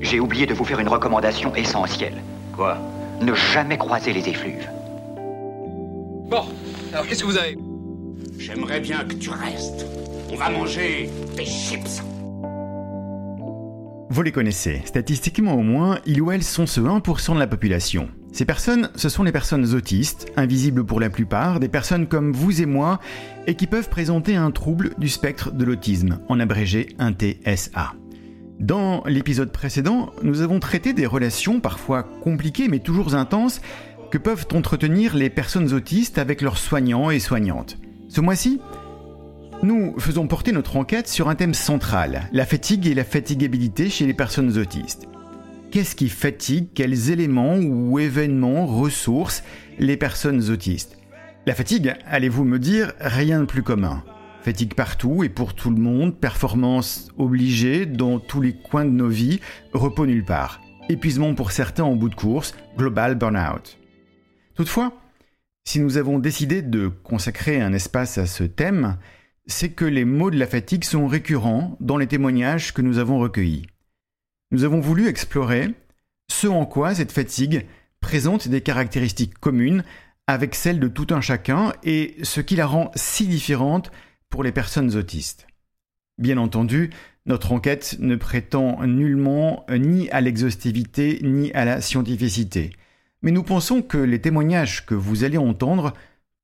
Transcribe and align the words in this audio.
J'ai 0.00 0.20
oublié 0.20 0.46
de 0.46 0.54
vous 0.54 0.64
faire 0.64 0.80
une 0.80 0.88
recommandation 0.88 1.54
essentielle. 1.54 2.22
Quoi? 2.54 2.78
Ne 3.22 3.34
jamais 3.34 3.78
croiser 3.78 4.12
les 4.12 4.28
effluves. 4.28 4.68
Bon, 6.28 6.44
alors 6.92 7.06
qu'est-ce 7.06 7.22
que 7.22 7.26
vous 7.26 7.38
avez? 7.38 7.56
J'aimerais 8.38 8.80
bien 8.80 9.04
que 9.04 9.14
tu 9.14 9.30
restes. 9.30 9.86
On 10.30 10.36
va 10.36 10.50
manger 10.50 11.10
des 11.36 11.44
chips. 11.44 12.02
Vous 14.12 14.22
les 14.22 14.32
connaissez, 14.32 14.82
statistiquement 14.84 15.54
au 15.54 15.62
moins, 15.62 15.98
ils 16.04 16.20
ou 16.20 16.32
elles 16.32 16.42
sont 16.42 16.66
ce 16.66 16.80
1% 16.80 17.34
de 17.34 17.38
la 17.38 17.46
population. 17.46 18.08
Ces 18.32 18.44
personnes, 18.44 18.90
ce 18.96 19.08
sont 19.08 19.22
les 19.22 19.32
personnes 19.32 19.74
autistes, 19.74 20.32
invisibles 20.36 20.84
pour 20.84 21.00
la 21.00 21.10
plupart, 21.10 21.60
des 21.60 21.68
personnes 21.68 22.06
comme 22.06 22.32
vous 22.32 22.60
et 22.60 22.66
moi, 22.66 22.98
et 23.46 23.54
qui 23.54 23.66
peuvent 23.66 23.88
présenter 23.88 24.36
un 24.36 24.50
trouble 24.50 24.90
du 24.98 25.08
spectre 25.08 25.52
de 25.52 25.64
l'autisme, 25.64 26.20
en 26.28 26.40
abrégé 26.40 26.88
un 26.98 27.12
TSA. 27.12 27.94
Dans 28.60 29.02
l'épisode 29.06 29.52
précédent, 29.52 30.10
nous 30.22 30.42
avons 30.42 30.60
traité 30.60 30.92
des 30.92 31.06
relations 31.06 31.60
parfois 31.60 32.02
compliquées 32.02 32.68
mais 32.68 32.78
toujours 32.78 33.14
intenses 33.14 33.62
que 34.10 34.18
peuvent 34.18 34.46
entretenir 34.52 35.16
les 35.16 35.30
personnes 35.30 35.72
autistes 35.72 36.18
avec 36.18 36.42
leurs 36.42 36.58
soignants 36.58 37.10
et 37.10 37.20
soignantes. 37.20 37.78
Ce 38.08 38.20
mois-ci, 38.20 38.60
nous 39.62 39.98
faisons 39.98 40.26
porter 40.26 40.52
notre 40.52 40.76
enquête 40.76 41.08
sur 41.08 41.30
un 41.30 41.36
thème 41.36 41.54
central, 41.54 42.28
la 42.32 42.44
fatigue 42.44 42.86
et 42.86 42.92
la 42.92 43.04
fatigabilité 43.04 43.88
chez 43.88 44.04
les 44.04 44.12
personnes 44.12 44.58
autistes. 44.58 45.08
Qu'est-ce 45.70 45.96
qui 45.96 46.10
fatigue 46.10 46.68
Quels 46.74 47.10
éléments 47.10 47.56
ou 47.56 47.98
événements, 47.98 48.66
ressources 48.66 49.42
les 49.78 49.96
personnes 49.96 50.50
autistes? 50.50 50.98
La 51.46 51.54
fatigue, 51.54 51.94
allez-vous 52.06 52.44
me 52.44 52.58
dire, 52.58 52.92
rien 53.00 53.40
de 53.40 53.46
plus 53.46 53.62
commun. 53.62 54.02
Fatigue 54.42 54.74
partout 54.74 55.22
et 55.22 55.28
pour 55.28 55.54
tout 55.54 55.70
le 55.70 55.80
monde, 55.80 56.18
performance 56.18 57.08
obligée 57.18 57.84
dans 57.84 58.18
tous 58.18 58.40
les 58.40 58.54
coins 58.54 58.86
de 58.86 58.90
nos 58.90 59.08
vies, 59.08 59.40
repos 59.74 60.06
nulle 60.06 60.24
part. 60.24 60.62
Épuisement 60.88 61.34
pour 61.34 61.52
certains 61.52 61.84
en 61.84 61.94
bout 61.94 62.08
de 62.08 62.14
course, 62.14 62.54
global 62.78 63.16
burnout. 63.16 63.78
Toutefois, 64.54 64.94
si 65.64 65.78
nous 65.78 65.98
avons 65.98 66.18
décidé 66.18 66.62
de 66.62 66.88
consacrer 66.88 67.60
un 67.60 67.74
espace 67.74 68.16
à 68.16 68.26
ce 68.26 68.44
thème, 68.44 68.96
c'est 69.46 69.72
que 69.72 69.84
les 69.84 70.06
mots 70.06 70.30
de 70.30 70.38
la 70.38 70.46
fatigue 70.46 70.84
sont 70.84 71.06
récurrents 71.06 71.76
dans 71.80 71.98
les 71.98 72.06
témoignages 72.06 72.72
que 72.72 72.82
nous 72.82 72.98
avons 72.98 73.18
recueillis. 73.18 73.66
Nous 74.52 74.64
avons 74.64 74.80
voulu 74.80 75.06
explorer 75.06 75.74
ce 76.30 76.46
en 76.46 76.64
quoi 76.64 76.94
cette 76.94 77.12
fatigue 77.12 77.66
présente 78.00 78.48
des 78.48 78.62
caractéristiques 78.62 79.38
communes 79.38 79.84
avec 80.26 80.54
celles 80.54 80.80
de 80.80 80.88
tout 80.88 81.08
un 81.10 81.20
chacun 81.20 81.74
et 81.84 82.16
ce 82.22 82.40
qui 82.40 82.56
la 82.56 82.66
rend 82.66 82.90
si 82.94 83.26
différente 83.26 83.90
pour 84.30 84.42
les 84.42 84.52
personnes 84.52 84.96
autistes. 84.96 85.46
Bien 86.18 86.38
entendu, 86.38 86.90
notre 87.26 87.52
enquête 87.52 87.96
ne 87.98 88.16
prétend 88.16 88.84
nullement 88.86 89.66
ni 89.70 90.08
à 90.10 90.20
l'exhaustivité 90.20 91.20
ni 91.22 91.52
à 91.52 91.64
la 91.64 91.80
scientificité, 91.80 92.72
mais 93.22 93.30
nous 93.30 93.42
pensons 93.42 93.82
que 93.82 93.98
les 93.98 94.20
témoignages 94.20 94.86
que 94.86 94.94
vous 94.94 95.24
allez 95.24 95.38
entendre 95.38 95.92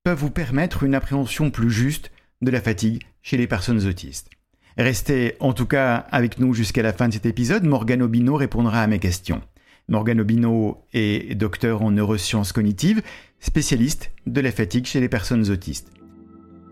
peuvent 0.03 0.19
vous 0.19 0.31
permettre 0.31 0.83
une 0.83 0.95
appréhension 0.95 1.51
plus 1.51 1.71
juste 1.71 2.11
de 2.43 2.51
la 2.51 2.61
fatigue 2.61 3.03
chez 3.23 3.37
les 3.37 3.47
personnes 3.47 3.87
autistes. 3.87 4.31
Restez 4.77 5.37
en 5.41 5.55
tout 5.55 5.67
cas 5.67 6.07
avec 6.11 6.39
nous 6.39 6.53
jusqu'à 6.53 6.83
la 6.83 6.93
fin 6.93 7.09
de 7.09 7.15
cet 7.15 7.25
épisode. 7.25 7.65
Morgane 7.65 8.03
Obino 8.03 8.35
répondra 8.35 8.83
à 8.83 8.87
mes 8.87 8.99
questions. 8.99 9.41
Morgane 9.89 10.21
Obino 10.21 10.85
est 10.93 11.35
docteur 11.35 11.83
en 11.83 11.93
neurosciences 11.93 12.53
cognitives, 12.53 13.03
spécialiste 13.41 14.11
de 14.27 14.41
la 14.41 14.53
fatigue 14.53 14.85
chez 14.85 15.01
les 15.01 15.09
personnes 15.09 15.51
autistes. 15.51 15.96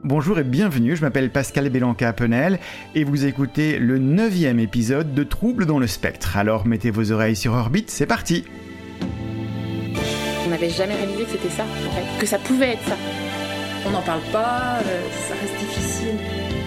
Bonjour 0.04 0.38
et 0.38 0.44
bienvenue, 0.44 0.96
je 0.96 1.00
m'appelle 1.00 1.30
Pascal 1.30 1.70
Bélanca-Penel 1.70 2.58
et 2.94 3.04
vous 3.04 3.24
écoutez 3.24 3.78
le 3.78 3.96
neuvième 3.96 4.58
épisode 4.58 5.14
de 5.14 5.24
Troubles 5.24 5.64
dans 5.64 5.78
le 5.78 5.86
spectre. 5.86 6.36
Alors 6.36 6.66
mettez 6.66 6.90
vos 6.90 7.10
oreilles 7.10 7.36
sur 7.36 7.54
orbite, 7.54 7.90
c'est 7.90 8.04
parti 8.04 8.44
On 10.44 10.50
n'avait 10.50 10.68
jamais 10.68 10.94
réalisé 10.94 11.24
que 11.24 11.30
c'était 11.30 11.48
ça, 11.48 11.62
en 11.62 11.90
fait, 11.90 12.20
que 12.20 12.26
ça 12.26 12.38
pouvait 12.38 12.72
être 12.72 12.84
ça. 12.86 12.98
On 13.86 13.92
n'en 13.92 14.02
parle 14.02 14.20
pas, 14.30 14.80
euh, 14.86 15.02
ça 15.26 15.36
reste 15.40 15.58
difficile. 15.58 16.18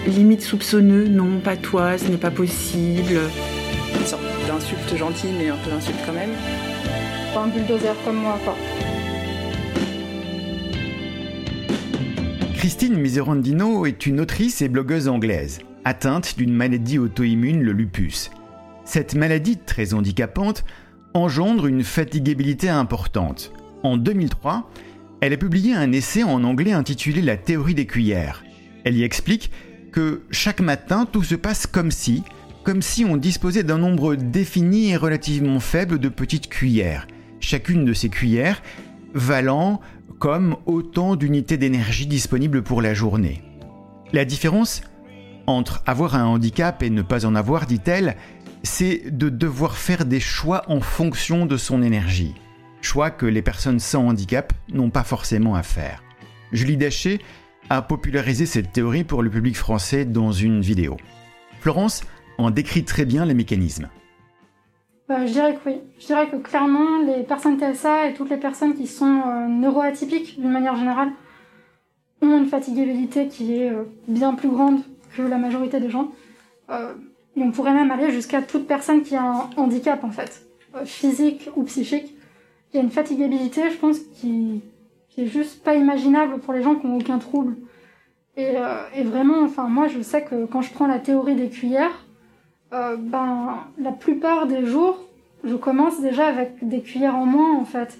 Limite 0.08 0.42
soupçonneux, 0.42 1.06
non, 1.06 1.38
pas 1.38 1.56
toi, 1.56 1.96
ce 1.96 2.08
n'est 2.08 2.16
pas 2.16 2.32
possible. 2.32 3.20
Une 4.00 4.04
sorte 4.04 4.22
d'insulte 4.48 4.96
gentille, 4.96 5.30
mais 5.38 5.48
un 5.48 5.56
peu 5.58 5.70
d'insulte 5.70 5.98
quand 6.04 6.12
même. 6.12 6.32
Pas 7.32 7.42
un 7.42 7.46
bulldozer 7.46 7.94
comme 8.04 8.16
moi, 8.16 8.36
quoi. 8.44 8.56
Christine 12.58 12.98
Miserandino 12.98 13.86
est 13.86 14.04
une 14.04 14.18
autrice 14.18 14.62
et 14.62 14.68
blogueuse 14.68 15.06
anglaise, 15.06 15.60
atteinte 15.84 16.36
d'une 16.36 16.52
maladie 16.52 16.98
auto-immune, 16.98 17.62
le 17.62 17.70
lupus. 17.70 18.32
Cette 18.84 19.14
maladie 19.14 19.58
très 19.58 19.94
handicapante 19.94 20.64
engendre 21.14 21.66
une 21.68 21.84
fatigabilité 21.84 22.68
importante. 22.68 23.52
En 23.84 23.96
2003, 23.96 24.68
elle 25.20 25.34
a 25.34 25.36
publié 25.36 25.72
un 25.72 25.92
essai 25.92 26.24
en 26.24 26.42
anglais 26.42 26.72
intitulé 26.72 27.22
La 27.22 27.36
théorie 27.36 27.76
des 27.76 27.86
cuillères. 27.86 28.42
Elle 28.82 28.96
y 28.96 29.04
explique 29.04 29.52
que 29.92 30.22
chaque 30.32 30.60
matin, 30.60 31.06
tout 31.06 31.22
se 31.22 31.36
passe 31.36 31.68
comme 31.68 31.92
si, 31.92 32.24
comme 32.64 32.82
si 32.82 33.04
on 33.04 33.16
disposait 33.16 33.62
d'un 33.62 33.78
nombre 33.78 34.16
défini 34.16 34.90
et 34.90 34.96
relativement 34.96 35.60
faible 35.60 36.00
de 36.00 36.08
petites 36.08 36.48
cuillères. 36.48 37.06
Chacune 37.38 37.84
de 37.84 37.92
ces 37.92 38.08
cuillères 38.08 38.60
valant 39.18 39.80
comme 40.18 40.56
autant 40.66 41.16
d'unités 41.16 41.58
d'énergie 41.58 42.06
disponibles 42.06 42.62
pour 42.62 42.82
la 42.82 42.94
journée. 42.94 43.42
La 44.12 44.24
différence 44.24 44.80
entre 45.46 45.82
avoir 45.86 46.14
un 46.14 46.24
handicap 46.24 46.82
et 46.82 46.90
ne 46.90 47.02
pas 47.02 47.26
en 47.26 47.34
avoir, 47.34 47.66
dit-elle, 47.66 48.16
c'est 48.62 49.10
de 49.10 49.28
devoir 49.28 49.76
faire 49.76 50.04
des 50.04 50.20
choix 50.20 50.64
en 50.68 50.80
fonction 50.80 51.46
de 51.46 51.56
son 51.56 51.82
énergie 51.82 52.34
choix 52.82 53.10
que 53.10 53.26
les 53.26 53.42
personnes 53.42 53.80
sans 53.80 54.06
handicap 54.06 54.52
n'ont 54.72 54.90
pas 54.90 55.04
forcément 55.04 55.54
à 55.54 55.62
faire. 55.62 56.02
Julie 56.52 56.76
Daché 56.76 57.20
a 57.70 57.82
popularisé 57.82 58.46
cette 58.46 58.72
théorie 58.72 59.04
pour 59.04 59.22
le 59.22 59.30
public 59.30 59.56
français 59.56 60.04
dans 60.04 60.32
une 60.32 60.60
vidéo. 60.60 60.96
Florence 61.60 62.02
en 62.38 62.50
décrit 62.50 62.84
très 62.84 63.04
bien 63.04 63.26
les 63.26 63.34
mécanismes. 63.34 63.88
Bah, 65.08 65.24
je 65.24 65.32
dirais 65.32 65.54
que 65.54 65.70
oui. 65.70 65.76
Je 65.98 66.06
dirais 66.06 66.28
que 66.28 66.36
clairement, 66.36 66.98
les 66.98 67.22
personnes 67.22 67.58
TSA 67.58 68.08
et 68.08 68.14
toutes 68.14 68.30
les 68.30 68.36
personnes 68.36 68.74
qui 68.74 68.86
sont 68.86 69.22
euh, 69.26 69.46
neuroatypiques 69.46 70.38
d'une 70.38 70.50
manière 70.50 70.76
générale 70.76 71.12
ont 72.20 72.36
une 72.36 72.46
fatigabilité 72.46 73.28
qui 73.28 73.54
est 73.54 73.70
euh, 73.70 73.84
bien 74.06 74.34
plus 74.34 74.48
grande 74.48 74.80
que 75.16 75.22
la 75.22 75.38
majorité 75.38 75.80
des 75.80 75.88
gens. 75.88 76.10
Euh, 76.70 76.92
et 77.36 77.42
on 77.42 77.52
pourrait 77.52 77.72
même 77.72 77.90
aller 77.90 78.10
jusqu'à 78.10 78.42
toute 78.42 78.66
personne 78.66 79.02
qui 79.02 79.16
a 79.16 79.22
un 79.22 79.50
handicap 79.56 80.04
en 80.04 80.10
fait, 80.10 80.46
physique 80.84 81.48
ou 81.56 81.62
psychique, 81.62 82.14
il 82.72 82.76
y 82.76 82.80
a 82.80 82.82
une 82.82 82.90
fatigabilité, 82.90 83.70
je 83.70 83.76
pense, 83.76 83.98
qui, 83.98 84.60
qui 85.08 85.22
est 85.22 85.26
juste 85.26 85.62
pas 85.62 85.74
imaginable 85.74 86.38
pour 86.40 86.52
les 86.52 86.62
gens 86.62 86.74
qui 86.74 86.86
n'ont 86.86 86.98
aucun 86.98 87.18
trouble. 87.18 87.56
Et, 88.36 88.56
euh, 88.56 88.82
et, 88.94 89.02
vraiment, 89.02 89.42
enfin, 89.42 89.68
moi, 89.68 89.88
je 89.88 90.00
sais 90.00 90.22
que 90.22 90.44
quand 90.46 90.62
je 90.62 90.72
prends 90.72 90.86
la 90.86 90.98
théorie 90.98 91.34
des 91.34 91.48
cuillères, 91.48 92.04
euh, 92.72 92.96
ben, 92.96 93.64
la 93.78 93.92
plupart 93.92 94.46
des 94.46 94.66
jours, 94.66 94.98
je 95.44 95.54
commence 95.54 96.00
déjà 96.00 96.26
avec 96.26 96.56
des 96.66 96.82
cuillères 96.82 97.16
en 97.16 97.26
moins, 97.26 97.56
en 97.56 97.64
fait, 97.64 97.98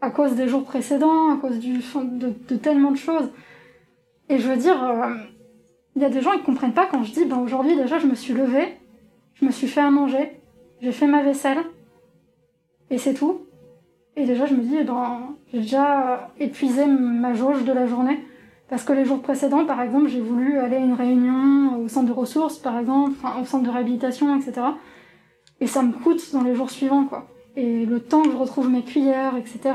à 0.00 0.10
cause 0.10 0.34
des 0.34 0.48
jours 0.48 0.64
précédents, 0.64 1.32
à 1.32 1.36
cause 1.36 1.58
du, 1.58 1.78
de, 1.78 2.32
de 2.48 2.56
tellement 2.56 2.90
de 2.90 2.96
choses. 2.96 3.30
Et 4.28 4.38
je 4.38 4.48
veux 4.48 4.56
dire, 4.56 4.82
euh, 4.84 5.14
il 5.96 6.02
y 6.02 6.04
a 6.04 6.10
des 6.10 6.20
gens 6.20 6.32
qui 6.32 6.42
comprennent 6.42 6.74
pas 6.74 6.86
quand 6.86 7.02
je 7.02 7.12
dis, 7.12 7.24
ben, 7.24 7.38
aujourd'hui, 7.38 7.76
déjà, 7.76 7.98
je 7.98 8.06
me 8.06 8.14
suis 8.14 8.34
levée, 8.34 8.76
je 9.34 9.44
me 9.44 9.50
suis 9.50 9.68
fait 9.68 9.80
à 9.80 9.90
manger, 9.90 10.40
j'ai 10.80 10.92
fait 10.92 11.06
ma 11.06 11.22
vaisselle, 11.22 11.58
et 12.90 12.98
c'est 12.98 13.14
tout. 13.14 13.40
Et 14.16 14.26
déjà, 14.26 14.46
je 14.46 14.54
me 14.54 14.62
dis, 14.62 14.82
ben, 14.84 15.34
j'ai 15.52 15.60
déjà 15.60 16.30
épuisé 16.38 16.86
ma 16.86 17.34
jauge 17.34 17.64
de 17.64 17.72
la 17.72 17.86
journée. 17.86 18.24
Parce 18.68 18.82
que 18.82 18.92
les 18.92 19.04
jours 19.04 19.20
précédents, 19.22 19.66
par 19.66 19.80
exemple, 19.82 20.08
j'ai 20.08 20.20
voulu 20.20 20.58
aller 20.58 20.76
à 20.76 20.80
une 20.80 20.94
réunion 20.94 21.82
au 21.82 21.88
centre 21.88 22.06
de 22.06 22.12
ressources, 22.12 22.58
par 22.58 22.78
exemple, 22.78 23.16
au 23.40 23.44
centre 23.44 23.64
de 23.64 23.70
réhabilitation, 23.70 24.38
etc. 24.40 24.66
Et 25.60 25.66
ça 25.66 25.82
me 25.82 25.92
coûte 25.92 26.32
dans 26.32 26.42
les 26.42 26.54
jours 26.54 26.70
suivants, 26.70 27.04
quoi. 27.04 27.28
Et 27.56 27.86
le 27.86 28.00
temps 28.00 28.22
que 28.22 28.32
je 28.32 28.36
retrouve 28.36 28.68
mes 28.68 28.82
cuillères, 28.82 29.36
etc. 29.36 29.74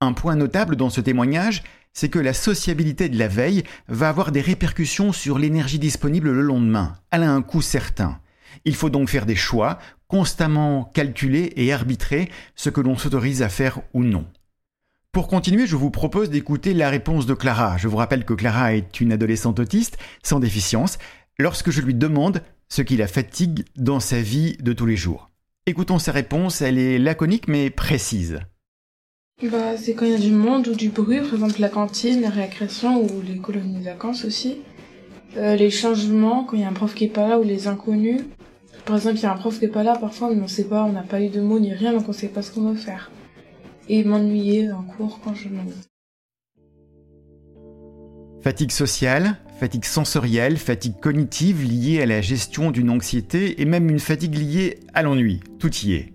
Un 0.00 0.12
point 0.12 0.34
notable 0.34 0.76
dans 0.76 0.90
ce 0.90 1.00
témoignage, 1.00 1.62
c'est 1.92 2.08
que 2.08 2.18
la 2.18 2.32
sociabilité 2.32 3.08
de 3.08 3.18
la 3.18 3.28
veille 3.28 3.62
va 3.88 4.08
avoir 4.08 4.32
des 4.32 4.40
répercussions 4.40 5.12
sur 5.12 5.38
l'énergie 5.38 5.78
disponible 5.78 6.30
le 6.30 6.42
lendemain. 6.42 6.94
Elle 7.10 7.22
a 7.22 7.32
un 7.32 7.42
coût 7.42 7.62
certain. 7.62 8.18
Il 8.64 8.74
faut 8.74 8.90
donc 8.90 9.08
faire 9.08 9.26
des 9.26 9.36
choix, 9.36 9.78
constamment 10.08 10.84
calculer 10.84 11.52
et 11.56 11.72
arbitrer 11.72 12.30
ce 12.54 12.68
que 12.68 12.80
l'on 12.80 12.96
s'autorise 12.96 13.42
à 13.42 13.48
faire 13.48 13.80
ou 13.94 14.02
non. 14.02 14.26
Pour 15.12 15.26
continuer, 15.26 15.66
je 15.66 15.74
vous 15.74 15.90
propose 15.90 16.30
d'écouter 16.30 16.72
la 16.72 16.88
réponse 16.88 17.26
de 17.26 17.34
Clara. 17.34 17.76
Je 17.76 17.88
vous 17.88 17.96
rappelle 17.96 18.24
que 18.24 18.32
Clara 18.32 18.74
est 18.74 19.00
une 19.00 19.10
adolescente 19.10 19.58
autiste 19.58 19.98
sans 20.22 20.38
déficience 20.38 20.98
lorsque 21.36 21.70
je 21.70 21.80
lui 21.80 21.94
demande 21.94 22.42
ce 22.68 22.80
qui 22.82 22.96
la 22.96 23.08
fatigue 23.08 23.64
dans 23.74 23.98
sa 23.98 24.20
vie 24.20 24.56
de 24.60 24.72
tous 24.72 24.86
les 24.86 24.94
jours. 24.94 25.28
Écoutons 25.66 25.98
sa 25.98 26.12
réponse, 26.12 26.62
elle 26.62 26.78
est 26.78 27.00
laconique 27.00 27.48
mais 27.48 27.70
précise. 27.70 28.38
Bah, 29.42 29.76
c'est 29.76 29.94
quand 29.94 30.04
il 30.04 30.12
y 30.12 30.14
a 30.14 30.18
du 30.18 30.30
monde 30.30 30.68
ou 30.68 30.76
du 30.76 30.90
bruit, 30.90 31.18
par 31.18 31.34
exemple 31.34 31.60
la 31.60 31.70
cantine, 31.70 32.20
la 32.20 32.30
récréation 32.30 33.02
ou 33.02 33.20
les 33.26 33.38
colonies 33.38 33.80
de 33.80 33.84
vacances 33.84 34.24
aussi. 34.24 34.58
Euh, 35.36 35.56
les 35.56 35.70
changements, 35.70 36.44
quand 36.44 36.56
il 36.56 36.62
y 36.62 36.64
a 36.64 36.68
un 36.68 36.72
prof 36.72 36.94
qui 36.94 37.06
est 37.06 37.08
pas 37.08 37.26
là 37.26 37.40
ou 37.40 37.42
les 37.42 37.66
inconnus. 37.66 38.20
Par 38.84 38.94
exemple, 38.94 39.16
il 39.16 39.22
y 39.24 39.26
a 39.26 39.32
un 39.32 39.36
prof 39.36 39.58
qui 39.58 39.64
est 39.64 39.68
pas 39.68 39.82
là, 39.82 39.96
parfois, 39.98 40.28
on 40.28 40.46
sait 40.46 40.68
pas, 40.68 40.84
on 40.84 40.92
n'a 40.92 41.02
pas 41.02 41.20
eu 41.20 41.30
de 41.30 41.40
mots 41.40 41.58
ni 41.58 41.74
rien, 41.74 41.92
donc 41.94 42.08
on 42.08 42.12
sait 42.12 42.28
pas 42.28 42.42
ce 42.42 42.52
qu'on 42.52 42.72
va 42.72 42.76
faire. 42.78 43.10
Et 43.92 44.04
m'ennuyer 44.04 44.70
en 44.70 44.84
cours 44.84 45.18
quand 45.20 45.34
je 45.34 45.48
m'ennuie. 45.48 45.72
Fatigue 48.40 48.70
sociale, 48.70 49.36
fatigue 49.58 49.84
sensorielle, 49.84 50.58
fatigue 50.58 51.00
cognitive 51.00 51.64
liée 51.64 52.00
à 52.00 52.06
la 52.06 52.20
gestion 52.20 52.70
d'une 52.70 52.88
anxiété 52.88 53.60
et 53.60 53.64
même 53.64 53.90
une 53.90 53.98
fatigue 53.98 54.36
liée 54.36 54.78
à 54.94 55.02
l'ennui. 55.02 55.40
Tout 55.58 55.74
y 55.78 55.94
est. 55.94 56.12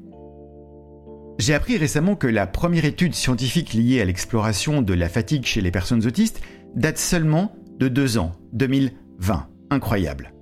J'ai 1.37 1.53
appris 1.53 1.75
récemment 1.75 2.15
que 2.15 2.27
la 2.27 2.47
première 2.47 2.85
étude 2.85 3.13
scientifique 3.13 3.73
liée 3.73 3.99
à 3.99 4.05
l'exploration 4.05 4.81
de 4.81 4.93
la 4.93 5.09
fatigue 5.09 5.45
chez 5.45 5.59
les 5.59 5.69
personnes 5.69 6.07
autistes 6.07 6.39
date 6.75 6.97
seulement 6.97 7.57
de 7.77 7.89
deux 7.89 8.17
ans, 8.17 8.31
2020. 8.53 9.49
Incroyable. 9.69 10.33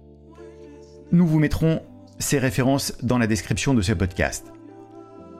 Nous 1.12 1.25
vous 1.25 1.39
mettrons 1.39 1.81
ces 2.19 2.38
références 2.38 2.94
dans 3.01 3.18
la 3.18 3.25
description 3.25 3.74
de 3.74 3.81
ce 3.81 3.94
podcast. 3.94 4.53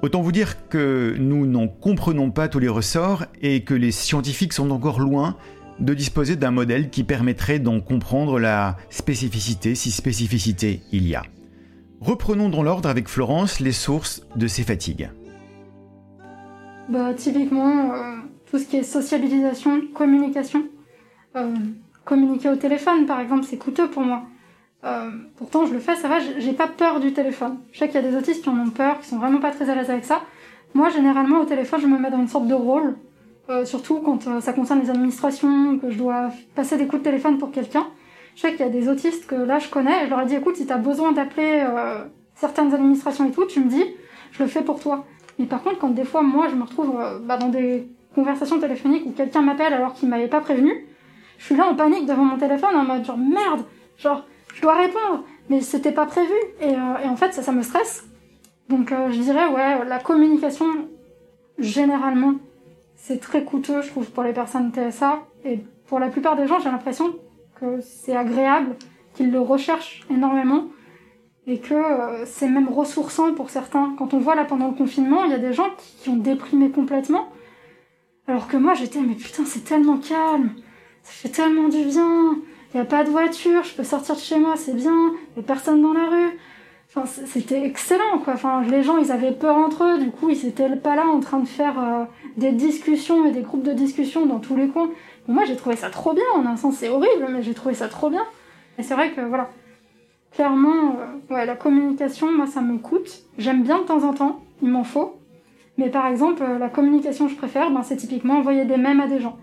Autant 0.03 0.21
vous 0.21 0.33
dire 0.33 0.67
que 0.67 1.15
nous 1.17 1.45
n'en 1.45 1.69
comprenons 1.69 2.29
pas 2.29 2.50
tous 2.50 2.59
les 2.59 2.67
ressorts 2.67 3.23
et 3.41 3.63
que 3.63 3.73
les 3.73 3.91
scientifiques 3.91 4.51
sont 4.51 4.69
encore 4.71 5.00
loin 5.00 5.38
de 5.79 5.94
disposer 5.94 6.35
d'un 6.35 6.51
modèle 6.51 6.89
qui 6.89 7.05
permettrait 7.05 7.57
d'en 7.57 7.79
comprendre 7.79 8.38
la 8.38 8.75
spécificité, 8.89 9.75
si 9.75 9.91
spécificité 9.91 10.81
il 10.91 11.07
y 11.07 11.15
a. 11.15 11.23
Reprenons 12.01 12.50
dans 12.50 12.63
l'ordre 12.63 12.89
avec 12.89 13.07
Florence 13.07 13.61
les 13.61 13.71
sources 13.71 14.27
de 14.35 14.47
ces 14.47 14.63
fatigues. 14.63 15.09
Bah, 16.89 17.13
typiquement, 17.13 17.94
euh, 17.94 18.17
tout 18.51 18.59
ce 18.59 18.65
qui 18.65 18.75
est 18.75 18.83
sociabilisation, 18.83 19.83
communication. 19.94 20.63
Euh, 21.38 21.55
communiquer 22.03 22.50
au 22.50 22.57
téléphone, 22.57 23.05
par 23.05 23.21
exemple, 23.21 23.45
c'est 23.50 23.55
coûteux 23.57 23.89
pour 23.89 24.03
moi. 24.03 24.23
Euh, 24.85 25.09
pourtant, 25.38 25.65
je 25.65 25.74
le 25.74 25.80
fais, 25.80 25.95
ça 25.95 26.07
va, 26.07 26.19
j'ai 26.19 26.53
pas 26.53 26.68
peur 26.68 27.00
du 27.00 27.13
téléphone. 27.13 27.57
Je 27.71 27.80
sais 27.80 27.88
qu'il 27.88 28.01
y 28.01 28.06
a 28.06 28.09
des 28.09 28.15
autistes 28.18 28.44
qui 28.44 28.50
en 28.50 28.59
ont 28.59 28.69
peur, 28.69 29.00
qui 29.00 29.07
sont 29.07 29.18
vraiment 29.18 29.39
pas 29.39 29.51
très 29.51 29.69
à 29.69 29.75
l'aise 29.75 29.89
avec 29.89 30.06
ça. 30.06 30.21
Moi, 30.74 30.89
généralement, 30.89 31.39
au 31.39 31.45
téléphone, 31.45 31.80
je 31.81 31.88
me 31.88 31.97
mets 31.97 32.12
dans 32.12 32.19
une 32.19 32.27
sorte 32.27 32.47
de 32.47 32.53
rôle, 32.53 32.95
surtout 33.63 34.00
quand 34.00 34.41
ça 34.41 34.53
concerne 34.53 34.81
les 34.81 34.89
administrations, 34.89 35.77
que 35.77 35.91
je 35.91 35.97
dois 35.97 36.30
passer 36.56 36.77
des 36.77 36.88
coups 36.88 37.01
de 37.01 37.06
téléphone 37.06 37.38
pour 37.38 37.51
quelqu'un. 37.51 37.85
Je 38.35 38.41
sais 38.41 38.51
qu'il 38.51 38.62
y 38.62 38.63
a 38.63 38.69
des 38.69 38.89
autistes 38.89 39.27
que 39.27 39.35
là, 39.35 39.59
je 39.59 39.69
connais, 39.69 40.03
et 40.03 40.06
je 40.06 40.09
leur 40.09 40.21
ai 40.21 40.25
dit, 40.25 40.35
écoute, 40.35 40.56
si 40.56 40.65
t'as 40.65 40.77
besoin 40.77 41.12
d'appeler 41.12 41.63
certaines 42.36 42.74
administrations 42.74 43.27
et 43.27 43.31
tout, 43.31 43.45
tu 43.45 43.59
me 43.59 43.69
dis, 43.69 43.86
je 44.31 44.44
le 44.44 44.50
fais 44.50 44.62
pour 44.63 44.79
toi. 44.79 45.06
Mais 45.39 45.45
par 45.45 45.63
contre, 45.63 45.79
quand 45.79 45.89
des 45.89 46.03
fois, 46.03 46.21
moi, 46.21 46.47
je 46.50 46.56
me 46.56 46.63
retrouve 46.63 46.95
euh, 47.00 47.19
bah, 47.19 47.38
dans 47.38 47.50
des 47.50 47.88
conversations 48.15 48.59
téléphoniques 48.59 49.06
où 49.06 49.12
quelqu'un 49.12 49.41
m'appelle 49.41 49.74
alors 49.74 49.94
qu'il 49.94 50.09
m'avait 50.09 50.27
pas 50.27 50.41
prévenu, 50.41 50.88
je 51.39 51.45
suis 51.45 51.56
là 51.56 51.65
en 51.68 51.75
panique 51.75 52.06
devant 52.06 52.24
mon 52.24 52.38
téléphone 52.38 52.75
en 52.75 52.83
mode 52.83 53.03
genre 53.03 53.18
merde, 53.18 53.65
genre 53.97 54.25
je 54.53 54.61
dois 54.61 54.75
répondre, 54.75 55.23
mais 55.50 55.61
c'était 55.61 55.91
pas 55.91 56.05
prévu. 56.05 56.33
Et, 56.61 56.73
euh, 56.73 57.09
en 57.09 57.15
fait, 57.15 57.33
ça, 57.33 57.44
ça 57.44 57.51
me 57.51 57.61
stresse. 57.61 58.05
Donc 58.69 58.91
euh, 58.91 59.11
je 59.11 59.19
dirais, 59.19 59.47
ouais, 59.47 59.85
la 59.85 60.00
communication, 60.00 60.65
généralement, 61.57 62.35
c'est 62.95 63.19
très 63.19 63.44
coûteux, 63.44 63.81
je 63.81 63.89
trouve, 63.89 64.09
pour 64.11 64.23
les 64.23 64.33
personnes 64.33 64.71
TSA. 64.71 65.19
Et 65.44 65.59
pour 65.88 66.00
la 66.00 66.07
plupart 66.07 66.35
des 66.35 66.47
gens, 66.47 66.59
j'ai 66.59 66.69
l'impression 66.69 67.13
que 67.59 67.81
c'est 67.81 68.15
agréable, 68.15 68.75
qu'ils 69.13 69.31
le 69.31 69.41
recherchent 69.41 70.05
énormément 70.09 70.67
et 71.45 71.59
que 71.59 71.73
euh, 71.73 72.25
c'est 72.25 72.47
même 72.47 72.69
ressourçant 72.69 73.33
pour 73.33 73.50
certains. 73.50 73.94
Quand 73.97 74.13
on 74.13 74.19
voit 74.19 74.35
là 74.35 74.45
pendant 74.45 74.69
le 74.69 74.75
confinement, 74.75 75.25
il 75.25 75.31
y 75.31 75.35
a 75.35 75.39
des 75.39 75.53
gens 75.53 75.69
qui, 75.77 76.09
ont 76.09 76.15
déprimé 76.15 76.69
complètement, 76.69 77.27
alors 78.27 78.47
que 78.47 78.57
moi 78.57 78.73
j'étais 78.73 79.00
mais 79.00 79.15
putain 79.15 79.44
c'est 79.45 79.63
tellement 79.65 79.97
calme, 79.97 80.51
ça 81.03 81.11
fait 81.11 81.29
tellement 81.29 81.67
du 81.67 81.83
bien, 81.83 82.38
il 82.73 82.77
n'y 82.77 82.81
a 82.81 82.85
pas 82.85 83.03
de 83.03 83.09
voiture, 83.09 83.63
je 83.63 83.73
peux 83.73 83.83
sortir 83.83 84.15
de 84.15 84.19
chez 84.19 84.39
moi, 84.39 84.55
c'est 84.55 84.75
bien, 84.75 84.91
il 84.91 85.39
n'y 85.39 85.43
a 85.43 85.47
personne 85.47 85.81
dans 85.81 85.93
la 85.93 86.09
rue. 86.09 86.39
Enfin, 86.95 87.05
c'était 87.05 87.65
excellent 87.65 88.19
quoi. 88.23 88.33
Enfin, 88.33 88.61
les 88.69 88.83
gens 88.83 88.97
ils 88.97 89.11
avaient 89.11 89.31
peur 89.31 89.55
entre 89.55 89.83
eux, 89.83 89.97
du 89.97 90.11
coup 90.11 90.29
ils 90.29 90.45
étaient 90.45 90.69
pas 90.75 90.95
là 90.95 91.05
en 91.05 91.19
train 91.19 91.39
de 91.39 91.47
faire 91.47 91.79
euh, 91.79 92.03
des 92.37 92.51
discussions 92.51 93.25
et 93.25 93.31
des 93.31 93.41
groupes 93.41 93.63
de 93.63 93.73
discussion 93.73 94.27
dans 94.27 94.39
tous 94.39 94.55
les 94.55 94.67
coins. 94.67 94.89
moi 95.27 95.43
j'ai 95.45 95.55
trouvé 95.55 95.75
ça 95.75 95.89
trop 95.89 96.13
bien, 96.13 96.23
en 96.35 96.45
un 96.45 96.55
sens 96.55 96.75
c'est 96.77 96.89
horrible, 96.89 97.27
mais 97.29 97.41
j'ai 97.41 97.53
trouvé 97.55 97.73
ça 97.73 97.87
trop 97.87 98.09
bien. 98.09 98.25
Et 98.77 98.83
c'est 98.83 98.93
vrai 98.93 99.11
que 99.11 99.21
voilà, 99.21 99.49
Clairement, 100.33 100.97
euh, 100.99 101.33
ouais, 101.33 101.45
la 101.45 101.55
communication, 101.55 102.31
moi, 102.31 102.47
ça 102.47 102.61
me 102.61 102.77
coûte. 102.79 103.23
J'aime 103.37 103.61
bien 103.61 103.79
de 103.79 103.83
temps 103.83 104.03
en 104.03 104.13
temps, 104.13 104.41
il 104.63 104.69
m'en 104.69 104.83
faut. 104.83 105.19
Mais 105.77 105.89
par 105.89 106.07
exemple, 106.07 106.41
euh, 106.43 106.57
la 106.57 106.69
communication 106.69 107.25
que 107.25 107.31
je 107.31 107.37
préfère, 107.37 107.69
ben, 107.69 107.83
c'est 107.83 107.97
typiquement 107.97 108.37
envoyer 108.37 108.65
des 108.65 108.77
mèmes 108.77 108.99
à 108.99 109.07
des 109.07 109.19
gens. 109.19 109.37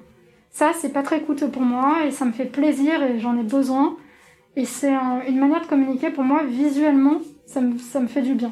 Ça, 0.50 0.72
c'est 0.80 0.92
pas 0.92 1.02
très 1.02 1.22
coûteux 1.22 1.50
pour 1.50 1.62
moi 1.62 2.04
et 2.06 2.10
ça 2.10 2.24
me 2.24 2.32
fait 2.32 2.44
plaisir 2.44 3.02
et 3.02 3.20
j'en 3.20 3.38
ai 3.38 3.44
besoin. 3.44 3.96
Et 4.56 4.64
c'est 4.64 4.92
une 5.28 5.38
manière 5.38 5.60
de 5.60 5.66
communiquer 5.66 6.10
pour 6.10 6.24
moi 6.24 6.44
visuellement, 6.44 7.20
ça 7.46 7.60
me, 7.60 7.78
ça 7.78 8.00
me 8.00 8.08
fait 8.08 8.22
du 8.22 8.34
bien. 8.34 8.50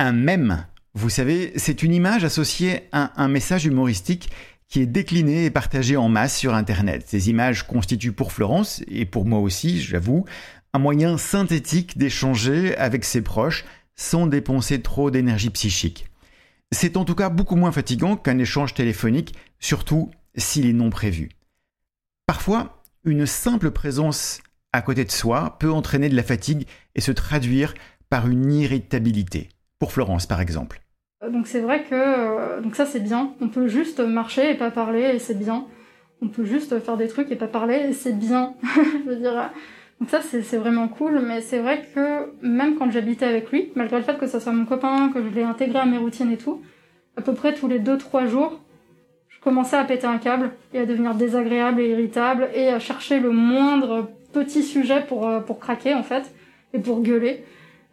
Un 0.00 0.12
mème, 0.12 0.66
vous 0.94 1.10
savez, 1.10 1.52
c'est 1.56 1.82
une 1.82 1.94
image 1.94 2.24
associée 2.24 2.88
à 2.92 3.22
un 3.22 3.28
message 3.28 3.66
humoristique 3.66 4.30
qui 4.68 4.80
est 4.80 4.86
décliné 4.86 5.44
et 5.44 5.50
partagé 5.50 5.96
en 5.96 6.08
masse 6.08 6.36
sur 6.36 6.54
Internet. 6.54 7.04
Ces 7.06 7.30
images 7.30 7.66
constituent 7.66 8.12
pour 8.12 8.32
Florence, 8.32 8.82
et 8.86 9.06
pour 9.06 9.24
moi 9.24 9.38
aussi, 9.38 9.80
j'avoue, 9.80 10.24
un 10.74 10.78
moyen 10.78 11.16
synthétique 11.16 11.96
d'échanger 11.96 12.76
avec 12.76 13.04
ses 13.04 13.22
proches 13.22 13.64
sans 13.96 14.26
dépenser 14.26 14.82
trop 14.82 15.10
d'énergie 15.10 15.50
psychique. 15.50 16.06
C'est 16.70 16.96
en 16.96 17.04
tout 17.04 17.14
cas 17.14 17.30
beaucoup 17.30 17.56
moins 17.56 17.72
fatigant 17.72 18.16
qu'un 18.16 18.38
échange 18.38 18.74
téléphonique, 18.74 19.34
surtout 19.58 20.10
s'il 20.38 20.66
est 20.66 20.72
non 20.72 20.90
prévu. 20.90 21.30
Parfois, 22.26 22.82
une 23.04 23.26
simple 23.26 23.70
présence 23.70 24.40
à 24.72 24.82
côté 24.82 25.04
de 25.04 25.10
soi 25.10 25.56
peut 25.58 25.70
entraîner 25.70 26.08
de 26.08 26.16
la 26.16 26.22
fatigue 26.22 26.66
et 26.94 27.00
se 27.00 27.12
traduire 27.12 27.74
par 28.10 28.28
une 28.28 28.52
irritabilité. 28.52 29.48
Pour 29.78 29.92
Florence, 29.92 30.26
par 30.26 30.40
exemple. 30.40 30.80
Donc 31.30 31.46
c'est 31.46 31.60
vrai 31.60 31.84
que 31.84 31.94
euh, 31.94 32.60
donc 32.60 32.76
ça 32.76 32.86
c'est 32.86 33.00
bien. 33.00 33.34
On 33.40 33.48
peut 33.48 33.68
juste 33.68 34.00
marcher 34.00 34.52
et 34.52 34.54
pas 34.54 34.70
parler 34.70 35.02
et 35.14 35.18
c'est 35.18 35.38
bien. 35.38 35.66
On 36.22 36.28
peut 36.28 36.44
juste 36.44 36.78
faire 36.80 36.96
des 36.96 37.08
trucs 37.08 37.30
et 37.30 37.36
pas 37.36 37.48
parler 37.48 37.86
et 37.88 37.92
c'est 37.92 38.16
bien. 38.16 38.54
Je 39.04 39.10
veux 39.10 39.16
dire, 39.16 39.50
donc 40.00 40.10
ça, 40.10 40.20
c'est 40.22 40.56
vraiment 40.56 40.86
cool, 40.86 41.20
mais 41.20 41.40
c'est 41.40 41.58
vrai 41.58 41.82
que 41.94 42.32
même 42.40 42.76
quand 42.76 42.90
j'habitais 42.90 43.26
avec 43.26 43.50
lui, 43.50 43.72
malgré 43.74 43.96
le 43.96 44.04
fait 44.04 44.16
que 44.16 44.26
ça 44.26 44.38
soit 44.38 44.52
mon 44.52 44.64
copain, 44.64 45.10
que 45.12 45.22
je 45.22 45.28
l'ai 45.28 45.42
intégré 45.42 45.80
à 45.80 45.86
mes 45.86 45.98
routines 45.98 46.30
et 46.30 46.36
tout, 46.36 46.62
à 47.16 47.22
peu 47.22 47.34
près 47.34 47.52
tous 47.52 47.66
les 47.66 47.80
2-3 47.80 48.28
jours, 48.28 48.60
à 49.72 49.84
péter 49.84 50.06
un 50.06 50.18
câble 50.18 50.52
et 50.72 50.80
à 50.80 50.86
devenir 50.86 51.14
désagréable 51.14 51.80
et 51.80 51.90
irritable 51.90 52.48
et 52.54 52.68
à 52.68 52.78
chercher 52.78 53.20
le 53.20 53.30
moindre 53.30 54.10
petit 54.32 54.62
sujet 54.62 55.04
pour, 55.06 55.26
euh, 55.26 55.40
pour 55.40 55.58
craquer 55.58 55.94
en 55.94 56.02
fait 56.02 56.32
et 56.74 56.78
pour 56.78 57.00
gueuler 57.02 57.44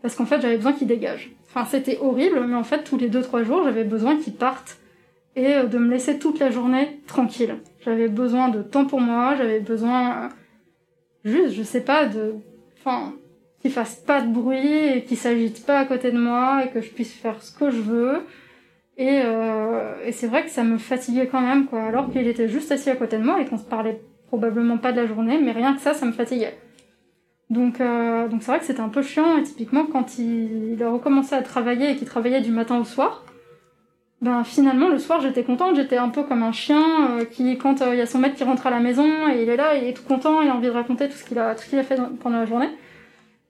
parce 0.01 0.15
qu'en 0.15 0.25
fait 0.25 0.41
j'avais 0.41 0.57
besoin 0.57 0.73
qu'il 0.73 0.87
dégage. 0.87 1.31
Enfin 1.47 1.65
c'était 1.65 1.97
horrible 1.99 2.45
mais 2.47 2.55
en 2.55 2.63
fait 2.63 2.83
tous 2.83 2.97
les 2.97 3.09
2-3 3.09 3.43
jours 3.43 3.61
j'avais 3.63 3.83
besoin 3.83 4.17
qu'il 4.17 4.33
parte 4.33 4.77
et 5.35 5.53
euh, 5.53 5.65
de 5.65 5.77
me 5.77 5.89
laisser 5.89 6.19
toute 6.19 6.39
la 6.39 6.49
journée 6.49 6.99
tranquille. 7.07 7.55
J'avais 7.83 8.07
besoin 8.07 8.49
de 8.49 8.61
temps 8.61 8.85
pour 8.85 9.01
moi, 9.01 9.35
j'avais 9.35 9.59
besoin 9.59 10.29
juste, 11.23 11.55
je 11.55 11.63
sais 11.63 11.81
pas, 11.81 12.05
de, 12.05 12.35
enfin, 12.79 13.13
qu'il 13.61 13.71
fasse 13.71 13.95
pas 13.95 14.21
de 14.21 14.31
bruit 14.31 14.87
et 14.87 15.03
qu'il 15.03 15.17
s'agite 15.17 15.65
pas 15.65 15.79
à 15.79 15.85
côté 15.85 16.11
de 16.11 16.19
moi 16.19 16.63
et 16.63 16.69
que 16.69 16.81
je 16.81 16.89
puisse 16.89 17.13
faire 17.13 17.41
ce 17.41 17.51
que 17.51 17.69
je 17.69 17.81
veux. 17.81 18.21
Et, 18.97 19.21
euh, 19.25 19.93
et 20.05 20.11
c'est 20.11 20.27
vrai 20.27 20.43
que 20.43 20.49
ça 20.49 20.63
me 20.63 20.77
fatiguait 20.77 21.27
quand 21.27 21.41
même, 21.41 21.65
quoi. 21.65 21.83
Alors 21.83 22.09
qu'il 22.11 22.27
était 22.27 22.47
juste 22.47 22.71
assis 22.71 22.89
à 22.89 22.95
côté 22.95 23.17
de 23.17 23.23
moi 23.23 23.41
et 23.41 23.45
qu'on 23.45 23.57
se 23.57 23.63
parlait 23.63 24.01
probablement 24.27 24.77
pas 24.77 24.91
de 24.91 25.01
la 25.01 25.05
journée, 25.05 25.39
mais 25.41 25.51
rien 25.51 25.75
que 25.75 25.81
ça, 25.81 25.93
ça 25.93 26.05
me 26.05 26.11
fatiguait. 26.11 26.57
Donc, 27.49 27.79
euh, 27.79 28.27
donc 28.27 28.41
c'est 28.41 28.51
vrai 28.51 28.59
que 28.59 28.65
c'était 28.65 28.81
un 28.81 28.89
peu 28.89 29.01
chiant. 29.01 29.37
Et 29.37 29.43
typiquement, 29.43 29.85
quand 29.85 30.17
il, 30.17 30.81
a 30.81 30.89
recommencé 30.89 31.35
à 31.35 31.41
travailler 31.41 31.91
et 31.91 31.95
qu'il 31.95 32.07
travaillait 32.07 32.41
du 32.41 32.51
matin 32.51 32.79
au 32.79 32.83
soir, 32.83 33.23
ben 34.21 34.43
finalement 34.43 34.87
le 34.87 34.97
soir 34.97 35.19
j'étais 35.21 35.43
contente, 35.43 35.75
j'étais 35.75 35.97
un 35.97 36.09
peu 36.09 36.23
comme 36.23 36.41
un 36.41 36.53
chien 36.53 36.81
euh, 37.11 37.25
qui 37.25 37.57
quand 37.57 37.81
euh, 37.81 37.93
il 37.93 37.97
y 37.97 38.01
a 38.01 38.05
son 38.05 38.17
maître 38.17 38.35
qui 38.35 38.45
rentre 38.45 38.65
à 38.65 38.69
la 38.69 38.79
maison 38.79 39.27
et 39.27 39.43
il 39.43 39.49
est 39.49 39.57
là, 39.57 39.75
il 39.75 39.83
est 39.83 39.93
tout 39.93 40.03
content, 40.03 40.41
il 40.41 40.49
a 40.49 40.55
envie 40.55 40.67
de 40.67 40.71
raconter 40.71 41.09
tout 41.09 41.17
ce 41.17 41.25
qu'il 41.25 41.37
a 41.37 41.53
tout 41.53 41.63
ce 41.63 41.69
qu'il 41.69 41.79
a 41.79 41.83
fait 41.83 41.99
pendant 42.21 42.39
la 42.39 42.45
journée. 42.45 42.69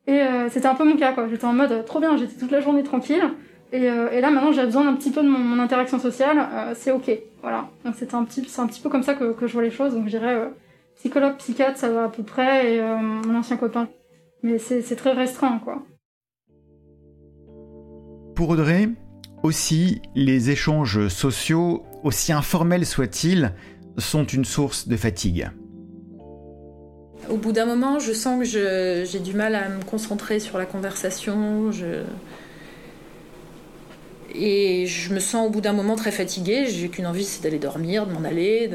Et 0.08 0.22
euh, 0.22 0.50
c'était 0.50 0.68
un 0.68 0.76
peu 0.76 0.84
mon 0.84 0.98
cas 0.98 1.14
quoi, 1.14 1.28
j'étais 1.30 1.46
en 1.46 1.54
mode 1.54 1.86
trop 1.86 2.00
bien, 2.00 2.18
j'étais 2.18 2.38
toute 2.38 2.52
la 2.52 2.62
journée 2.62 2.84
tranquille 2.84 3.24
et, 3.72 3.84
et 3.84 4.22
là 4.22 4.32
maintenant 4.32 4.52
j'ai 4.52 4.64
besoin 4.64 4.86
d'un 4.86 4.94
petit 4.94 5.12
peu 5.12 5.22
de 5.22 5.28
mon, 5.28 5.60
interaction 5.60 6.00
sociale, 6.00 6.74
c'est 6.76 6.92
OK. 6.92 7.12
Voilà. 7.42 7.70
Donc 7.84 7.96
c'était 7.96 8.16
un 8.16 8.24
petit 8.24 8.44
c'est 8.48 8.62
un 8.62 8.68
petit 8.68 8.82
peu 8.82 8.90
comme 8.90 9.04
ça 9.04 9.14
que, 9.14 9.34
que 9.34 9.48
je 9.48 9.54
vois 9.54 9.64
les 9.64 9.72
choses, 9.72 9.94
donc 9.94 10.06
je 10.06 10.18
dirais 10.18 10.50
psychologue, 10.96 11.36
psychiatre, 11.38 11.78
ça 11.78 11.90
va 11.90 12.06
à 12.06 12.10
peu 12.10 12.24
près 12.24 12.76
et 12.76 12.82
mon 12.82 13.36
ancien 13.36 13.58
copain. 13.58 13.88
Mais 14.44 14.58
c'est 14.60 14.96
très 14.96 15.14
restreint 15.14 15.60
quoi. 15.64 15.84
Pour 18.36 18.50
Audrey, 18.50 18.90
aussi, 19.46 20.02
les 20.16 20.50
échanges 20.50 21.08
sociaux, 21.08 21.84
aussi 22.04 22.34
informels 22.34 22.86
soient-ils, 22.86 23.54
sont 23.98 24.26
une 24.26 24.44
source 24.44 24.88
de 24.88 24.98
fatigue. 24.98 25.50
Au 27.30 27.38
bout 27.38 27.52
d'un 27.52 27.66
moment, 27.66 28.00
je 28.00 28.12
sens 28.12 28.40
que 28.40 29.06
j'ai 29.06 29.20
du 29.20 29.34
mal 29.34 29.56
à 29.56 29.70
me 29.70 29.84
concentrer 29.84 30.40
sur 30.40 30.58
la 30.58 30.66
conversation. 30.66 31.72
Et 34.38 34.86
je 34.86 35.14
me 35.14 35.20
sens 35.20 35.48
au 35.48 35.50
bout 35.50 35.62
d'un 35.62 35.74
moment 35.74 35.96
très 35.96 36.12
fatiguée. 36.12 36.68
J'ai 36.68 36.90
qu'une 36.90 37.08
envie, 37.08 37.24
c'est 37.24 37.42
d'aller 37.44 37.60
dormir, 37.60 38.06
de 38.06 38.14
m'en 38.14 38.24
aller. 38.24 38.70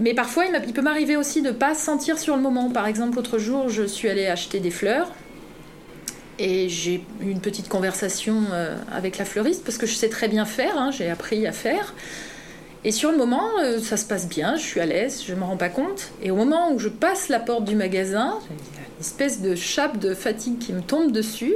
Mais 0.00 0.14
parfois, 0.14 0.44
il, 0.46 0.72
peut 0.72 0.80
m'arriver 0.80 1.16
aussi 1.16 1.42
de 1.42 1.48
ne 1.48 1.52
pas 1.52 1.74
sentir 1.74 2.18
sur 2.18 2.34
le 2.34 2.42
moment. 2.42 2.70
Par 2.70 2.86
exemple, 2.86 3.16
l'autre 3.16 3.38
jour, 3.38 3.68
je 3.68 3.82
suis 3.82 4.08
allée 4.08 4.26
acheter 4.26 4.58
des 4.58 4.70
fleurs 4.70 5.12
Et 6.38 6.70
j'ai 6.70 7.04
eu 7.20 7.30
une 7.30 7.40
petite 7.40 7.68
conversation 7.68 8.44
euh, 8.52 8.76
avec 8.90 9.18
la 9.18 9.26
fleuriste 9.26 9.62
parce 9.62 9.76
que 9.76 9.86
je 9.86 9.94
sais 9.94 10.08
très 10.08 10.28
bien 10.28 10.46
faire, 10.46 10.78
hein, 10.78 10.90
j'ai 10.90 11.10
appris 11.10 11.46
à 11.46 11.52
faire. 11.52 11.94
Et 12.82 12.92
sur 12.92 13.12
le 13.12 13.18
moment, 13.18 13.46
euh, 13.62 13.78
ça 13.78 13.98
se 13.98 14.06
passe 14.06 14.26
bien, 14.26 14.56
je 14.56 14.62
suis 14.62 14.80
à 14.80 14.86
l'aise, 14.86 15.22
je 15.26 15.34
ne 15.34 15.40
me 15.40 15.44
rends 15.44 15.58
pas 15.58 15.68
compte. 15.68 16.12
Et 16.22 16.30
au 16.30 16.36
moment 16.36 16.72
où 16.72 16.78
je 16.78 16.88
passe 16.88 17.28
la 17.28 17.38
porte 17.38 17.64
du 17.64 17.76
magasin, 17.76 18.38
une 18.50 19.00
espèce 19.00 19.42
de 19.42 19.54
chape 19.54 19.98
de 19.98 20.14
fatigue 20.14 20.58
qui 20.58 20.72
me 20.72 20.80
tombe 20.80 21.12
dessus. 21.12 21.54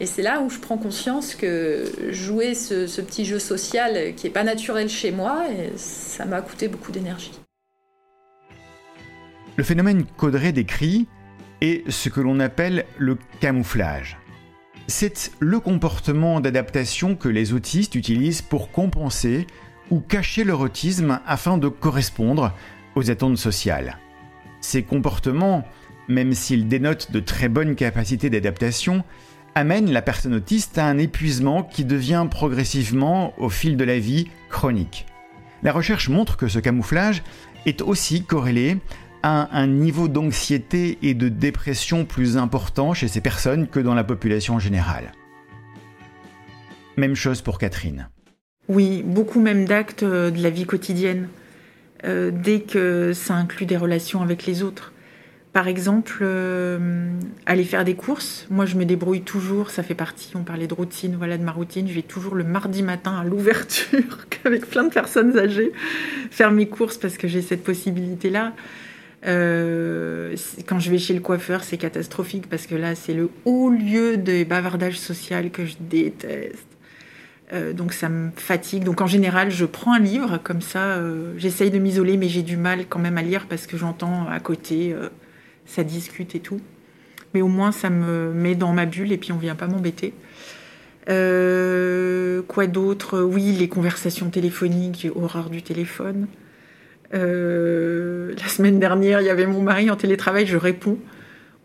Et 0.00 0.06
c'est 0.06 0.22
là 0.22 0.40
où 0.40 0.50
je 0.50 0.58
prends 0.58 0.76
conscience 0.76 1.34
que 1.34 1.84
jouer 2.10 2.54
ce, 2.54 3.00
petit 3.00 3.24
jeu 3.24 3.38
social 3.38 4.14
qui 4.16 4.26
n'est 4.26 4.32
pas 4.32 4.42
naturel 4.42 4.88
chez 4.88 5.12
moi, 5.12 5.44
ça 5.76 6.24
m'a 6.24 6.40
coûté 6.42 6.68
beaucoup 6.68 6.90
d'énergie. 6.90 7.32
Le 9.56 9.62
phénomène 9.62 10.04
qu'Audrey 10.16 10.50
décrit 10.50 11.06
est 11.60 11.88
ce 11.88 12.08
que 12.08 12.20
l'on 12.20 12.40
appelle 12.40 12.86
le 12.98 13.16
camouflage. 13.40 14.18
C'est 14.88 15.30
le 15.38 15.60
comportement 15.60 16.40
d'adaptation 16.40 17.14
que 17.14 17.28
les 17.28 17.52
autistes 17.52 17.94
utilisent 17.94 18.42
pour 18.42 18.72
compenser 18.72 19.46
ou 19.90 20.00
cacher 20.00 20.42
leur 20.42 20.60
autisme 20.60 21.20
afin 21.24 21.56
de 21.56 21.68
correspondre 21.68 22.52
aux 22.96 23.10
attentes 23.10 23.38
sociales. 23.38 23.98
Ces 24.60 24.82
comportements, 24.82 25.64
même 26.08 26.32
s'ils 26.32 26.66
dénotent 26.66 27.12
de 27.12 27.20
très 27.20 27.48
bonnes 27.48 27.76
capacités 27.76 28.30
d'adaptation, 28.30 29.04
amènent 29.54 29.92
la 29.92 30.02
personne 30.02 30.34
autiste 30.34 30.78
à 30.78 30.86
un 30.86 30.98
épuisement 30.98 31.62
qui 31.62 31.84
devient 31.84 32.26
progressivement, 32.30 33.34
au 33.38 33.48
fil 33.48 33.76
de 33.76 33.84
la 33.84 33.98
vie, 33.98 34.28
chronique. 34.50 35.06
La 35.62 35.72
recherche 35.72 36.08
montre 36.08 36.36
que 36.36 36.48
ce 36.48 36.58
camouflage 36.58 37.22
est 37.66 37.80
aussi 37.80 38.24
corrélé 38.24 38.78
à 39.22 39.56
un 39.58 39.66
niveau 39.66 40.08
d'anxiété 40.08 40.98
et 41.02 41.14
de 41.14 41.28
dépression 41.28 42.04
plus 42.04 42.36
important 42.36 42.92
chez 42.92 43.08
ces 43.08 43.20
personnes 43.20 43.68
que 43.68 43.80
dans 43.80 43.94
la 43.94 44.04
population 44.04 44.58
générale. 44.58 45.12
Même 46.96 47.14
chose 47.14 47.40
pour 47.40 47.58
Catherine. 47.58 48.08
Oui, 48.68 49.02
beaucoup 49.02 49.40
même 49.40 49.64
d'actes 49.66 50.02
euh, 50.02 50.30
de 50.30 50.42
la 50.42 50.50
vie 50.50 50.64
quotidienne, 50.64 51.28
euh, 52.04 52.30
dès 52.32 52.60
que 52.60 53.12
ça 53.12 53.34
inclut 53.34 53.66
des 53.66 53.76
relations 53.76 54.22
avec 54.22 54.46
les 54.46 54.62
autres. 54.62 54.93
Par 55.54 55.68
exemple, 55.68 56.18
euh, 56.20 57.08
aller 57.46 57.62
faire 57.62 57.84
des 57.84 57.94
courses. 57.94 58.44
Moi, 58.50 58.66
je 58.66 58.74
me 58.74 58.84
débrouille 58.84 59.22
toujours. 59.22 59.70
Ça 59.70 59.84
fait 59.84 59.94
partie. 59.94 60.32
On 60.34 60.42
parlait 60.42 60.66
de 60.66 60.74
routine. 60.74 61.14
Voilà, 61.16 61.38
de 61.38 61.44
ma 61.44 61.52
routine. 61.52 61.86
Je 61.86 61.94
vais 61.94 62.02
toujours 62.02 62.34
le 62.34 62.42
mardi 62.42 62.82
matin 62.82 63.16
à 63.16 63.22
l'ouverture, 63.22 64.18
avec 64.44 64.66
plein 64.66 64.82
de 64.82 64.92
personnes 64.92 65.38
âgées, 65.38 65.70
faire 66.32 66.50
mes 66.50 66.66
courses 66.66 66.98
parce 66.98 67.16
que 67.16 67.28
j'ai 67.28 67.40
cette 67.40 67.62
possibilité-là. 67.62 68.52
Euh, 69.26 70.34
quand 70.66 70.80
je 70.80 70.90
vais 70.90 70.98
chez 70.98 71.14
le 71.14 71.20
coiffeur, 71.20 71.62
c'est 71.62 71.78
catastrophique 71.78 72.48
parce 72.50 72.66
que 72.66 72.74
là, 72.74 72.96
c'est 72.96 73.14
le 73.14 73.30
haut 73.44 73.70
lieu 73.70 74.16
de 74.16 74.42
bavardage 74.42 74.98
social 74.98 75.52
que 75.52 75.66
je 75.66 75.76
déteste. 75.78 76.66
Euh, 77.52 77.72
donc 77.72 77.92
ça 77.92 78.08
me 78.08 78.32
fatigue. 78.34 78.82
Donc 78.82 79.00
en 79.00 79.06
général, 79.06 79.52
je 79.52 79.66
prends 79.66 79.92
un 79.92 80.00
livre 80.00 80.40
comme 80.42 80.62
ça. 80.62 81.00
J'essaye 81.36 81.70
de 81.70 81.78
m'isoler, 81.78 82.16
mais 82.16 82.26
j'ai 82.26 82.42
du 82.42 82.56
mal 82.56 82.86
quand 82.88 82.98
même 82.98 83.18
à 83.18 83.22
lire 83.22 83.46
parce 83.48 83.68
que 83.68 83.76
j'entends 83.76 84.26
à 84.28 84.40
côté, 84.40 84.96
ça 85.66 85.84
discute 85.84 86.34
et 86.34 86.40
tout. 86.40 86.60
Mais 87.34 87.42
au 87.42 87.48
moins, 87.48 87.72
ça 87.72 87.90
me 87.90 88.32
met 88.32 88.54
dans 88.54 88.72
ma 88.72 88.86
bulle 88.86 89.12
et 89.12 89.18
puis 89.18 89.32
on 89.32 89.38
vient 89.38 89.56
pas 89.56 89.66
m'embêter. 89.66 90.14
Euh, 91.08 92.42
quoi 92.46 92.66
d'autre? 92.66 93.20
Oui, 93.20 93.52
les 93.52 93.68
conversations 93.68 94.30
téléphoniques. 94.30 95.00
J'ai 95.00 95.10
horreur 95.10 95.50
du 95.50 95.62
téléphone. 95.62 96.26
Euh, 97.12 98.34
la 98.40 98.48
semaine 98.48 98.78
dernière, 98.78 99.20
il 99.20 99.26
y 99.26 99.30
avait 99.30 99.46
mon 99.46 99.62
mari 99.62 99.90
en 99.90 99.96
télétravail, 99.96 100.46
je 100.46 100.56
réponds. 100.56 100.98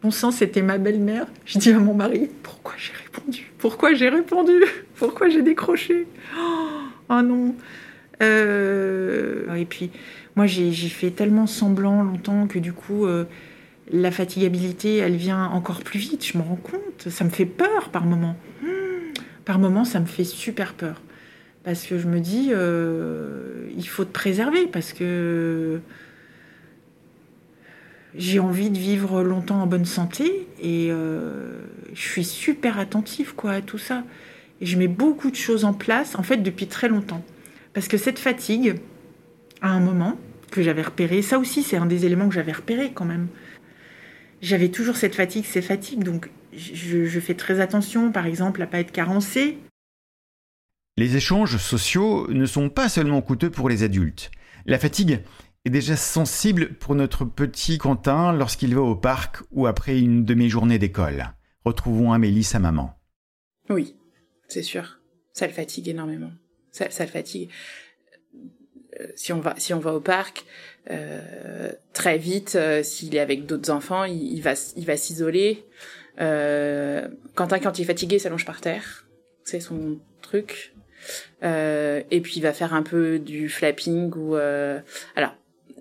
Bon 0.02 0.12
sang, 0.12 0.32
c'était 0.32 0.62
ma 0.62 0.78
belle-mère. 0.78 1.28
Je 1.46 1.60
dis 1.60 1.72
à 1.72 1.80
mon 1.80 1.94
mari, 1.94 2.30
pourquoi 2.44 2.74
j'ai 2.78 2.94
répondu? 3.04 3.52
Pourquoi 3.58 3.94
j'ai 3.94 4.10
répondu? 4.10 4.64
Pourquoi 4.96 5.30
j'ai 5.30 5.42
décroché? 5.42 6.08
Oh, 6.38 6.68
oh, 7.10 7.22
non 7.22 7.56
euh... 8.22 9.54
Et 9.56 9.66
puis, 9.66 9.92
moi, 10.36 10.46
j'ai 10.46 10.72
fait 10.72 11.12
tellement 11.12 11.48
semblant 11.48 12.04
longtemps 12.04 12.48
que 12.48 12.60
du 12.60 12.74
coup, 12.74 13.08
la 13.92 14.12
fatigabilité, 14.12 14.98
elle 14.98 15.16
vient 15.16 15.46
encore 15.46 15.82
plus 15.82 16.00
vite. 16.00 16.26
Je 16.26 16.38
me 16.38 16.44
rends 16.44 16.56
compte. 16.56 17.10
Ça 17.10 17.24
me 17.24 17.30
fait 17.30 17.46
peur 17.46 17.90
par 17.90 18.06
moment. 18.06 18.36
Hmm. 18.62 19.14
Par 19.46 19.60
moment, 19.60 19.86
ça 19.86 20.00
me 20.00 20.06
fait 20.06 20.24
super 20.24 20.74
peur 20.74 21.02
parce 21.64 21.86
que 21.86 21.98
je 21.98 22.08
me 22.08 22.20
dis, 22.20 22.50
euh, 22.52 23.70
il 23.76 23.88
faut 23.88 24.06
te 24.06 24.12
préserver, 24.12 24.68
parce 24.68 24.94
que 24.94 25.82
j'ai 28.16 28.40
envie 28.40 28.70
de 28.70 28.78
vivre 28.78 29.22
longtemps 29.24 29.62
en 29.62 29.68
bonne 29.68 29.86
santé, 29.86 30.48
et 30.62 30.88
euh, 30.90 31.60
je 31.94 32.02
suis 32.02 32.24
super 32.24 32.80
attentive 32.80 33.36
quoi, 33.36 33.52
à 33.52 33.62
tout 33.62 33.78
ça. 33.78 34.04
Et 34.62 34.66
je 34.66 34.78
mets 34.78 34.88
beaucoup 34.88 35.32
de 35.32 35.36
choses 35.36 35.64
en 35.64 35.74
place, 35.74 36.16
en 36.16 36.24
fait, 36.24 36.38
depuis 36.38 36.68
très 36.68 36.90
longtemps. 36.90 37.24
Parce 37.74 37.88
que 37.88 37.98
cette 37.98 38.20
fatigue, 38.20 38.76
à 39.62 39.70
un 39.70 39.80
moment, 39.80 40.18
que 40.52 40.64
j'avais 40.64 40.82
repéré, 40.82 41.22
ça 41.22 41.38
aussi 41.38 41.62
c'est 41.62 41.78
un 41.78 41.86
des 41.86 42.06
éléments 42.06 42.28
que 42.28 42.34
j'avais 42.34 42.52
repéré 42.52 42.92
quand 42.94 43.06
même. 43.06 43.28
J'avais 44.42 44.70
toujours 44.70 44.96
cette 44.96 45.16
fatigue, 45.16 45.46
ces 45.46 45.62
fatigues, 45.62 46.04
donc 46.04 46.30
je, 46.54 47.06
je 47.06 47.20
fais 47.20 47.36
très 47.36 47.60
attention, 47.60 48.12
par 48.12 48.26
exemple, 48.26 48.62
à 48.62 48.68
pas 48.68 48.80
être 48.80 48.92
carencée, 48.92 49.58
les 51.00 51.16
échanges 51.16 51.56
sociaux 51.56 52.28
ne 52.30 52.46
sont 52.46 52.70
pas 52.70 52.90
seulement 52.90 53.22
coûteux 53.22 53.50
pour 53.50 53.70
les 53.70 53.84
adultes. 53.84 54.32
La 54.66 54.78
fatigue 54.78 55.22
est 55.64 55.70
déjà 55.70 55.96
sensible 55.96 56.74
pour 56.74 56.94
notre 56.94 57.24
petit 57.24 57.78
Quentin 57.78 58.34
lorsqu'il 58.34 58.76
va 58.76 58.82
au 58.82 58.98
parc 58.98 59.38
ou 59.52 59.66
après 59.66 59.98
une 59.98 60.26
demi-journée 60.26 60.78
d'école. 60.78 61.34
Retrouvons 61.64 62.12
Amélie, 62.12 62.44
sa 62.44 62.60
maman. 62.60 63.00
Oui, 63.70 63.96
c'est 64.50 64.62
sûr. 64.62 65.00
Ça 65.32 65.48
le 65.48 65.54
fatigue 65.54 65.88
énormément. 65.88 66.32
Ça, 66.74 66.90
ça 66.90 67.06
le 67.06 67.12
fatigue. 67.12 67.50
Euh, 69.00 69.08
si 69.16 69.32
on 69.32 69.40
va, 69.40 69.56
si 69.58 69.74
on 69.74 69.80
va 69.80 69.94
au 69.94 70.02
parc, 70.02 70.44
très 71.94 72.18
vite, 72.18 72.56
euh, 72.56 72.84
s'il 72.84 73.16
est 73.16 73.20
avec 73.20 73.46
d'autres 73.46 73.72
enfants, 73.72 74.04
il, 74.06 74.34
il, 74.34 74.42
va, 74.42 74.54
il 74.76 74.86
va 74.86 74.98
s'isoler. 74.98 75.66
Euh, 76.22 77.08
Quentin, 77.36 77.60
quand 77.60 77.78
il 77.78 77.84
est 77.84 77.86
fatigué, 77.86 78.20
s'allonge 78.20 78.46
par 78.46 78.62
terre. 78.62 79.06
C'est 79.44 79.60
son 79.60 80.00
truc. 80.22 80.74
Euh, 81.44 82.02
et 82.12 82.22
puis 82.22 82.34
il 82.38 82.42
va 82.42 82.54
faire 82.54 82.74
un 82.74 82.84
peu 82.84 83.20
du 83.20 83.50
flapping 83.50 84.12
ou 84.16 84.36
euh, 84.36 84.80
alors 85.16 85.36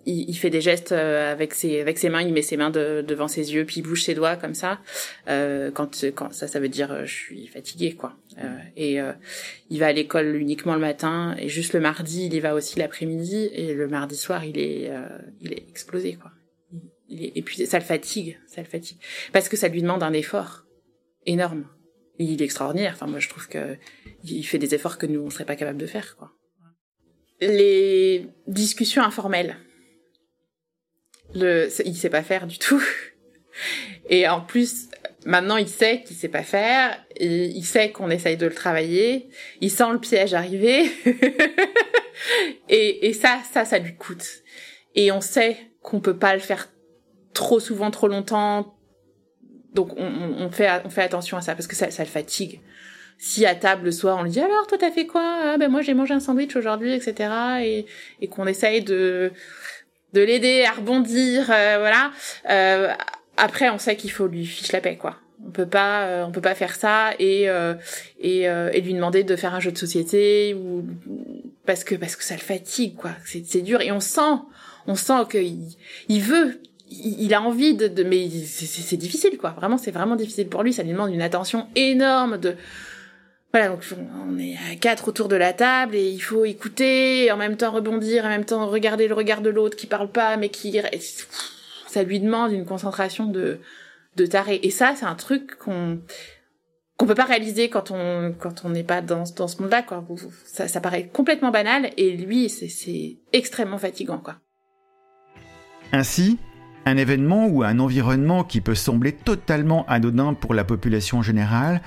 il, 0.08 0.30
il, 0.30 0.34
fait 0.34 0.50
des 0.50 0.60
gestes 0.60 0.92
euh, 0.92 1.30
avec 1.30 1.54
ses 1.54 1.80
avec 1.80 1.98
ses 1.98 2.08
mains, 2.08 2.22
il 2.22 2.32
met 2.32 2.42
ses 2.42 2.56
mains 2.56 2.70
de, 2.70 3.04
devant 3.06 3.28
ses 3.28 3.52
yeux, 3.52 3.64
puis 3.64 3.76
il 3.80 3.82
bouge 3.82 4.02
ses 4.02 4.14
doigts 4.14 4.36
comme 4.36 4.54
ça. 4.54 4.80
Euh, 5.28 5.70
quand 5.70 6.04
quand 6.14 6.32
ça, 6.32 6.48
ça 6.48 6.58
veut 6.58 6.68
dire 6.68 6.90
euh, 6.90 7.04
je 7.04 7.14
suis 7.14 7.46
fatigué 7.46 7.94
quoi. 7.94 8.16
Euh, 8.38 8.58
et 8.76 8.98
il 9.68 9.78
va 9.78 9.88
à 9.88 9.92
l'école 9.92 10.36
uniquement 10.36 10.74
le 10.74 10.80
matin 10.80 11.36
et 11.38 11.48
juste 11.48 11.72
le 11.72 11.80
mardi 11.80 12.26
il 12.26 12.34
y 12.34 12.40
va 12.40 12.54
aussi 12.54 12.78
l'après-midi 12.78 13.50
et 13.52 13.74
le 13.74 13.88
mardi 13.88 14.16
soir 14.16 14.44
il 14.44 14.58
est 14.58 14.90
il 15.40 15.52
est 15.52 15.68
explosé 15.68 16.14
quoi. 16.14 16.30
Il 17.10 17.24
est 17.24 17.32
épuisé, 17.36 17.64
ça 17.64 17.78
le 17.78 17.84
fatigue, 17.84 18.38
ça 18.46 18.60
le 18.60 18.66
fatigue 18.66 18.98
parce 19.32 19.48
que 19.48 19.56
ça 19.56 19.68
lui 19.68 19.82
demande 19.82 20.02
un 20.02 20.12
effort 20.12 20.64
énorme. 21.26 21.66
Il 22.18 22.40
est 22.40 22.44
extraordinaire. 22.44 22.92
Enfin 22.94 23.06
moi 23.06 23.18
je 23.18 23.28
trouve 23.28 23.48
que 23.48 23.76
il 24.24 24.44
fait 24.44 24.58
des 24.58 24.74
efforts 24.74 24.98
que 24.98 25.06
nous 25.06 25.20
on 25.20 25.30
serait 25.30 25.46
pas 25.46 25.56
capable 25.56 25.78
de 25.78 25.86
faire 25.86 26.16
quoi. 26.16 26.32
Les 27.40 28.26
discussions 28.46 29.02
informelles. 29.02 29.56
Le 31.34 31.68
il 31.84 31.96
sait 31.96 32.10
pas 32.10 32.22
faire 32.22 32.46
du 32.46 32.58
tout. 32.58 32.82
Et 34.08 34.28
en 34.28 34.40
plus 34.40 34.88
maintenant 35.26 35.56
il 35.56 35.68
sait 35.68 36.02
qu'il 36.02 36.16
sait 36.16 36.28
pas 36.28 36.42
faire 36.42 36.96
il 37.20 37.64
sait 37.64 37.90
qu'on 37.90 38.08
essaye 38.10 38.36
de 38.36 38.46
le 38.46 38.54
travailler, 38.54 39.28
il 39.60 39.70
sent 39.70 39.90
le 39.92 39.98
piège 39.98 40.34
arriver. 40.34 40.90
et, 42.68 43.08
et 43.08 43.12
ça 43.12 43.40
ça 43.52 43.64
ça 43.64 43.78
lui 43.78 43.96
coûte. 43.96 44.42
Et 44.94 45.12
on 45.12 45.20
sait 45.20 45.56
qu'on 45.82 46.00
peut 46.00 46.16
pas 46.16 46.34
le 46.34 46.40
faire 46.40 46.68
trop 47.34 47.60
souvent, 47.60 47.90
trop 47.90 48.08
longtemps. 48.08 48.74
Donc 49.74 49.92
on, 49.96 50.06
on, 50.06 50.50
fait 50.50 50.70
on 50.84 50.90
fait 50.90 51.02
attention 51.02 51.36
à 51.36 51.40
ça 51.40 51.54
parce 51.54 51.66
que 51.66 51.76
ça, 51.76 51.90
ça 51.90 52.02
le 52.02 52.08
fatigue 52.08 52.60
si 53.18 53.44
à 53.46 53.54
table 53.56 53.86
le 53.86 53.90
soir 53.90 54.16
on 54.18 54.22
lui 54.22 54.30
dit 54.30 54.40
alors 54.40 54.66
toi 54.68 54.78
t'as 54.78 54.92
fait 54.92 55.06
quoi? 55.06 55.22
Ah 55.42 55.58
ben 55.58 55.68
moi 55.68 55.82
j'ai 55.82 55.92
mangé 55.92 56.14
un 56.14 56.20
sandwich 56.20 56.54
aujourd'hui 56.56 56.92
etc 56.92 57.30
et, 57.62 57.86
et 58.20 58.28
qu'on 58.28 58.46
essaye 58.46 58.82
de 58.82 59.32
de 60.12 60.20
l'aider 60.20 60.64
à 60.64 60.72
rebondir 60.72 61.50
euh, 61.50 61.76
voilà. 61.78 62.10
Euh, 62.50 62.92
après 63.36 63.68
on 63.70 63.78
sait 63.78 63.96
qu'il 63.96 64.10
faut 64.10 64.26
lui 64.26 64.46
fiche 64.46 64.72
la 64.72 64.80
paix 64.80 64.96
quoi. 64.96 65.16
On 65.46 65.50
peut 65.50 65.66
pas 65.66 66.02
euh, 66.02 66.24
on 66.24 66.32
peut 66.32 66.40
pas 66.40 66.54
faire 66.54 66.74
ça 66.74 67.12
et 67.18 67.48
euh, 67.48 67.74
et, 68.20 68.48
euh, 68.48 68.70
et 68.72 68.80
lui 68.80 68.94
demander 68.94 69.22
de 69.22 69.36
faire 69.36 69.54
un 69.54 69.60
jeu 69.60 69.70
de 69.70 69.78
société 69.78 70.54
ou 70.54 70.84
parce 71.64 71.84
que 71.84 71.94
parce 71.94 72.16
que 72.16 72.24
ça 72.24 72.34
le 72.34 72.40
fatigue 72.40 72.96
quoi. 72.96 73.12
C'est 73.24 73.44
c'est 73.46 73.60
dur 73.62 73.80
et 73.80 73.92
on 73.92 74.00
sent 74.00 74.38
on 74.86 74.96
sent 74.96 75.26
que 75.28 75.38
il, 75.38 75.76
il 76.08 76.20
veut 76.22 76.60
il 76.90 77.34
a 77.34 77.42
envie 77.42 77.74
de, 77.74 77.86
de 77.86 78.02
mais 78.02 78.28
c'est 78.30 78.96
difficile 78.96 79.36
quoi. 79.38 79.50
Vraiment 79.50 79.78
c'est 79.78 79.90
vraiment 79.90 80.16
difficile 80.16 80.48
pour 80.48 80.62
lui. 80.62 80.72
Ça 80.72 80.82
lui 80.82 80.90
demande 80.92 81.12
une 81.12 81.22
attention 81.22 81.68
énorme 81.76 82.38
de 82.38 82.56
voilà, 83.52 83.68
donc 83.68 83.82
on 84.26 84.38
est 84.38 84.56
à 84.70 84.76
quatre 84.76 85.08
autour 85.08 85.28
de 85.28 85.36
la 85.36 85.54
table 85.54 85.94
et 85.94 86.10
il 86.10 86.20
faut 86.20 86.44
écouter, 86.44 87.24
et 87.24 87.32
en 87.32 87.38
même 87.38 87.56
temps 87.56 87.70
rebondir, 87.72 88.24
en 88.26 88.28
même 88.28 88.44
temps 88.44 88.66
regarder 88.66 89.08
le 89.08 89.14
regard 89.14 89.40
de 89.40 89.48
l'autre 89.48 89.76
qui 89.76 89.86
parle 89.86 90.10
pas, 90.10 90.36
mais 90.36 90.50
qui 90.50 90.78
ça 91.86 92.02
lui 92.02 92.20
demande 92.20 92.52
une 92.52 92.66
concentration 92.66 93.26
de 93.26 93.58
de 94.16 94.26
taré. 94.26 94.60
Et 94.62 94.70
ça, 94.70 94.94
c'est 94.96 95.06
un 95.06 95.14
truc 95.14 95.56
qu'on 95.56 96.00
qu'on 96.98 97.06
peut 97.06 97.14
pas 97.14 97.24
réaliser 97.24 97.70
quand 97.70 97.90
on 97.90 98.34
quand 98.38 98.64
on 98.64 98.68
n'est 98.68 98.84
pas 98.84 99.00
dans 99.00 99.24
dans 99.36 99.48
ce 99.48 99.62
monde-là 99.62 99.82
quoi. 99.82 100.04
Ça, 100.44 100.80
paraît 100.80 101.06
complètement 101.06 101.50
banal 101.50 101.90
et 101.96 102.16
lui 102.16 102.50
c'est 102.50 102.68
c'est 102.68 103.16
extrêmement 103.32 103.78
fatigant 103.78 104.18
quoi. 104.18 104.36
Ainsi, 105.92 106.38
un 106.84 106.98
événement 106.98 107.46
ou 107.46 107.62
un 107.62 107.78
environnement 107.78 108.44
qui 108.44 108.60
peut 108.60 108.74
sembler 108.74 109.12
totalement 109.12 109.86
anodin 109.86 110.34
pour 110.34 110.52
la 110.52 110.64
population 110.64 111.22
générale 111.22 111.80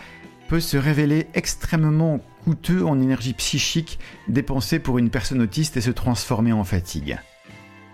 peut 0.52 0.60
se 0.60 0.76
révéler 0.76 1.28
extrêmement 1.34 2.20
coûteux 2.44 2.86
en 2.86 3.00
énergie 3.00 3.32
psychique 3.32 4.00
dépensée 4.28 4.80
pour 4.80 4.98
une 4.98 5.10
personne 5.10 5.42
autiste 5.42 5.78
et 5.78 5.82
se 5.82 5.92
transformer 5.92 6.52
en 6.52 6.66
fatigue. 6.66 7.18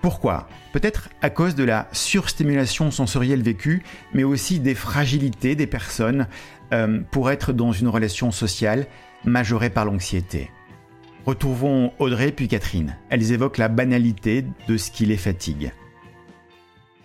Pourquoi? 0.01 0.49
Peut-être 0.73 1.09
à 1.21 1.29
cause 1.29 1.53
de 1.53 1.63
la 1.63 1.87
surstimulation 1.91 2.89
sensorielle 2.89 3.43
vécue, 3.43 3.83
mais 4.11 4.23
aussi 4.23 4.59
des 4.59 4.73
fragilités 4.73 5.53
des 5.53 5.67
personnes 5.67 6.25
euh, 6.73 7.01
pour 7.11 7.29
être 7.29 7.53
dans 7.53 7.73
une 7.73 7.89
relation 7.89 8.31
sociale 8.31 8.87
majorée 9.23 9.69
par 9.69 9.85
l'anxiété. 9.85 10.49
Retrouvons 11.27 11.93
Audrey 11.99 12.31
puis 12.31 12.47
Catherine. 12.47 12.97
Elles 13.11 13.33
évoquent 13.33 13.59
la 13.59 13.67
banalité 13.67 14.43
de 14.67 14.77
ce 14.77 14.89
qui 14.89 15.05
les 15.05 15.17
fatigue. 15.17 15.73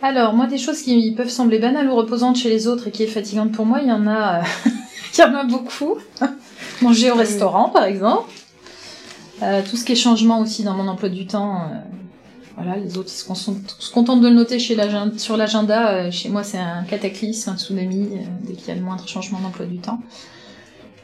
Alors, 0.01 0.33
moi, 0.33 0.47
des 0.47 0.57
choses 0.57 0.81
qui 0.81 1.15
peuvent 1.15 1.29
sembler 1.29 1.59
banales 1.59 1.89
ou 1.89 1.95
reposantes 1.95 2.37
chez 2.37 2.49
les 2.49 2.67
autres 2.69 2.89
et 2.89 2.91
qui 2.91 3.03
est 3.03 3.07
fatigante 3.07 3.53
pour 3.53 3.67
moi, 3.67 3.81
il 3.83 3.89
y 3.89 3.93
en 3.93 4.07
a, 4.07 4.41
euh, 4.41 4.43
il 5.19 5.21
y 5.21 5.25
en 5.25 5.35
a 5.35 5.45
beaucoup. 5.45 5.97
Manger 6.83 7.11
au 7.11 7.17
restaurant, 7.17 7.69
par 7.69 7.85
exemple. 7.85 8.31
Euh, 9.43 9.63
tout 9.69 9.77
ce 9.77 9.85
qui 9.85 9.93
est 9.93 9.97
changement 9.97 10.41
aussi 10.41 10.63
dans 10.63 10.75
mon 10.75 10.89
emploi 10.89 11.09
du 11.09 11.27
temps. 11.27 11.63
Euh, 11.63 11.75
voilà, 12.57 12.77
les 12.77 12.99
autres 12.99 13.09
se, 13.09 13.25
contentent 13.93 14.21
de 14.21 14.29
le 14.29 14.35
noter 14.35 14.59
sur 14.59 15.37
l'agenda. 15.37 16.11
chez 16.11 16.29
moi, 16.29 16.45
c'est 16.45 16.59
un 16.59 16.85
cataclysme, 16.85 17.51
un 17.51 17.57
tsunami, 17.57 18.11
dès 18.43 18.53
qu'il 18.53 18.69
y 18.69 18.71
a 18.71 18.75
le 18.75 18.83
moindre 18.83 19.09
changement 19.09 19.41
d'emploi 19.41 19.65
du 19.65 19.79
temps. 19.79 20.01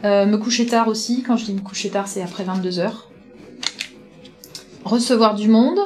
me 0.05 0.37
coucher 0.37 0.67
tard 0.67 0.89
aussi. 0.89 1.23
Quand 1.23 1.39
je 1.39 1.47
dis 1.47 1.55
me 1.55 1.61
coucher 1.61 1.89
tard, 1.89 2.07
c'est 2.07 2.23
après 2.23 2.45
22 2.45 2.79
heures. 2.81 3.09
Recevoir 4.85 5.35
du 5.35 5.49
monde, 5.49 5.79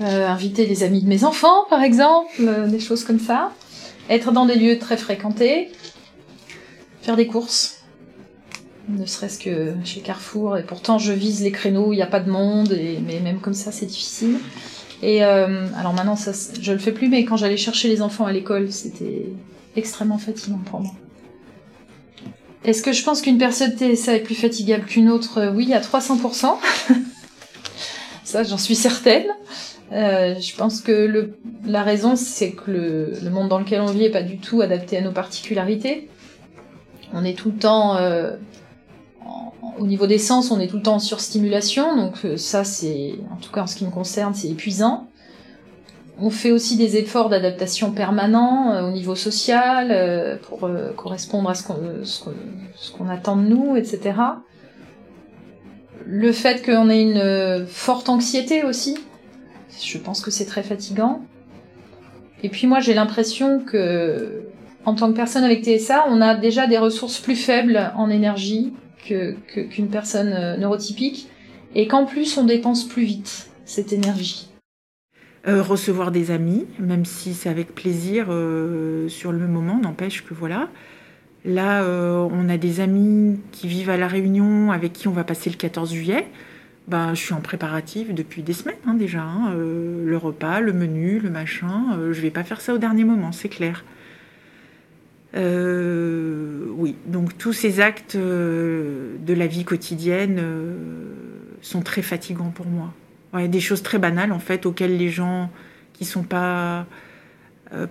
euh, 0.00 0.28
inviter 0.28 0.64
les 0.66 0.84
amis 0.84 1.02
de 1.02 1.08
mes 1.08 1.24
enfants, 1.24 1.64
par 1.68 1.82
exemple, 1.82 2.30
euh, 2.40 2.68
des 2.68 2.78
choses 2.78 3.02
comme 3.02 3.18
ça. 3.18 3.50
Être 4.08 4.30
dans 4.30 4.46
des 4.46 4.54
lieux 4.54 4.78
très 4.78 4.96
fréquentés. 4.96 5.72
Faire 7.08 7.16
des 7.16 7.26
courses. 7.26 7.78
Ne 8.86 9.06
serait-ce 9.06 9.38
que 9.38 9.72
chez 9.82 10.00
Carrefour. 10.00 10.58
Et 10.58 10.62
pourtant, 10.62 10.98
je 10.98 11.14
vise 11.14 11.42
les 11.42 11.50
créneaux 11.50 11.94
il 11.94 11.96
n'y 11.96 12.02
a 12.02 12.06
pas 12.06 12.20
de 12.20 12.30
monde. 12.30 12.76
Mais 13.06 13.20
même 13.20 13.40
comme 13.40 13.54
ça, 13.54 13.72
c'est 13.72 13.86
difficile. 13.86 14.36
Et 15.02 15.24
euh, 15.24 15.66
alors 15.78 15.94
maintenant, 15.94 16.16
ça, 16.16 16.32
je 16.60 16.70
le 16.70 16.78
fais 16.78 16.92
plus, 16.92 17.08
mais 17.08 17.24
quand 17.24 17.38
j'allais 17.38 17.56
chercher 17.56 17.88
les 17.88 18.02
enfants 18.02 18.26
à 18.26 18.32
l'école, 18.32 18.70
c'était 18.70 19.24
extrêmement 19.74 20.18
fatigant 20.18 20.60
pour 20.66 20.80
moi. 20.80 20.92
Est-ce 22.62 22.82
que 22.82 22.92
je 22.92 23.02
pense 23.02 23.22
qu'une 23.22 23.38
personne 23.38 23.74
TSA 23.74 24.16
est 24.16 24.20
plus 24.20 24.34
fatigable 24.34 24.84
qu'une 24.84 25.08
autre? 25.08 25.50
Oui, 25.54 25.72
à 25.72 25.80
300%. 25.80 26.56
ça, 28.24 28.42
j'en 28.42 28.58
suis 28.58 28.76
certaine. 28.76 29.28
Euh, 29.92 30.34
je 30.38 30.54
pense 30.54 30.82
que 30.82 31.32
la 31.64 31.82
raison, 31.82 32.16
c'est 32.16 32.50
que 32.50 32.70
le, 32.70 33.12
le, 33.22 33.30
monde 33.30 33.48
dans 33.48 33.60
lequel 33.60 33.80
on 33.80 33.86
vit 33.86 34.04
est 34.04 34.10
pas 34.10 34.20
du 34.20 34.36
tout 34.36 34.60
adapté 34.60 34.98
à 34.98 35.00
nos 35.00 35.12
particularités. 35.12 36.10
On 37.12 37.24
est 37.24 37.34
tout 37.34 37.50
le 37.50 37.56
temps, 37.56 37.96
euh, 37.96 38.36
au 39.78 39.86
niveau 39.86 40.06
des 40.06 40.18
sens, 40.18 40.50
on 40.50 40.60
est 40.60 40.68
tout 40.68 40.76
le 40.76 40.82
temps 40.82 40.96
en 40.96 41.00
surstimulation, 41.00 41.96
donc 41.96 42.24
euh, 42.24 42.36
ça, 42.36 42.64
c'est, 42.64 43.14
en 43.32 43.36
tout 43.36 43.50
cas 43.50 43.62
en 43.62 43.66
ce 43.66 43.76
qui 43.76 43.84
me 43.84 43.90
concerne, 43.90 44.34
c'est 44.34 44.48
épuisant. 44.48 45.08
On 46.20 46.30
fait 46.30 46.50
aussi 46.50 46.76
des 46.76 46.96
efforts 46.96 47.28
d'adaptation 47.28 47.92
permanents 47.92 48.72
euh, 48.72 48.88
au 48.88 48.90
niveau 48.90 49.14
social 49.14 50.38
pour 50.42 50.68
correspondre 50.96 51.48
à 51.48 51.54
ce 51.54 51.62
qu'on, 51.62 51.78
ce 52.04 52.92
qu'on 52.92 53.08
attend 53.08 53.36
de 53.36 53.42
nous, 53.42 53.76
etc. 53.76 54.14
Le 56.04 56.32
fait 56.32 56.64
qu'on 56.64 56.90
ait 56.90 57.02
une 57.02 57.66
forte 57.66 58.08
anxiété 58.08 58.64
aussi, 58.64 58.98
je 59.80 59.98
pense 59.98 60.20
que 60.20 60.30
c'est 60.30 60.46
très 60.46 60.62
fatigant. 60.62 61.22
Et 62.42 62.48
puis 62.48 62.66
moi, 62.66 62.80
j'ai 62.80 62.94
l'impression 62.94 63.60
que, 63.60 64.47
en 64.84 64.94
tant 64.94 65.10
que 65.10 65.16
personne 65.16 65.44
avec 65.44 65.64
TSA, 65.64 66.06
on 66.08 66.20
a 66.20 66.34
déjà 66.34 66.66
des 66.66 66.78
ressources 66.78 67.18
plus 67.18 67.36
faibles 67.36 67.92
en 67.96 68.10
énergie 68.10 68.72
que, 69.06 69.34
qu'une 69.68 69.88
personne 69.88 70.32
euh, 70.32 70.56
neurotypique, 70.56 71.28
et 71.74 71.86
qu'en 71.86 72.06
plus, 72.06 72.36
on 72.38 72.44
dépense 72.44 72.86
plus 72.86 73.04
vite 73.04 73.50
cette 73.64 73.92
énergie. 73.92 74.48
Euh, 75.46 75.62
recevoir 75.62 76.10
des 76.10 76.30
amis, 76.30 76.66
même 76.78 77.04
si 77.04 77.34
c'est 77.34 77.48
avec 77.48 77.74
plaisir 77.74 78.26
euh, 78.30 79.08
sur 79.08 79.32
le 79.32 79.46
moment, 79.46 79.78
n'empêche 79.78 80.24
que 80.24 80.34
voilà. 80.34 80.68
Là, 81.44 81.82
on 81.84 82.48
a 82.48 82.58
des 82.58 82.80
amis 82.80 83.38
qui 83.52 83.68
vivent 83.68 83.90
à 83.90 83.96
La 83.96 84.08
Réunion, 84.08 84.72
avec 84.72 84.92
qui 84.92 85.08
on 85.08 85.12
va 85.12 85.24
passer 85.24 85.48
le 85.48 85.56
14 85.56 85.94
juillet. 85.94 86.26
Ben, 86.88 87.14
je 87.14 87.20
suis 87.20 87.32
en 87.32 87.40
préparatif 87.40 88.12
depuis 88.12 88.42
des 88.42 88.52
semaines 88.52 88.76
hein, 88.86 88.94
déjà. 88.94 89.22
Hein. 89.22 89.54
Le 89.54 90.16
repas, 90.16 90.60
le 90.60 90.72
menu, 90.72 91.20
le 91.20 91.30
machin. 91.30 91.96
Je 92.10 92.20
vais 92.20 92.30
pas 92.30 92.42
faire 92.42 92.60
ça 92.60 92.74
au 92.74 92.78
dernier 92.78 93.04
moment, 93.04 93.30
c'est 93.32 93.48
clair. 93.48 93.84
Euh, 95.34 96.66
oui, 96.70 96.96
donc 97.06 97.36
tous 97.36 97.52
ces 97.52 97.80
actes 97.80 98.16
de 98.16 99.34
la 99.34 99.46
vie 99.46 99.64
quotidienne 99.64 100.42
sont 101.60 101.82
très 101.82 102.02
fatigants 102.02 102.50
pour 102.50 102.66
moi. 102.66 102.94
Des 103.48 103.60
choses 103.60 103.82
très 103.82 103.98
banales 103.98 104.32
en 104.32 104.38
fait 104.38 104.64
auxquelles 104.64 104.96
les 104.96 105.10
gens 105.10 105.50
qui 105.92 106.04
sont 106.04 106.22
pas 106.22 106.86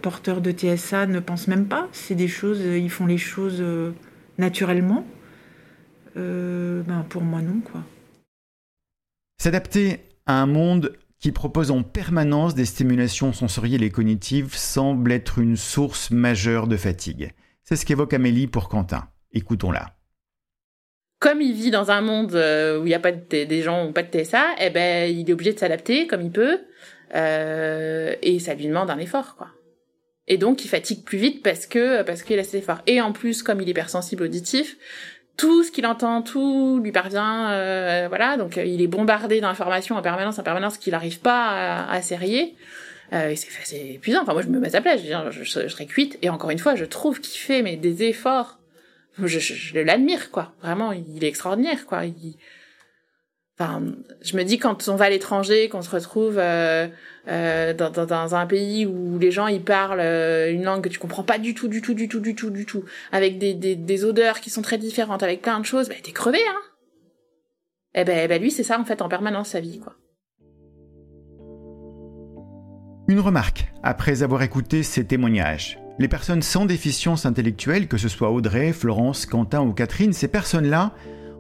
porteurs 0.01 0.41
de 0.41 0.51
TSA 0.51 1.05
ne 1.05 1.19
pensent 1.19 1.47
même 1.47 1.67
pas. 1.67 1.87
C'est 1.91 2.15
des 2.15 2.27
choses, 2.27 2.61
ils 2.61 2.89
font 2.89 3.05
les 3.05 3.19
choses 3.19 3.63
naturellement. 4.37 5.05
ben 6.15 7.05
pour 7.09 7.21
moi 7.21 7.41
non 7.41 7.59
quoi. 7.59 7.83
S'adapter 9.37 9.99
à 10.25 10.41
un 10.41 10.47
monde 10.47 10.97
qui 11.19 11.31
propose 11.31 11.71
en 11.71 11.83
permanence 11.83 12.55
des 12.55 12.65
stimulations 12.65 13.33
sensorielles 13.33 13.83
et 13.83 13.89
cognitives 13.89 14.55
semble 14.55 15.11
être 15.11 15.39
une 15.39 15.57
source 15.57 16.11
majeure 16.11 16.67
de 16.67 16.77
fatigue. 16.77 17.33
C'est 17.63 17.75
ce 17.75 17.85
qu'évoque 17.85 18.13
Amélie 18.13 18.47
pour 18.47 18.69
Quentin. 18.69 19.09
Écoutons-la. 19.33 19.93
Comme 21.19 21.41
il 21.41 21.53
vit 21.53 21.71
dans 21.71 21.89
un 21.89 22.01
monde 22.01 22.35
euh, 22.35 22.79
où 22.79 22.83
il 22.83 22.89
n'y 22.89 22.93
a 22.93 22.99
pas 22.99 23.11
de 23.11 23.43
des 23.43 23.61
gens 23.63 23.87
ou 23.87 23.91
pas 23.91 24.03
de 24.03 24.23
TSA, 24.23 24.55
eh 24.59 24.69
ben 24.69 25.11
il 25.11 25.27
est 25.27 25.33
obligé 25.33 25.51
de 25.51 25.59
s'adapter 25.59 26.05
comme 26.05 26.21
il 26.21 26.31
peut, 26.31 26.59
euh, 27.15 28.13
et 28.21 28.37
ça 28.37 28.53
lui 28.53 28.67
demande 28.67 28.91
un 28.91 28.99
effort, 28.99 29.35
quoi. 29.35 29.47
Et 30.27 30.37
donc 30.37 30.63
il 30.63 30.67
fatigue 30.67 31.03
plus 31.03 31.17
vite 31.17 31.41
parce 31.41 31.67
parce 32.05 32.21
qu'il 32.21 32.37
a 32.37 32.43
cet 32.43 32.55
effort. 32.55 32.81
Et 32.85 33.01
en 33.01 33.13
plus, 33.13 33.41
comme 33.41 33.61
il 33.61 33.67
est 33.67 33.71
hypersensible 33.71 34.23
auditif, 34.23 34.77
tout 35.37 35.63
ce 35.63 35.71
qu'il 35.71 35.85
entend, 35.85 36.23
tout 36.23 36.79
lui 36.83 36.91
parvient, 36.91 37.51
euh, 37.51 38.07
voilà. 38.09 38.37
Donc 38.37 38.57
euh, 38.57 38.65
il 38.65 38.81
est 38.81 38.87
bombardé 38.87 39.39
d'informations 39.39 39.95
en 39.95 40.01
permanence, 40.01 40.39
en 40.39 40.43
permanence, 40.43 40.77
qu'il 40.77 40.91
n'arrive 40.91 41.19
pas 41.19 41.45
à, 41.45 41.91
à 41.91 42.01
serrer. 42.01 42.55
Euh, 43.13 43.33
c'est 43.35 43.93
épuisant. 43.93 44.23
Enfin, 44.23 44.33
moi, 44.33 44.41
je 44.41 44.47
me 44.47 44.59
mets 44.59 44.67
à 44.67 44.71
sa 44.71 44.81
place. 44.81 45.01
Je, 45.01 45.31
je, 45.31 45.43
je, 45.43 45.67
serais 45.67 45.85
cuite. 45.85 46.17
Et 46.21 46.29
encore 46.29 46.49
une 46.49 46.59
fois, 46.59 46.75
je 46.75 46.85
trouve 46.85 47.21
qu'il 47.21 47.39
fait 47.39 47.61
mais 47.61 47.77
des 47.77 48.03
efforts. 48.03 48.59
Je, 49.23 49.79
l'admire, 49.79 50.29
quoi. 50.31 50.53
Vraiment, 50.61 50.91
il 50.91 51.23
est 51.23 51.27
extraordinaire, 51.27 51.85
quoi. 51.85 52.01
Je 53.59 54.37
me 54.37 54.43
dis 54.43 54.59
quand 54.59 54.87
on 54.87 54.95
va 54.95 55.05
à 55.05 55.09
l'étranger, 55.09 55.67
qu'on 55.69 55.81
se 55.81 55.89
retrouve 55.89 56.37
euh, 56.37 56.87
euh, 57.27 57.73
dans, 57.73 58.35
un 58.35 58.45
pays 58.45 58.85
où 58.85 59.17
les 59.17 59.31
gens 59.31 59.47
parlent 59.59 59.99
euh, 59.99 60.51
une 60.51 60.63
langue 60.63 60.83
que 60.83 60.89
tu 60.89 60.99
comprends 60.99 61.23
pas 61.23 61.39
du 61.39 61.55
tout, 61.55 61.67
du 61.67 61.81
tout, 61.81 61.95
du 61.95 62.07
tout, 62.07 62.19
du 62.19 62.35
tout, 62.35 62.51
du 62.51 62.65
tout, 62.65 62.83
avec 63.11 63.39
des 63.39 64.05
odeurs 64.05 64.41
qui 64.41 64.51
sont 64.51 64.61
très 64.61 64.77
différentes, 64.77 65.23
avec 65.23 65.41
plein 65.41 65.59
de 65.59 65.65
choses, 65.65 65.89
bah 65.89 65.95
t'es 66.01 66.11
crevé, 66.11 66.39
hein. 66.47 66.61
Eh 67.95 68.03
ben, 68.03 68.19
eh 68.23 68.27
ben 68.27 68.39
lui 68.39 68.51
c'est 68.51 68.63
ça 68.63 68.79
en 68.79 68.85
fait 68.85 69.01
en 69.01 69.09
permanence 69.09 69.49
sa 69.49 69.59
vie, 69.59 69.79
quoi. 69.79 69.95
Une 73.07 73.21
remarque 73.21 73.71
après 73.81 74.21
avoir 74.21 74.43
écouté 74.43 74.83
ces 74.83 75.05
témoignages. 75.05 75.79
Les 75.97 76.09
personnes 76.09 76.43
sans 76.43 76.65
déficience 76.65 77.25
intellectuelle, 77.25 77.87
que 77.87 77.97
ce 77.97 78.09
soit 78.09 78.29
Audrey, 78.29 78.71
Florence, 78.71 79.25
Quentin 79.25 79.61
ou 79.61 79.73
Catherine, 79.73 80.13
ces 80.13 80.27
personnes-là 80.27 80.93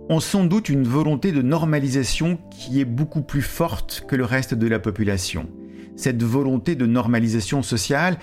ont 0.09 0.19
sans 0.19 0.45
doute 0.45 0.69
une 0.69 0.83
volonté 0.83 1.31
de 1.31 1.41
normalisation 1.41 2.37
qui 2.49 2.79
est 2.79 2.85
beaucoup 2.85 3.21
plus 3.21 3.41
forte 3.41 4.05
que 4.07 4.15
le 4.15 4.25
reste 4.25 4.53
de 4.53 4.67
la 4.67 4.79
population. 4.79 5.49
Cette 5.95 6.23
volonté 6.23 6.75
de 6.75 6.85
normalisation 6.85 7.61
sociale 7.63 8.17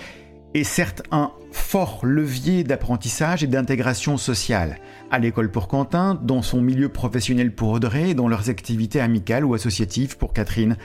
est 0.55 0.65
certes 0.65 1.03
un 1.11 1.33
fort 1.51 2.07
levier 2.07 2.63
d'apprentissage 2.65 3.43
et 3.43 3.49
d'intégration 3.49 4.17
sociale, 4.17 4.79
à 5.11 5.19
l'école 5.19 5.51
pour 5.51 5.67
Quentin, 5.67 6.15
dans 6.15 6.43
son 6.43 6.61
milieu 6.61 6.89
professionnel 6.89 7.53
pour 7.53 7.71
Audrey, 7.71 8.15
dans 8.15 8.29
leurs 8.29 8.49
activités 8.51 9.01
amicales 9.01 9.45
ou 9.45 9.55
associatives 9.55 10.17
pour 10.17 10.33
Catherine 10.33 10.77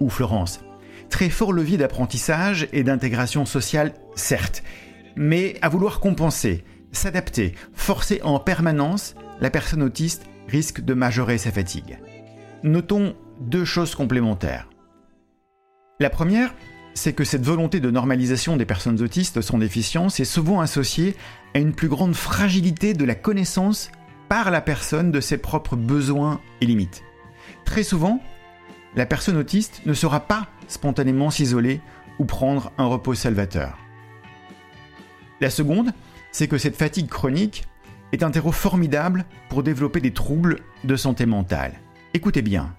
ou 0.00 0.10
Florence. 0.10 0.60
Très 1.08 1.30
fort 1.30 1.52
levier 1.52 1.76
d'apprentissage 1.76 2.68
et 2.72 2.82
d'intégration 2.82 3.46
sociale, 3.46 3.94
certes, 4.16 4.64
mais 5.14 5.56
à 5.62 5.68
vouloir 5.68 6.00
compenser, 6.00 6.64
s'adapter, 6.90 7.54
forcer 7.74 8.20
en 8.24 8.40
permanence 8.40 9.14
la 9.40 9.50
personne 9.50 9.82
autiste 9.82 10.24
risque 10.52 10.82
de 10.82 10.92
majorer 10.92 11.38
sa 11.38 11.50
fatigue. 11.50 11.98
Notons 12.62 13.16
deux 13.40 13.64
choses 13.64 13.94
complémentaires. 13.94 14.68
La 15.98 16.10
première, 16.10 16.54
c'est 16.92 17.14
que 17.14 17.24
cette 17.24 17.42
volonté 17.42 17.80
de 17.80 17.90
normalisation 17.90 18.58
des 18.58 18.66
personnes 18.66 19.00
autistes 19.00 19.40
sans 19.40 19.56
déficience 19.56 20.20
est 20.20 20.26
souvent 20.26 20.60
associée 20.60 21.16
à 21.54 21.58
une 21.58 21.72
plus 21.72 21.88
grande 21.88 22.14
fragilité 22.14 22.92
de 22.92 23.06
la 23.06 23.14
connaissance 23.14 23.90
par 24.28 24.50
la 24.50 24.60
personne 24.60 25.10
de 25.10 25.20
ses 25.20 25.38
propres 25.38 25.74
besoins 25.74 26.38
et 26.60 26.66
limites. 26.66 27.02
Très 27.64 27.82
souvent, 27.82 28.20
la 28.94 29.06
personne 29.06 29.38
autiste 29.38 29.80
ne 29.86 29.94
saura 29.94 30.20
pas 30.20 30.48
spontanément 30.68 31.30
s'isoler 31.30 31.80
ou 32.18 32.26
prendre 32.26 32.72
un 32.76 32.84
repos 32.84 33.14
salvateur. 33.14 33.78
La 35.40 35.48
seconde, 35.48 35.92
c'est 36.30 36.46
que 36.46 36.58
cette 36.58 36.76
fatigue 36.76 37.08
chronique 37.08 37.64
est 38.12 38.22
un 38.22 38.30
terreau 38.30 38.52
formidable 38.52 39.24
pour 39.48 39.62
développer 39.62 40.00
des 40.00 40.12
troubles 40.12 40.60
de 40.84 40.96
santé 40.96 41.26
mentale. 41.26 41.74
Écoutez 42.14 42.42
bien, 42.42 42.76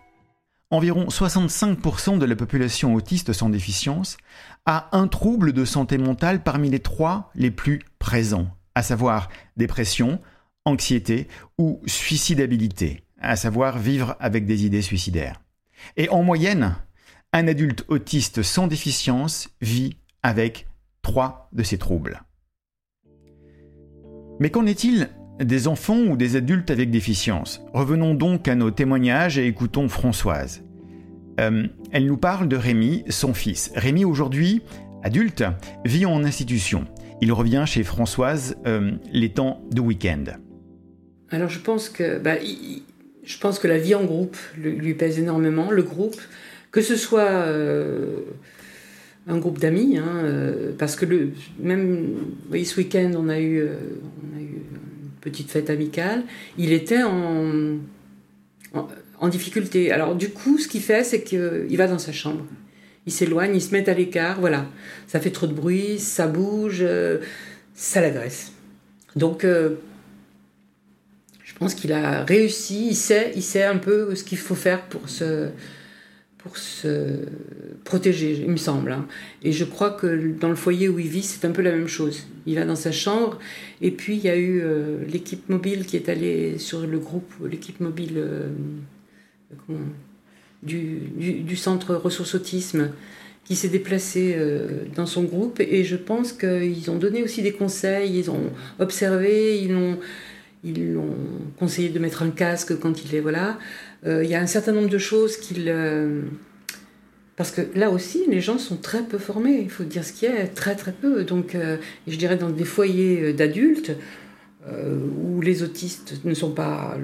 environ 0.70 1.08
65% 1.08 2.20
de 2.20 2.26
la 2.26 2.36
population 2.36 2.94
autiste 2.94 3.34
sans 3.34 3.50
déficience 3.50 4.18
a 4.66 4.90
un 4.92 5.08
trouble 5.08 5.54
de 5.54 5.66
santé 5.66 5.98
mentale 5.98 6.44
parmi 6.44 6.70
les 6.70 6.80
trois 6.80 7.32
les 7.36 7.52
plus 7.52 7.82
présents, 8.00 8.48
à 8.76 8.84
savoir 8.84 9.30
dépression, 9.58 10.20
anxiété 10.66 11.28
ou 11.58 11.82
suicidabilité, 11.86 13.04
à 13.20 13.36
savoir 13.36 13.78
vivre 13.78 14.16
avec 14.20 14.46
des 14.46 14.66
idées 14.66 14.82
suicidaires. 14.82 15.42
Et 15.98 16.10
en 16.10 16.24
moyenne, 16.24 16.76
un 17.34 17.48
adulte 17.48 17.84
autiste 17.88 18.44
sans 18.44 18.68
déficience 18.68 19.50
vit 19.62 19.98
avec 20.22 20.68
trois 21.02 21.50
de 21.52 21.64
ces 21.64 21.78
troubles. 21.78 22.24
Mais 24.40 24.50
qu'en 24.50 24.66
est-il 24.66 25.10
des 25.40 25.68
enfants 25.68 26.00
ou 26.00 26.18
des 26.18 26.36
adultes 26.36 26.72
avec 26.72 26.92
déficience 26.92 27.62
Revenons 27.74 28.14
donc 28.14 28.48
à 28.48 28.56
nos 28.56 28.72
témoignages 28.72 29.38
et 29.38 29.48
écoutons 29.48 29.90
Françoise. 29.90 30.64
Euh, 31.40 31.68
elle 31.92 32.06
nous 32.06 32.18
parle 32.18 32.48
de 32.48 32.56
Rémi, 32.56 33.04
son 33.10 33.34
fils. 33.34 33.72
Rémi, 33.76 34.06
aujourd'hui, 34.06 34.62
adulte, 35.04 35.44
vit 35.86 36.06
en 36.06 36.24
institution. 36.24 36.86
Il 37.22 37.32
revient 37.32 37.64
chez 37.66 37.84
Françoise 37.84 38.58
euh, 38.66 38.92
les 39.12 39.30
temps 39.30 39.62
de 39.72 39.82
week-end. 39.82 40.24
Alors 41.30 41.50
je 41.50 41.60
pense 41.60 41.90
que, 41.90 42.20
bah, 42.20 42.36
je 43.24 43.38
pense 43.40 43.58
que 43.58 43.68
la 43.68 43.80
vie 43.80 43.96
en 43.96 44.04
groupe 44.04 44.38
lui 44.58 44.94
pèse 44.94 45.18
énormément. 45.18 45.72
Le 45.72 45.82
groupe, 45.82 46.20
que 46.72 46.82
ce 46.82 46.96
soit 46.96 47.22
euh, 47.22 48.20
un 49.28 49.38
groupe 49.38 49.58
d'amis, 49.58 49.98
hein, 49.98 50.24
parce 50.78 50.96
que 50.96 51.06
même 51.60 52.16
ce 52.52 52.78
week-end, 52.78 53.14
on, 53.16 53.30
a 53.30 53.40
eu, 53.40 53.64
petite 55.24 55.50
fête 55.50 55.70
amicale, 55.70 56.24
il 56.58 56.74
était 56.74 57.04
en, 57.04 57.78
en, 58.74 59.28
difficulté. 59.30 59.92
Alors 59.92 60.16
du 60.16 60.30
coup, 60.30 60.58
ce 60.58 60.68
qu'il 60.68 60.82
fait, 60.82 61.04
c'est 61.04 61.24
qu'il 61.24 61.78
va 61.78 61.88
dans 61.88 62.00
sa 62.00 62.12
chambre. 62.12 62.46
Il 63.06 63.12
s'éloigne, 63.12 63.56
il 63.56 63.62
se 63.62 63.72
met 63.72 63.90
à 63.90 63.94
l'écart, 63.94 64.40
voilà. 64.40 64.66
Ça 65.08 65.20
fait 65.20 65.32
trop 65.32 65.48
de 65.48 65.54
bruit, 65.54 66.00
ça 66.00 66.28
bouge, 66.28 66.86
ça 67.74 68.02
l'agresse. 68.02 68.54
Donc, 69.16 69.44
je 69.44 69.76
pense 71.60 71.76
qu'il 71.76 71.92
a 71.92 72.24
réussi, 72.24 72.88
il 72.90 72.96
sait, 72.96 73.32
il 73.36 73.44
sait 73.44 73.64
un 73.64 73.78
peu 73.78 74.16
ce 74.16 74.24
qu'il 74.24 74.38
faut 74.38 74.56
faire 74.56 74.84
pour 74.84 75.10
se 75.10 75.50
pour 76.44 76.58
se 76.58 77.20
protéger, 77.86 78.38
il 78.42 78.52
me 78.52 78.58
semble. 78.58 78.92
Hein. 78.92 79.08
Et 79.44 79.54
je 79.54 79.64
crois 79.64 79.92
que 79.92 80.34
dans 80.40 80.50
le 80.50 80.56
foyer 80.56 80.90
où 80.90 81.00
il 81.00 81.08
vit, 81.08 81.24
c'est 81.24 81.46
un 81.48 81.52
peu 81.52 81.62
la 81.62 81.72
même 81.72 81.88
chose. 81.88 82.28
Il 82.46 82.56
va 82.56 82.66
dans 82.66 82.76
sa 82.76 82.92
chambre, 82.92 83.40
et 83.82 83.92
puis 83.92 84.18
il 84.18 84.24
y 84.24 84.30
a 84.30 84.36
eu 84.36 84.62
euh, 84.62 84.98
l'équipe 85.08 85.48
mobile 85.48 85.86
qui 85.86 85.96
est 85.96 86.10
allée 86.10 86.58
sur 86.58 86.86
le 86.86 87.00
groupe, 87.00 87.32
l'équipe 87.50 87.80
mobile 87.80 88.16
euh, 88.18 88.50
du, 90.62 91.00
du, 91.16 91.56
centre 91.56 91.96
ressources 91.96 92.36
autisme, 92.36 92.90
qui 93.46 93.56
s'est 93.56 93.70
déplacée 93.70 94.36
euh, 94.38 94.84
dans 94.96 95.06
son 95.06 95.24
groupe, 95.24 95.62
et 95.62 95.86
je 95.86 95.96
pense 95.96 96.34
qu'ils 96.34 96.92
ont 96.92 96.98
donné 96.98 97.24
aussi 97.24 97.42
des 97.42 97.54
conseils, 97.54 98.20
ils 98.20 98.30
ont 98.30 98.52
observé, 98.80 99.62
ils 99.62 99.74
ont 99.74 99.98
ils 100.64 100.94
l'ont 100.94 101.16
conseillé 101.58 101.90
de 101.90 102.00
mettre 102.00 102.24
un 102.24 102.30
casque 102.30 102.78
quand 102.80 103.04
il 103.04 103.16
est 103.16 103.20
voilà. 103.20 103.58
Euh, 104.06 104.24
il 104.24 104.30
y 104.30 104.36
a 104.36 104.42
un 104.42 104.48
certain 104.48 104.72
nombre 104.72 104.90
de 104.90 104.98
choses 104.98 105.38
qu'il 105.38 105.66
euh, 105.68 106.22
parce 107.36 107.52
que 107.52 107.62
là 107.76 107.90
aussi, 107.90 108.24
les 108.30 108.42
gens 108.42 108.58
sont 108.58 108.78
très 108.78 109.04
peu 109.04 109.18
formés. 109.18 109.60
Il 109.62 109.70
faut 109.70 109.84
dire 109.84 110.04
ce 110.04 110.14
qu'il 110.14 110.30
y 110.30 110.32
a, 110.32 110.48
très 110.48 110.76
très 110.76 110.92
peu. 110.92 111.24
Donc, 111.24 111.56
euh, 111.56 111.78
je 112.08 112.16
dirais 112.16 112.38
dans 112.38 112.50
des 112.50 112.66
foyers 112.66 113.34
d'adultes 113.34 113.92
où 115.20 115.42
les 115.42 115.62
autistes 115.62 116.22
ne 116.24 116.34
sont 116.34 116.52
pas 116.52 116.98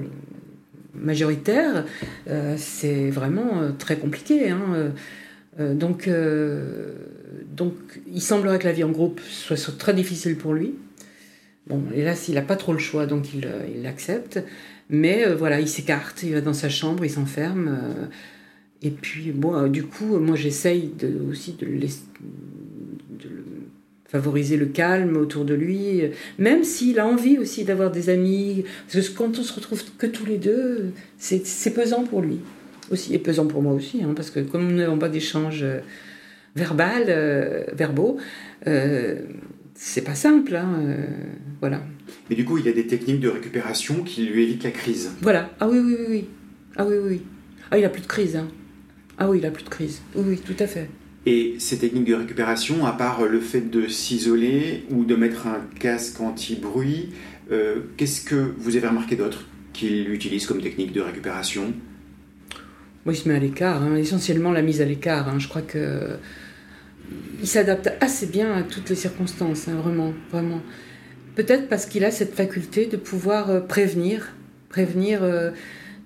majoritaires, 0.94 1.84
c'est 2.56 3.10
vraiment 3.10 3.70
très 3.78 3.98
compliqué. 3.98 4.48
Hein. 4.48 4.92
donc, 5.58 6.08
donc, 7.54 7.74
il 8.10 8.22
semblerait 8.22 8.58
que 8.58 8.64
la 8.64 8.72
vie 8.72 8.82
en 8.82 8.88
groupe 8.88 9.20
soit 9.20 9.76
très 9.76 9.92
difficile 9.92 10.38
pour 10.38 10.54
lui. 10.54 10.72
Bon, 11.70 11.84
hélas, 11.94 12.26
il 12.26 12.34
n'a 12.34 12.42
pas 12.42 12.56
trop 12.56 12.72
le 12.72 12.80
choix, 12.80 13.06
donc 13.06 13.32
il, 13.32 13.46
euh, 13.46 13.62
l'accepte. 13.80 14.42
Mais 14.88 15.24
euh, 15.24 15.36
voilà, 15.36 15.60
il 15.60 15.68
s'écarte, 15.68 16.24
il 16.24 16.32
va 16.32 16.40
dans 16.40 16.52
sa 16.52 16.68
chambre, 16.68 17.04
il 17.04 17.10
s'enferme. 17.10 17.68
Euh, 17.68 18.06
et 18.82 18.90
puis, 18.90 19.30
bon, 19.30 19.68
du 19.68 19.84
coup, 19.84 20.18
moi, 20.18 20.34
j'essaye 20.34 20.90
aussi 21.30 21.52
de, 21.52 21.86
favoriser 24.08 24.56
le 24.56 24.66
calme 24.66 25.16
autour 25.16 25.44
de 25.44 25.54
lui, 25.54 26.02
même 26.38 26.64
s'il 26.64 26.98
a 26.98 27.06
envie 27.06 27.38
aussi 27.38 27.62
d'avoir 27.62 27.92
des 27.92 28.10
amis. 28.10 28.64
Parce 28.92 29.08
que 29.08 29.16
quand 29.16 29.38
on 29.38 29.44
se 29.44 29.52
retrouve 29.52 29.84
que 29.96 30.08
tous 30.08 30.26
les 30.26 30.38
deux, 30.38 30.90
c'est 31.18 31.72
pesant 31.72 32.02
pour 32.02 32.20
lui 32.20 32.40
aussi, 32.90 33.14
et 33.14 33.20
pesant 33.20 33.46
pour 33.46 33.62
moi 33.62 33.72
aussi, 33.72 34.02
hein, 34.02 34.14
parce 34.16 34.30
que 34.30 34.40
comme 34.40 34.66
nous 34.66 34.78
n'avons 34.78 34.98
pas 34.98 35.08
d'échanges 35.08 35.64
verbal, 36.56 37.66
verbaux, 37.72 38.18
c'est 39.82 40.04
pas 40.04 40.14
simple, 40.14 40.54
hein, 40.56 40.74
euh, 40.82 41.06
voilà. 41.60 41.82
Mais 42.28 42.36
du 42.36 42.44
coup, 42.44 42.58
il 42.58 42.66
y 42.66 42.68
a 42.68 42.72
des 42.72 42.86
techniques 42.86 43.20
de 43.20 43.30
récupération 43.30 44.02
qui 44.02 44.26
lui 44.26 44.42
évitent 44.42 44.64
la 44.64 44.72
crise. 44.72 45.10
Voilà. 45.22 45.50
Ah 45.58 45.70
oui, 45.70 45.78
oui, 45.78 45.96
oui, 45.98 46.06
oui. 46.10 46.28
Ah 46.76 46.84
oui, 46.86 46.96
oui. 47.02 47.22
Ah, 47.70 47.78
il 47.78 47.84
a 47.86 47.88
plus 47.88 48.02
de 48.02 48.06
crise. 48.06 48.36
Hein. 48.36 48.48
Ah 49.16 49.30
oui, 49.30 49.38
il 49.38 49.46
a 49.46 49.50
plus 49.50 49.64
de 49.64 49.70
crise. 49.70 50.02
Oui, 50.14 50.24
oui, 50.28 50.36
tout 50.36 50.62
à 50.62 50.66
fait. 50.66 50.90
Et 51.24 51.54
ces 51.58 51.78
techniques 51.78 52.04
de 52.04 52.14
récupération, 52.14 52.84
à 52.84 52.92
part 52.92 53.24
le 53.24 53.40
fait 53.40 53.70
de 53.70 53.88
s'isoler 53.88 54.84
ou 54.90 55.04
de 55.04 55.16
mettre 55.16 55.46
un 55.46 55.62
casque 55.78 56.20
anti-bruit, 56.20 57.14
euh, 57.50 57.80
qu'est-ce 57.96 58.22
que 58.22 58.52
vous 58.58 58.76
avez 58.76 58.86
remarqué 58.86 59.16
d'autre 59.16 59.46
qu'il 59.72 60.10
utilise 60.10 60.46
comme 60.46 60.60
technique 60.60 60.92
de 60.92 61.00
récupération? 61.00 61.72
Moi, 63.06 63.14
il 63.14 63.16
se 63.16 63.26
met 63.26 63.34
à 63.34 63.38
l'écart. 63.38 63.82
Hein. 63.82 63.96
Essentiellement, 63.96 64.52
la 64.52 64.60
mise 64.60 64.82
à 64.82 64.84
l'écart. 64.84 65.40
Je 65.40 65.48
crois 65.48 65.62
que 65.62 66.18
il 67.40 67.48
s'adapte 67.48 67.92
assez 68.00 68.26
bien 68.26 68.52
à 68.54 68.62
toutes 68.62 68.90
les 68.90 68.96
circonstances, 68.96 69.68
hein, 69.68 69.76
vraiment, 69.76 70.12
vraiment. 70.30 70.60
Peut-être 71.34 71.68
parce 71.68 71.86
qu'il 71.86 72.04
a 72.04 72.10
cette 72.10 72.34
faculté 72.34 72.86
de 72.86 72.96
pouvoir 72.96 73.50
euh, 73.50 73.60
prévenir, 73.60 74.34
prévenir 74.68 75.22
euh, 75.22 75.50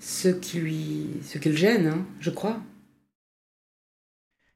ce 0.00 0.28
qui 0.28 0.58
lui, 0.58 1.06
ce 1.22 1.38
qui 1.38 1.48
le 1.48 1.56
gêne, 1.56 1.86
hein, 1.86 2.06
je 2.20 2.30
crois. 2.30 2.60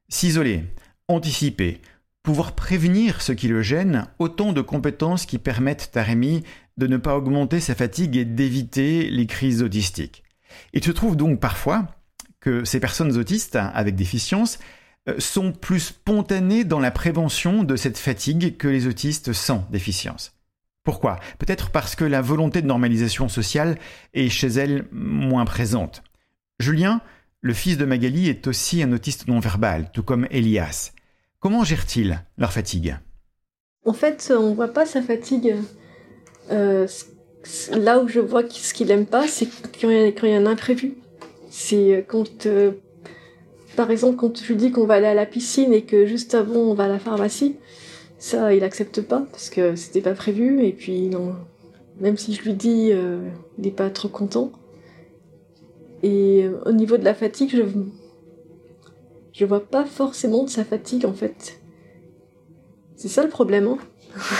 S'isoler, 0.07 0.63
anticiper, 1.07 1.81
pouvoir 2.23 2.55
prévenir 2.55 3.21
ce 3.21 3.31
qui 3.31 3.47
le 3.47 3.61
gêne, 3.61 4.07
autant 4.19 4.53
de 4.53 4.61
compétences 4.61 5.25
qui 5.25 5.37
permettent 5.37 5.91
à 5.95 6.03
Rémi 6.03 6.43
de 6.77 6.87
ne 6.87 6.97
pas 6.97 7.15
augmenter 7.15 7.59
sa 7.59 7.75
fatigue 7.75 8.15
et 8.15 8.25
d'éviter 8.25 9.09
les 9.09 9.25
crises 9.25 9.61
autistiques. 9.61 10.23
Il 10.73 10.83
se 10.83 10.91
trouve 10.91 11.15
donc 11.15 11.39
parfois 11.39 11.87
que 12.39 12.63
ces 12.63 12.79
personnes 12.79 13.17
autistes 13.17 13.57
avec 13.57 13.95
déficience 13.95 14.59
sont 15.17 15.51
plus 15.51 15.79
spontanés 15.79 16.63
dans 16.63 16.79
la 16.79 16.91
prévention 16.91 17.63
de 17.63 17.75
cette 17.75 17.97
fatigue 17.97 18.57
que 18.57 18.67
les 18.67 18.87
autistes 18.87 19.33
sans 19.33 19.65
déficience. 19.71 20.33
Pourquoi? 20.83 21.19
Peut-être 21.37 21.71
parce 21.71 21.95
que 21.95 22.05
la 22.05 22.21
volonté 22.21 22.61
de 22.61 22.67
normalisation 22.67 23.29
sociale 23.29 23.77
est 24.13 24.29
chez 24.29 24.47
elles 24.47 24.85
moins 24.91 25.45
présente. 25.45 26.03
Julien, 26.59 27.01
le 27.41 27.53
fils 27.53 27.77
de 27.77 27.85
Magali, 27.85 28.27
est 28.27 28.47
aussi 28.47 28.81
un 28.81 28.91
autiste 28.91 29.27
non-verbal, 29.27 29.91
tout 29.93 30.03
comme 30.03 30.27
Elias. 30.31 30.91
Comment 31.39 31.63
gère-t-il 31.63 32.23
leur 32.37 32.51
fatigue? 32.51 32.97
En 33.85 33.93
fait, 33.93 34.33
on 34.35 34.49
ne 34.49 34.55
voit 34.55 34.73
pas 34.73 34.85
sa 34.85 35.01
fatigue. 35.01 35.55
Euh, 36.51 36.87
là 37.71 37.99
où 37.99 38.07
je 38.07 38.19
vois 38.19 38.43
ce 38.49 38.73
qu'il 38.73 38.91
aime 38.91 39.05
pas, 39.05 39.27
c'est 39.27 39.47
quand 39.79 39.89
il 39.89 40.29
y 40.29 40.33
a 40.33 40.37
un 40.37 40.45
imprévu. 40.45 40.95
C'est 41.49 42.05
quand 42.07 42.45
euh, 42.45 42.71
par 43.79 43.91
exemple, 43.91 44.17
quand 44.17 44.37
je 44.37 44.45
lui 44.45 44.57
dis 44.57 44.71
qu'on 44.71 44.85
va 44.85 44.95
aller 44.95 45.07
à 45.07 45.13
la 45.13 45.25
piscine 45.25 45.71
et 45.71 45.83
que 45.83 46.05
juste 46.05 46.35
avant 46.35 46.59
on 46.59 46.73
va 46.73 46.83
à 46.83 46.87
la 46.89 46.99
pharmacie, 46.99 47.55
ça 48.17 48.53
il 48.53 48.65
accepte 48.65 48.99
pas 48.99 49.25
parce 49.31 49.49
que 49.49 49.77
c'était 49.77 50.01
pas 50.01 50.15
prévu 50.15 50.65
et 50.65 50.73
puis 50.73 51.07
non, 51.07 51.33
même 52.01 52.17
si 52.17 52.33
je 52.33 52.41
lui 52.41 52.55
dis, 52.55 52.89
euh, 52.91 53.21
il 53.57 53.63
n'est 53.63 53.71
pas 53.71 53.89
trop 53.89 54.09
content. 54.09 54.51
Et 56.03 56.43
euh, 56.43 56.59
au 56.65 56.73
niveau 56.73 56.97
de 56.97 57.05
la 57.05 57.13
fatigue, 57.13 57.51
je 57.51 57.61
je 59.31 59.45
vois 59.45 59.65
pas 59.65 59.85
forcément 59.85 60.43
de 60.43 60.49
sa 60.49 60.65
fatigue 60.65 61.05
en 61.05 61.13
fait. 61.13 61.61
C'est 62.97 63.07
ça 63.07 63.23
le 63.23 63.29
problème. 63.29 63.65
Hein 63.65 63.77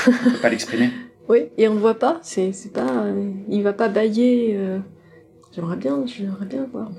on 0.06 0.32
peut 0.32 0.42
pas 0.42 0.50
l'exprimer. 0.50 0.90
oui, 1.30 1.46
et 1.58 1.70
on 1.70 1.76
le 1.76 1.80
voit 1.80 1.98
pas. 1.98 2.20
C'est 2.24 2.52
pas, 2.74 3.06
il 3.48 3.64
va 3.64 3.72
pas 3.72 3.88
bailler. 3.88 4.58
Euh, 4.58 4.80
j'aimerais 5.54 5.78
bien, 5.78 6.06
j'aimerais 6.06 6.46
bien 6.46 6.68
voir. 6.70 6.92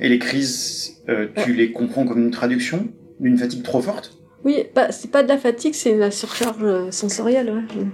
Et 0.00 0.08
les 0.08 0.18
crises, 0.18 1.02
euh, 1.08 1.28
tu 1.44 1.54
les 1.54 1.72
comprends 1.72 2.04
comme 2.04 2.20
une 2.20 2.30
traduction 2.30 2.88
D'une 3.20 3.38
fatigue 3.38 3.62
trop 3.62 3.80
forte? 3.80 4.18
Oui, 4.44 4.64
bah, 4.74 4.92
c'est 4.92 5.10
pas 5.10 5.22
de 5.22 5.28
la 5.28 5.38
fatigue, 5.38 5.74
c'est 5.74 5.96
la 5.96 6.10
surcharge 6.10 6.62
euh, 6.62 6.90
sensorielle. 6.90 7.50
Ouais. 7.50 7.86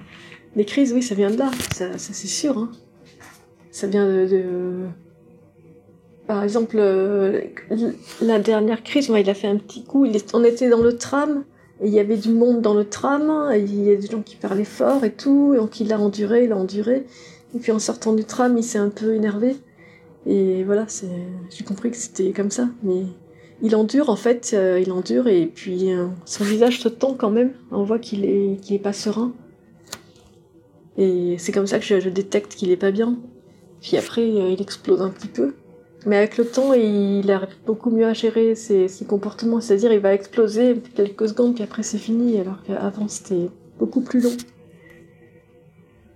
Les 0.57 0.65
crises, 0.65 0.93
oui, 0.93 1.03
ça 1.03 1.15
vient 1.15 1.31
de 1.31 1.39
là, 1.39 1.51
ça, 1.73 1.97
ça 1.97 2.13
c'est 2.13 2.27
sûr. 2.27 2.59
Hein. 2.59 2.71
Ça 3.71 3.87
vient 3.87 4.07
de, 4.07 4.27
de... 4.27 4.43
Par 6.27 6.43
exemple, 6.43 6.77
euh, 6.79 7.41
la 8.21 8.39
dernière 8.39 8.83
crise, 8.83 9.09
moi, 9.09 9.21
il 9.21 9.31
a 9.31 9.35
fait 9.35 9.47
un 9.47 9.57
petit 9.57 9.85
coup. 9.85 10.05
Il 10.05 10.15
est... 10.17 10.35
On 10.35 10.45
était 10.45 10.69
dans 10.69 10.83
le 10.83 10.97
tram, 10.97 11.45
et 11.81 11.87
il 11.87 11.95
y 11.95 12.01
avait 12.01 12.17
du 12.17 12.31
monde 12.31 12.61
dans 12.61 12.75
le 12.75 12.85
tram, 12.85 13.51
et 13.55 13.61
il 13.61 13.85
y 13.85 13.91
a 13.91 13.97
des 13.97 14.09
gens 14.09 14.23
qui 14.23 14.37
parlaient 14.37 14.65
fort 14.65 15.05
et 15.05 15.13
tout, 15.13 15.55
et 15.55 15.57
donc 15.57 15.81
il 15.81 15.93
a 15.93 15.99
enduré, 15.99 16.45
il 16.45 16.53
a 16.53 16.57
enduré. 16.57 17.07
Et 17.55 17.59
puis 17.59 17.73
en 17.73 17.79
sortant 17.79 18.13
du 18.13 18.25
tram, 18.25 18.59
il 18.59 18.65
s'est 18.65 18.79
un 18.79 18.91
peu 18.91 19.15
énervé. 19.15 19.57
Et 20.27 20.63
voilà, 20.65 20.87
j'ai 21.51 21.65
compris 21.65 21.91
que 21.91 21.97
c'était 21.97 22.33
comme 22.33 22.51
ça. 22.51 22.69
Mais 22.83 23.05
il 23.63 23.77
endure, 23.77 24.11
en 24.11 24.17
fait, 24.17 24.53
euh, 24.55 24.81
il 24.81 24.91
endure, 24.93 25.29
et 25.29 25.47
puis 25.47 25.93
euh, 25.93 26.09
son 26.25 26.45
visage 26.45 26.81
se 26.81 26.89
tend 26.89 27.15
quand 27.15 27.31
même. 27.31 27.53
On 27.71 27.85
voit 27.85 27.99
qu'il 27.99 28.25
est, 28.25 28.61
qu'il 28.61 28.81
pas 28.81 28.93
serein. 28.93 29.33
Et 30.99 31.37
c'est 31.39 31.53
comme 31.53 31.67
ça 31.67 31.79
que 31.79 31.85
je, 31.85 32.09
détecte 32.09 32.55
qu'il 32.55 32.71
est 32.71 32.77
pas 32.77 32.91
bien. 32.91 33.19
Puis 33.81 33.97
après, 33.97 34.23
euh, 34.23 34.51
il 34.51 34.61
explose 34.61 35.01
un 35.01 35.11
petit 35.11 35.29
peu. 35.29 35.55
Mais 36.07 36.17
avec 36.17 36.37
le 36.37 36.45
temps, 36.45 36.73
il 36.73 37.31
arrive 37.31 37.57
beaucoup 37.65 37.91
mieux 37.91 38.07
à 38.07 38.13
gérer 38.13 38.57
ses, 38.57 38.89
ses 38.89 39.05
comportements. 39.05 39.61
C'est-à-dire, 39.61 39.93
il 39.93 40.01
va 40.01 40.13
exploser 40.13 40.83
quelques 40.95 41.29
secondes, 41.29 41.55
puis 41.55 41.63
après, 41.63 41.85
c'est 41.85 41.99
fini. 41.99 42.39
Alors 42.41 42.63
qu'avant, 42.65 43.07
c'était 43.07 43.49
beaucoup 43.79 44.01
plus 44.01 44.21
long. 44.21 44.37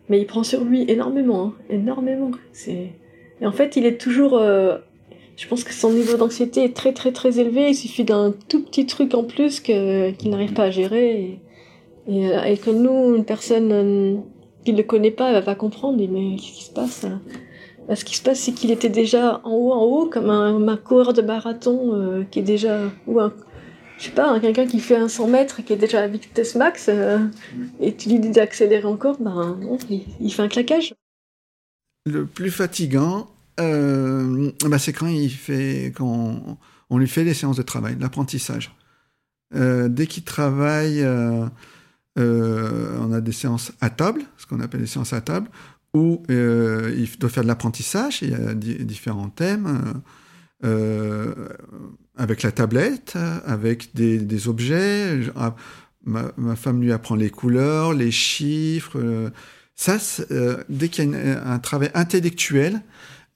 Mais 0.08 0.20
il 0.20 0.26
prend 0.26 0.42
sur 0.42 0.64
lui 0.64 0.84
énormément, 0.88 1.46
hein, 1.46 1.54
énormément. 1.70 2.30
C'est... 2.52 2.92
Et 3.40 3.46
en 3.46 3.52
fait, 3.52 3.76
il 3.76 3.86
est 3.86 4.00
toujours... 4.00 4.38
Euh... 4.38 4.78
Je 5.36 5.46
pense 5.48 5.64
que 5.64 5.74
son 5.74 5.90
niveau 5.90 6.16
d'anxiété 6.16 6.64
est 6.64 6.74
très 6.74 6.94
très 6.94 7.12
très 7.12 7.38
élevé. 7.38 7.68
Il 7.68 7.74
suffit 7.74 8.04
d'un 8.04 8.32
tout 8.48 8.64
petit 8.64 8.86
truc 8.86 9.12
en 9.12 9.22
plus 9.22 9.60
que, 9.60 10.10
qu'il 10.12 10.30
n'arrive 10.30 10.54
pas 10.54 10.64
à 10.64 10.70
gérer. 10.70 11.10
Et, 11.10 11.40
et, 12.08 12.30
euh, 12.30 12.42
et 12.44 12.56
que 12.56 12.70
nous, 12.70 13.14
une 13.14 13.24
personne 13.24 13.70
euh, 13.70 14.16
qui 14.64 14.72
ne 14.72 14.78
le 14.78 14.82
connaît 14.82 15.10
pas, 15.10 15.28
elle 15.28 15.34
va 15.34 15.42
pas 15.42 15.54
comprendre. 15.54 15.98
Mais 15.98 16.36
qu'est-ce 16.36 16.52
qui 16.52 16.64
se 16.64 16.70
passe 16.70 17.04
hein 17.04 17.20
Ce 17.94 18.02
qui 18.06 18.16
se 18.16 18.22
passe, 18.22 18.40
c'est 18.40 18.52
qu'il 18.52 18.70
était 18.70 18.88
déjà 18.88 19.42
en 19.44 19.52
haut, 19.52 19.72
en 19.72 19.82
haut, 19.82 20.06
comme 20.06 20.30
un, 20.30 20.66
un 20.66 20.76
coureur 20.78 21.12
de 21.12 21.20
marathon 21.20 21.92
euh, 21.92 22.24
qui 22.30 22.38
est 22.38 22.42
déjà... 22.42 22.80
Ou 23.06 23.20
un, 23.20 23.34
je 23.98 24.04
sais 24.04 24.10
pas, 24.10 24.38
quelqu'un 24.40 24.66
qui 24.66 24.78
fait 24.80 24.96
un 24.96 25.08
100 25.08 25.28
mètres 25.28 25.64
qui 25.64 25.72
est 25.72 25.76
déjà 25.76 26.00
à 26.00 26.06
vitesse 26.06 26.54
max, 26.54 26.88
euh, 26.88 27.18
et 27.80 27.94
tu 27.94 28.10
lui 28.10 28.18
dis 28.18 28.30
d'accélérer 28.30 28.86
encore, 28.86 29.16
ben 29.18 29.56
non, 29.60 29.78
il, 29.88 30.02
il, 30.20 30.32
fait 30.32 30.42
un 30.42 30.48
claquage. 30.48 30.94
Le 32.06 32.24
plus 32.24 32.50
fatigant, 32.50 33.30
euh, 33.60 34.50
ben 34.64 34.78
c'est 34.78 34.92
quand 34.92 35.08
il 35.08 35.30
fait, 35.30 35.92
quand 35.94 36.58
on, 36.88 36.98
lui 36.98 37.08
fait 37.08 37.24
les 37.24 37.34
séances 37.34 37.56
de 37.56 37.62
travail, 37.62 37.96
l'apprentissage. 38.00 38.74
Euh, 39.54 39.88
dès 39.88 40.06
qu'il 40.06 40.24
travaille, 40.24 41.02
euh, 41.02 41.48
on 42.16 43.12
a 43.12 43.20
des 43.20 43.32
séances 43.32 43.72
à 43.80 43.90
table, 43.90 44.22
ce 44.38 44.46
qu'on 44.46 44.60
appelle 44.60 44.80
des 44.80 44.86
séances 44.86 45.12
à 45.12 45.20
table, 45.20 45.48
où 45.94 46.22
il 46.28 47.08
doit 47.18 47.30
faire 47.30 47.42
de 47.42 47.48
l'apprentissage, 47.48 48.22
il 48.22 48.30
y 48.30 48.34
a 48.34 48.54
différents 48.54 49.28
thèmes. 49.28 50.02
Euh, 50.64 51.48
avec 52.16 52.42
la 52.42 52.50
tablette, 52.50 53.18
avec 53.44 53.94
des, 53.94 54.48
objets. 54.48 55.20
Ah, 55.36 55.54
ma, 56.04 56.56
femme 56.56 56.80
lui 56.80 56.92
apprend 56.92 57.14
les 57.14 57.28
couleurs, 57.28 57.92
les 57.92 58.10
chiffres. 58.10 58.98
Euh, 59.88 59.98
ça, 59.98 60.24
euh, 60.30 60.64
dès 60.68 60.88
qu'il 60.88 61.04
y 61.04 61.14
a 61.14 61.18
une, 61.18 61.40
un 61.44 61.58
travail 61.58 61.90
intellectuel, 61.94 62.80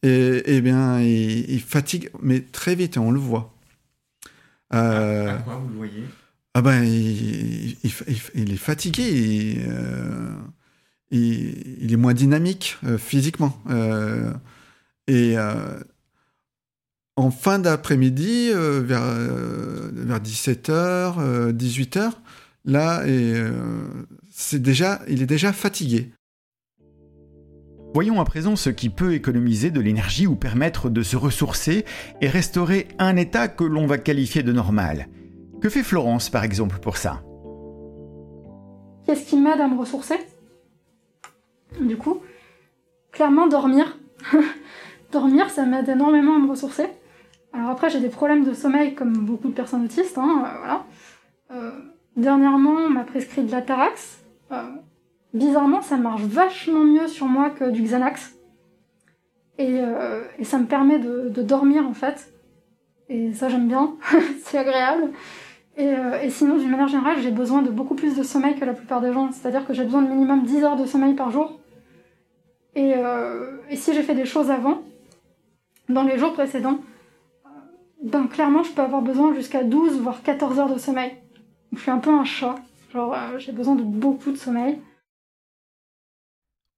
et, 0.03 0.43
eh 0.47 0.61
bien, 0.61 1.01
il, 1.01 1.51
il, 1.51 1.61
fatigue, 1.61 2.11
mais 2.23 2.41
très 2.41 2.75
vite, 2.75 2.97
on 2.97 3.11
le 3.11 3.21
voit. 3.21 3.55
Euh, 4.73 5.29
à, 5.29 5.35
à 5.35 5.39
quoi 5.39 5.57
vous 5.57 5.69
le 5.69 5.75
voyez? 5.75 6.05
Ah 6.55 6.63
ben, 6.63 6.83
il, 6.83 7.77
il, 7.85 7.93
il 8.35 8.53
est 8.53 8.57
fatigué. 8.57 9.59
il, 11.11 11.93
est 11.93 11.97
moins 11.97 12.15
dynamique 12.15 12.79
physiquement. 12.99 13.63
et 15.07 15.37
en 17.21 17.31
fin 17.31 17.59
d'après-midi, 17.59 18.51
euh, 18.51 18.81
vers, 18.81 19.03
euh, 19.05 19.91
vers 19.93 20.21
17h, 20.21 20.71
euh, 21.19 21.53
18h, 21.53 22.13
là, 22.65 23.07
et, 23.07 23.35
c'est 24.31 24.63
déjà, 24.63 25.03
il 25.09 25.23
est 25.23 25.27
déjà 25.27 25.53
fatigué. 25.53 26.13
Voyons 27.93 28.21
à 28.21 28.25
présent 28.25 28.55
ce 28.55 28.71
qui 28.71 28.89
peut 28.89 29.15
économiser 29.15 29.73
de 29.73 29.81
l'énergie 29.81 30.29
ou 30.29 30.37
permettre 30.37 30.91
de 30.91 31.03
se 31.03 31.17
ressourcer 31.17 31.85
et 32.21 32.29
restaurer 32.29 32.87
un 33.01 33.17
état 33.17 33.49
que 33.49 33.65
l'on 33.65 33.87
va 33.87 33.99
qualifier 33.99 34.45
de 34.45 34.53
normal. 34.53 35.09
Que 35.61 35.69
fait 35.69 35.83
Florence 35.83 36.31
par 36.31 36.45
exemple 36.45 36.79
pour 36.79 36.97
ça? 36.97 37.23
Qu'est-ce 39.05 39.29
qui 39.29 39.37
m'aide 39.37 39.61
à 39.61 39.67
me 39.67 39.77
ressourcer? 39.77 40.15
Du 41.81 41.97
coup, 41.97 42.21
clairement 43.11 43.49
dormir. 43.49 43.99
dormir, 45.13 45.51
ça 45.51 45.67
m'aide 45.67 45.89
énormément 45.89 46.37
à 46.37 46.39
me 46.39 46.49
ressourcer. 46.49 46.87
Alors 47.53 47.71
après, 47.71 47.91
j'ai 47.91 47.99
des 47.99 48.09
problèmes 48.09 48.45
de 48.45 48.55
sommeil 48.55 48.95
comme 48.95 49.13
beaucoup 49.13 49.49
de 49.49 49.55
personnes 49.55 49.85
autistes. 49.85 50.17
Hein, 50.17 50.45
euh, 50.45 50.59
voilà. 50.59 50.85
Euh, 51.51 51.73
dernièrement, 52.17 52.77
on 52.87 52.91
m'a 52.91 53.03
prescrit 53.03 53.43
de 53.43 53.51
la 53.51 53.63
Tarax. 53.63 54.23
Euh, 54.53 54.63
bizarrement, 55.35 55.83
ça 55.83 55.97
marche 55.97 56.23
vachement 56.23 56.85
mieux 56.85 57.09
sur 57.09 57.27
moi 57.27 57.51
que 57.51 57.71
du 57.71 57.83
Xanax. 57.83 58.37
Et, 59.59 59.81
euh, 59.81 60.23
ça 60.43 60.59
me 60.59 60.67
permet 60.67 60.99
de, 60.99 61.43
dormir 61.43 61.87
en 61.87 61.93
fait. 61.93 62.33
Et 63.09 63.33
ça, 63.35 63.49
j'aime 63.49 63.69
bien. 63.69 63.97
c'est 64.45 64.59
agréable. 64.59 65.11
Et, 65.77 65.87
euh, 65.87 66.21
et, 66.23 66.31
sinon, 66.31 66.57
d'une 66.57 66.71
manière 66.71 66.89
générale, 66.89 67.17
j'ai 67.21 67.31
besoin 67.31 67.63
de 67.63 67.71
beaucoup 67.71 67.95
plus 67.95 68.17
de 68.17 68.23
sommeil 68.23 68.59
que 68.59 68.65
la 68.65 68.75
plupart 68.75 69.01
des 69.01 69.13
gens. 69.13 69.31
C'est-à-dire 69.33 69.67
que 69.67 69.75
j'ai 69.75 69.85
besoin 69.85 70.03
de 70.03 70.09
minimum 70.09 70.43
10 70.45 70.65
heures 70.65 70.77
de 70.77 70.87
sommeil 70.87 71.15
par 71.15 71.31
jour. 71.31 71.59
Et, 72.75 72.95
euh, 72.97 73.57
et 73.69 73.77
si 73.77 73.93
j'ai 73.93 74.03
fait 74.03 74.15
des 74.15 74.25
choses 74.25 74.51
avant, 74.51 74.83
dans 75.89 76.05
les 76.05 76.19
jours 76.19 76.33
précédents, 76.33 76.79
ben 78.03 78.27
clairement, 78.29 78.63
je 78.63 78.71
peux 78.73 78.83
avoir 78.83 79.03
besoin 79.03 79.35
jusqu'à 79.35 79.63
12 79.63 80.01
voire 80.01 80.23
14 80.23 80.59
heures 80.59 80.73
de 80.73 80.79
sommeil. 80.79 81.13
Je 81.75 81.81
suis 81.81 81.91
un 81.91 81.99
peu 81.99 82.11
un 82.11 82.25
chat. 82.25 82.55
Genre, 82.93 83.15
j'ai 83.39 83.53
besoin 83.53 83.75
de 83.75 83.83
beaucoup 83.83 84.31
de 84.31 84.37
sommeil. 84.37 84.79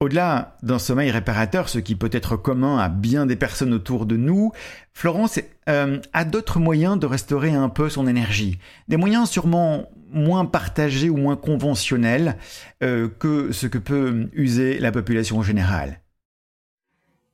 Au-delà 0.02 0.56
d'un 0.64 0.80
sommeil 0.80 1.12
réparateur, 1.12 1.68
ce 1.68 1.78
qui 1.78 1.94
peut 1.94 2.10
être 2.10 2.36
commun 2.36 2.76
à 2.76 2.88
bien 2.88 3.24
des 3.24 3.36
personnes 3.36 3.72
autour 3.72 4.04
de 4.04 4.16
nous, 4.16 4.50
Florence 4.92 5.38
euh, 5.68 6.00
a 6.12 6.24
d'autres 6.24 6.58
moyens 6.58 6.98
de 6.98 7.06
restaurer 7.06 7.52
un 7.52 7.68
peu 7.68 7.88
son 7.88 8.08
énergie. 8.08 8.58
Des 8.88 8.96
moyens 8.96 9.30
sûrement 9.30 9.88
moins 10.10 10.44
partagés 10.44 11.08
ou 11.08 11.16
moins 11.16 11.36
conventionnels 11.36 12.36
euh, 12.82 13.08
que 13.16 13.52
ce 13.52 13.68
que 13.68 13.78
peut 13.78 14.28
user 14.32 14.80
la 14.80 14.90
population 14.90 15.40
générale. 15.40 16.00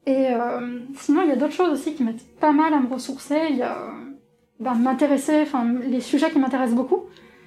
Et 0.05 0.27
euh, 0.29 0.81
sinon, 0.95 1.23
il 1.23 1.31
y 1.31 1.33
a 1.33 1.37
d'autres 1.37 1.55
choses 1.55 1.73
aussi 1.73 1.95
qui 1.95 2.05
m'aident 2.05 2.21
pas 2.39 2.53
mal 2.53 2.75
à 2.75 2.81
me 2.81 2.93
ressourcer. 2.93 3.47
Il 3.49 3.57
y 3.57 3.63
a 3.63 3.79
ben, 4.61 4.75
m'intéresser, 4.75 5.41
enfin, 5.41 5.65
les 5.89 6.03
sujets 6.03 6.31
qui 6.31 6.39
m'intéressent 6.39 6.77
beaucoup. 6.77 7.07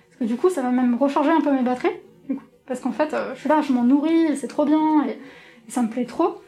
Parce 0.10 0.20
que 0.22 0.24
du 0.24 0.36
coup, 0.36 0.50
ça 0.50 0.64
va 0.64 0.72
même 0.72 0.96
recharger 0.96 1.30
un 1.30 1.42
peu 1.42 1.52
mes 1.52 1.62
batteries. 1.62 1.94
Parce 2.66 2.80
qu'en 2.80 2.92
fait, 2.92 3.14
euh, 3.14 3.34
je 3.36 3.40
suis 3.40 3.50
là, 3.50 3.62
je 3.62 3.74
m'en 3.74 3.84
nourris, 3.84 4.38
c'est 4.38 4.48
trop 4.48 4.66
bien, 4.66 5.06
et, 5.06 5.18
ça 5.68 5.82
me 5.82 5.90
plaît 5.90 6.06
trop. 6.06 6.42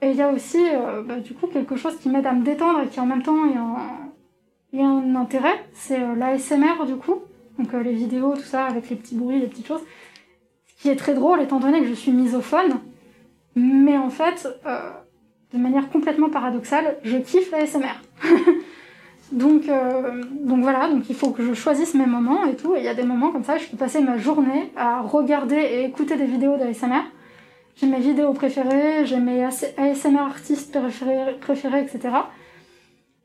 Et 0.00 0.10
il 0.10 0.16
y 0.16 0.22
a 0.22 0.30
aussi, 0.30 0.58
euh, 0.58 1.02
bah, 1.02 1.18
du 1.18 1.34
coup, 1.34 1.46
quelque 1.46 1.76
chose 1.76 1.96
qui 1.98 2.08
m'aide 2.08 2.26
à 2.26 2.32
me 2.32 2.44
détendre 2.44 2.80
et 2.80 2.88
qui 2.88 3.00
en 3.00 3.06
même 3.06 3.22
temps 3.22 3.46
est 3.46 3.56
un, 3.56 4.84
un 4.84 5.16
intérêt. 5.16 5.64
C'est 5.72 6.00
euh, 6.00 6.14
l'ASMR, 6.14 6.86
du 6.86 6.96
coup. 6.96 7.22
Donc 7.58 7.72
les 7.72 7.92
vidéos, 7.92 8.34
tout 8.34 8.42
ça, 8.42 8.66
avec 8.66 8.90
les 8.90 8.96
petits 8.96 9.14
bruits, 9.14 9.38
les 9.38 9.46
petites 9.46 9.66
choses. 9.66 9.82
Ce 10.66 10.82
qui 10.82 10.88
est 10.88 10.96
très 10.96 11.14
drôle, 11.14 11.40
étant 11.40 11.60
donné 11.60 11.80
que 11.80 11.86
je 11.86 11.94
suis 11.94 12.10
misophone. 12.10 12.80
Mais 13.54 13.96
en 13.96 14.10
fait, 14.10 14.48
de 15.52 15.58
manière 15.58 15.88
complètement 15.88 16.30
paradoxale, 16.30 16.98
je 17.04 17.16
kiffe 17.16 17.52
l'ASMR. 17.52 17.94
donc, 19.32 19.68
euh, 19.68 20.22
donc 20.42 20.62
voilà, 20.62 20.88
donc 20.88 21.08
il 21.08 21.14
faut 21.14 21.30
que 21.30 21.44
je 21.44 21.54
choisisse 21.54 21.94
mes 21.94 22.06
moments 22.06 22.44
et 22.44 22.56
tout. 22.56 22.74
Et 22.74 22.78
il 22.78 22.84
y 22.84 22.88
a 22.88 22.94
des 22.94 23.04
moments 23.04 23.30
comme 23.30 23.44
ça, 23.44 23.58
je 23.58 23.66
peux 23.66 23.76
passer 23.76 24.00
ma 24.00 24.18
journée 24.18 24.72
à 24.76 25.00
regarder 25.00 25.56
et 25.56 25.84
écouter 25.84 26.16
des 26.16 26.26
vidéos 26.26 26.56
d'ASMR. 26.56 27.02
J'ai 27.76 27.86
mes 27.86 27.98
vidéos 27.98 28.32
préférées, 28.32 29.04
j'ai 29.04 29.18
mes 29.18 29.44
ASMR 29.44 30.18
artistes 30.18 30.78
préférés, 31.40 31.80
etc. 31.80 32.14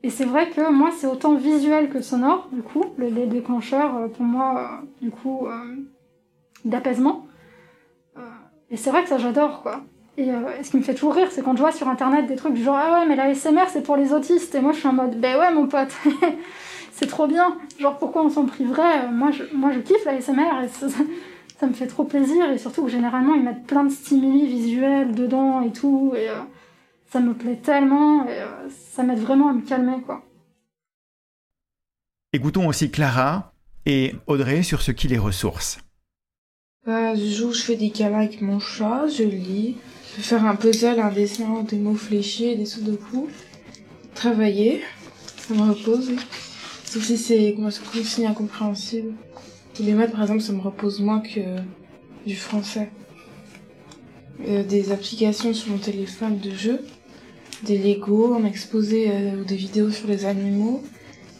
Et 0.02 0.10
c'est 0.10 0.24
vrai 0.24 0.48
que 0.48 0.72
moi, 0.72 0.90
c'est 0.96 1.06
autant 1.06 1.34
visuel 1.34 1.90
que 1.90 2.00
sonore, 2.00 2.48
du 2.50 2.62
coup, 2.62 2.84
les 2.98 3.26
déclencheurs, 3.26 3.96
euh, 3.96 4.08
pour 4.08 4.24
moi, 4.24 4.58
euh, 4.58 4.86
du 5.02 5.10
coup, 5.10 5.46
d'apaisement. 6.64 7.26
Et 8.70 8.76
c'est 8.76 8.90
vrai 8.90 9.02
que 9.02 9.08
ça, 9.08 9.18
j'adore, 9.18 9.62
quoi. 9.62 9.82
Et, 10.16 10.30
euh, 10.30 10.58
et, 10.58 10.64
ce 10.64 10.70
qui 10.70 10.76
me 10.76 10.82
fait 10.82 10.94
toujours 10.94 11.14
rire, 11.14 11.28
c'est 11.30 11.42
quand 11.42 11.54
je 11.54 11.60
vois 11.60 11.72
sur 11.72 11.88
internet 11.88 12.26
des 12.26 12.36
trucs 12.36 12.54
du 12.54 12.62
genre 12.62 12.76
Ah 12.78 13.00
ouais, 13.00 13.06
mais 13.06 13.16
la 13.16 13.34
SMR 13.34 13.68
c'est 13.68 13.82
pour 13.82 13.96
les 13.96 14.12
autistes. 14.12 14.54
Et 14.54 14.60
moi 14.60 14.72
je 14.72 14.78
suis 14.78 14.88
en 14.88 14.92
mode 14.92 15.18
Ben 15.20 15.38
ouais, 15.38 15.52
mon 15.52 15.66
pote, 15.66 15.92
c'est 16.92 17.06
trop 17.06 17.26
bien. 17.26 17.56
Genre 17.78 17.96
pourquoi 17.98 18.24
on 18.24 18.30
s'en 18.30 18.44
priverait 18.46 19.10
moi 19.10 19.30
je, 19.30 19.44
moi 19.54 19.70
je 19.72 19.80
kiffe 19.80 20.04
la 20.04 20.20
SMR 20.20 20.62
et 20.64 20.68
ça, 20.68 20.86
ça, 21.58 21.66
me 21.66 21.72
fait 21.72 21.86
trop 21.86 22.04
plaisir. 22.04 22.50
Et 22.50 22.58
surtout 22.58 22.84
que 22.84 22.90
généralement 22.90 23.34
ils 23.34 23.42
mettent 23.42 23.66
plein 23.66 23.84
de 23.84 23.90
stimuli 23.90 24.46
visuels 24.46 25.14
dedans 25.14 25.62
et 25.62 25.72
tout. 25.72 26.12
Et 26.16 26.28
euh, 26.28 26.40
ça 27.10 27.20
me 27.20 27.34
plaît 27.34 27.60
tellement 27.62 28.26
et 28.26 28.40
euh, 28.40 28.68
ça 28.92 29.02
m'aide 29.02 29.20
vraiment 29.20 29.48
à 29.48 29.52
me 29.52 29.62
calmer 29.62 30.00
quoi. 30.04 30.22
Écoutons 32.32 32.68
aussi 32.68 32.90
Clara. 32.90 33.52
et 33.86 34.14
Audrey 34.28 34.62
sur 34.62 34.82
ce 34.82 34.92
qui 34.92 35.08
les 35.08 35.18
ressource. 35.18 35.78
Bah, 36.86 37.14
je 37.14 37.24
joue, 37.24 37.52
je 37.52 37.62
fais 37.62 37.76
des 37.76 37.90
câlins 37.90 38.18
avec 38.18 38.40
mon 38.40 38.60
chat, 38.60 39.08
je 39.08 39.24
lis, 39.24 39.76
je 40.10 40.16
peux 40.16 40.22
faire 40.22 40.44
un 40.44 40.56
puzzle, 40.56 40.98
un 40.98 41.12
dessin, 41.12 41.62
des 41.68 41.76
mots 41.76 41.94
fléchis, 41.94 42.56
des 42.56 42.66
sudoku. 42.66 43.28
Travailler, 44.14 44.82
ça 45.36 45.54
me 45.54 45.70
repose. 45.70 46.10
Sauf 46.84 47.04
si 47.04 47.16
c'est 47.16 47.56
consigne 47.92 48.26
incompréhensible. 48.26 49.12
Les 49.78 49.92
maths, 49.92 50.10
par 50.10 50.22
exemple, 50.22 50.40
ça 50.40 50.52
me 50.52 50.60
repose 50.60 51.00
moins 51.00 51.20
que 51.20 51.40
du 52.26 52.34
français. 52.34 52.90
Euh, 54.48 54.64
des 54.64 54.90
applications 54.90 55.52
sur 55.52 55.70
mon 55.70 55.78
téléphone 55.78 56.38
de 56.38 56.50
jeux, 56.50 56.80
des 57.62 57.76
Lego, 57.76 58.34
un 58.34 58.44
exposé 58.44 59.10
euh, 59.10 59.40
ou 59.40 59.44
des 59.44 59.56
vidéos 59.56 59.90
sur 59.90 60.08
les 60.08 60.24
animaux, 60.24 60.82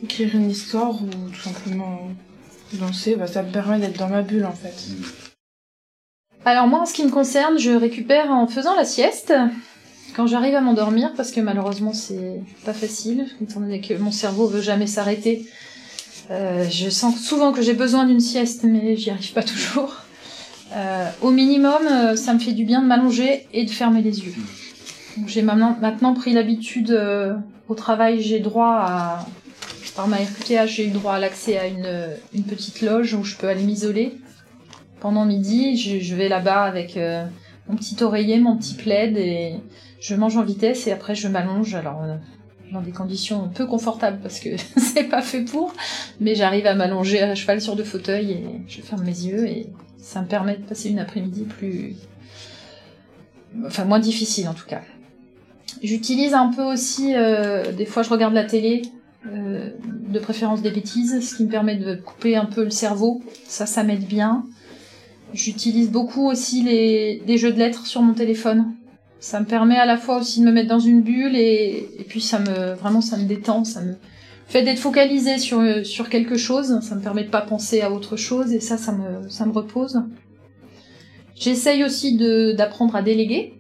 écrire 0.05 0.37
une 0.37 0.51
histoire 0.51 1.03
ou 1.03 1.09
tout 1.33 1.41
simplement 1.41 2.11
danser, 2.75 3.17
bah, 3.17 3.27
ça 3.27 3.43
me 3.43 3.51
permet 3.51 3.79
d'être 3.79 3.99
dans 3.99 4.09
ma 4.09 4.21
bulle 4.21 4.45
en 4.45 4.53
fait. 4.53 5.30
Alors 6.45 6.67
moi, 6.67 6.81
en 6.81 6.87
ce 6.87 6.95
qui 6.95 7.05
me 7.05 7.11
concerne, 7.11 7.59
je 7.59 7.71
récupère 7.71 8.31
en 8.31 8.47
faisant 8.47 8.75
la 8.75 8.85
sieste, 8.85 9.35
quand 10.17 10.27
j'arrive 10.27 10.55
à 10.55 10.61
m'endormir, 10.61 11.13
parce 11.17 11.31
que 11.33 11.41
malheureusement 11.41 11.93
c'est 11.93 12.41
pas 12.65 12.73
facile, 12.73 13.27
étant 13.43 13.61
donné 13.61 13.81
que 13.81 13.95
mon 13.95 14.11
cerveau 14.11 14.47
veut 14.47 14.63
jamais 14.63 14.87
s'arrêter. 14.87 15.47
Euh, 16.31 16.65
je 16.71 16.89
sens 16.89 17.19
souvent 17.19 17.53
que 17.53 17.61
j'ai 17.61 17.75
besoin 17.75 18.07
d'une 18.07 18.21
sieste, 18.21 18.65
mais 18.65 18.97
j'y 18.97 19.11
arrive 19.11 19.33
pas 19.33 19.43
toujours. 19.45 19.95
Euh, 20.75 21.11
au 21.21 21.31
minimum, 21.31 21.87
euh, 21.91 22.17
ça 22.17 22.33
me 22.33 22.39
fait 22.39 22.53
du 22.53 22.65
bien 22.65 22.81
de 22.81 22.87
m'allonger 22.87 23.47
et 23.53 23.65
de 23.65 23.71
fermer 23.71 24.03
les 24.03 24.21
yeux. 24.21 24.35
J'ai 25.27 25.43
maintenant, 25.43 26.15
pris 26.15 26.33
l'habitude 26.33 26.99
au 27.69 27.75
travail, 27.75 28.23
j'ai 28.23 28.39
droit 28.39 28.79
à 28.81 29.27
par 29.97 30.09
ma 30.09 30.17
RQTH, 30.17 30.67
j'ai 30.67 30.87
eu 30.87 30.91
droit 30.91 31.15
à 31.15 31.19
l'accès 31.19 31.59
à 31.59 31.67
une, 31.67 32.45
petite 32.45 32.81
loge 32.81 33.13
où 33.15 33.25
je 33.25 33.37
peux 33.37 33.49
aller 33.49 33.63
m'isoler. 33.65 34.15
Pendant 35.01 35.25
midi, 35.25 35.77
je, 35.77 36.15
vais 36.15 36.29
là-bas 36.29 36.63
avec 36.63 36.99
euh, 36.99 37.25
mon 37.69 37.77
petit 37.77 38.03
oreiller, 38.03 38.39
mon 38.39 38.57
petit 38.59 38.75
plaid 38.75 39.17
et 39.17 39.55
je 39.99 40.15
mange 40.15 40.37
en 40.37 40.43
vitesse 40.43 40.87
et 40.87 40.93
après 40.93 41.15
je 41.15 41.27
m'allonge. 41.27 41.75
Alors 41.75 42.03
euh, 42.05 42.17
dans 42.71 42.83
des 42.83 42.93
conditions 42.93 43.49
peu 43.49 43.67
confortables 43.67 44.21
parce 44.23 44.41
que 44.41 44.51
c'est 44.77 45.05
pas 45.05 45.23
fait 45.23 45.43
pour, 45.43 45.73
mais 46.21 46.35
j'arrive 46.35 46.67
à 46.67 46.75
m'allonger 46.75 47.23
à 47.23 47.35
cheval 47.35 47.63
sur 47.63 47.77
deux 47.77 47.85
fauteuils 47.85 48.33
et 48.33 48.45
je 48.69 48.83
ferme 48.83 49.03
mes 49.03 49.25
yeux 49.25 49.47
et 49.47 49.69
ça 49.97 50.21
me 50.21 50.27
permet 50.27 50.57
de 50.57 50.63
passer 50.65 50.91
une 50.91 50.99
après-midi 50.99 51.45
plus, 51.45 51.97
enfin 53.67 53.87
moins 53.87 54.01
difficile 54.01 54.49
en 54.49 54.55
tout 54.55 54.67
cas. 54.67 54.83
J'utilise 55.83 56.35
un 56.35 56.53
peu 56.53 56.63
aussi, 56.63 57.15
euh, 57.15 57.73
des 57.73 57.87
fois 57.87 58.03
je 58.03 58.11
regarde 58.11 58.35
la 58.35 58.45
télé, 58.45 58.83
de 59.25 60.19
préférence 60.19 60.63
des 60.63 60.71
bêtises, 60.71 61.21
ce 61.21 61.37
qui 61.37 61.45
me 61.45 61.51
permet 61.51 61.77
de 61.77 61.95
couper 61.95 62.37
un 62.37 62.47
peu 62.47 62.65
le 62.65 62.71
cerveau. 62.71 63.23
Ça, 63.47 63.67
ça 63.67 63.85
m'aide 63.85 64.07
bien. 64.07 64.45
J'utilise 65.33 65.91
beaucoup 65.91 66.27
aussi 66.27 66.63
les, 66.63 67.23
des 67.27 67.39
jeux 67.39 67.53
de 67.53 67.59
lettres 67.59 67.87
sur 67.87 68.03
mon 68.03 68.15
téléphone. 68.15 68.75
Ça 69.21 69.39
me 69.41 69.47
permet 69.47 69.77
à 69.77 69.87
la 69.87 69.97
fois 69.97 70.19
aussi 70.19 70.41
de 70.41 70.47
me 70.47 70.53
mettre 70.53 70.69
dans 70.69 70.79
une 70.81 71.03
bulle 71.03 71.37
et, 71.37 71.89
et 71.99 72.05
puis 72.05 72.21
ça 72.21 72.39
me 72.39 72.75
vraiment 72.75 73.01
ça 73.01 73.17
me 73.17 73.25
détend, 73.25 73.65
ça 73.65 73.83
me 73.83 73.95
fait 74.47 74.63
d'être 74.63 74.79
focalisé 74.79 75.39
sur 75.39 75.63
sur 75.85 76.09
quelque 76.09 76.37
chose. 76.37 76.81
Ça 76.81 76.95
me 76.95 77.03
permet 77.03 77.25
de 77.25 77.29
pas 77.29 77.43
penser 77.43 77.83
à 77.83 77.93
autre 77.93 78.17
chose 78.17 78.53
et 78.53 78.61
ça 78.61 78.79
ça 78.79 78.93
me 78.93 79.29
ça 79.29 79.45
me 79.47 79.53
repose. 79.53 80.03
J'essaye 81.37 81.85
aussi 81.85 82.17
d'apprendre 82.55 82.97
à 82.97 83.03
déléguer, 83.03 83.55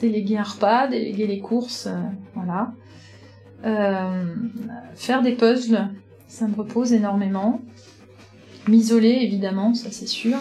déléguer 0.00 0.38
un 0.38 0.42
repas, 0.42 0.88
déléguer 0.88 1.26
les 1.28 1.38
courses, 1.38 1.86
euh, 1.86 1.94
voilà. 2.34 2.72
Euh, 3.64 4.24
faire 4.96 5.22
des 5.22 5.32
puzzles, 5.32 5.88
ça 6.26 6.48
me 6.48 6.56
repose 6.56 6.92
énormément. 6.92 7.60
M'isoler, 8.66 9.20
évidemment, 9.22 9.74
ça 9.74 9.90
c'est 9.92 10.08
sûr. 10.08 10.36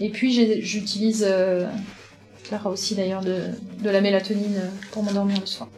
Et 0.00 0.10
puis 0.10 0.60
j'utilise, 0.62 1.24
euh, 1.26 1.66
Clara 2.44 2.70
aussi 2.70 2.94
d'ailleurs, 2.94 3.22
de, 3.22 3.40
de, 3.82 3.90
la 3.90 4.00
mélatonine 4.00 4.60
pour 4.92 5.02
m'endormir 5.02 5.40
le 5.40 5.46
soir. 5.46 5.68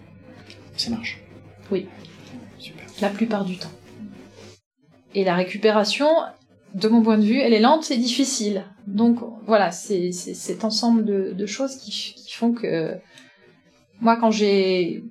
Ça 0.76 0.90
marche 0.90 1.20
Oui. 1.70 1.86
Super. 2.58 2.84
La 3.00 3.10
plupart 3.10 3.44
du 3.44 3.56
temps. 3.56 3.70
Et 5.14 5.24
la 5.24 5.34
récupération, 5.34 6.08
de 6.74 6.88
mon 6.88 7.02
point 7.02 7.18
de 7.18 7.24
vue, 7.24 7.38
elle 7.38 7.54
est 7.54 7.60
lente 7.60 7.90
et 7.90 7.96
difficile. 7.96 8.64
Donc 8.86 9.18
voilà, 9.46 9.70
c'est 9.70 10.12
cet 10.12 10.64
ensemble 10.64 11.04
de, 11.04 11.32
de 11.32 11.46
choses 11.46 11.76
qui, 11.76 11.90
qui, 11.90 12.32
font 12.32 12.52
que 12.52 12.96
moi, 14.00 14.16
quand 14.16 14.30
j'ai 14.30 15.02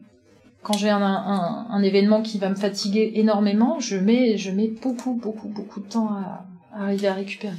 quand 0.63 0.77
j'ai 0.77 0.89
un, 0.89 1.01
un, 1.01 1.67
un, 1.69 1.83
événement 1.83 2.21
qui 2.21 2.39
va 2.39 2.49
me 2.49 2.55
fatiguer 2.55 3.13
énormément, 3.15 3.79
je 3.79 3.95
mets, 3.95 4.37
je 4.37 4.51
mets 4.51 4.67
beaucoup, 4.67 5.13
beaucoup, 5.13 5.47
beaucoup 5.47 5.79
de 5.79 5.87
temps 5.87 6.09
à, 6.09 6.45
à 6.73 6.83
arriver 6.83 7.07
à 7.07 7.13
récupérer. 7.13 7.55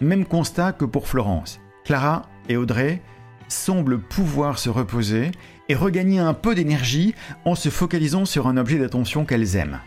Même 0.00 0.26
constat 0.26 0.72
que 0.72 0.84
pour 0.84 1.08
Florence. 1.08 1.60
Clara 1.84 2.28
et 2.48 2.56
Audrey 2.56 3.00
semblent 3.48 4.00
pouvoir 4.00 4.58
se 4.58 4.68
reposer 4.68 5.30
et 5.68 5.74
regagner 5.74 6.18
un 6.18 6.34
peu 6.34 6.54
d'énergie 6.54 7.14
en 7.44 7.54
se 7.54 7.68
focalisant 7.68 8.24
sur 8.24 8.46
un 8.46 8.56
objet 8.56 8.78
d'attention 8.78 9.24
qu'elles 9.24 9.56
aiment. 9.56 9.80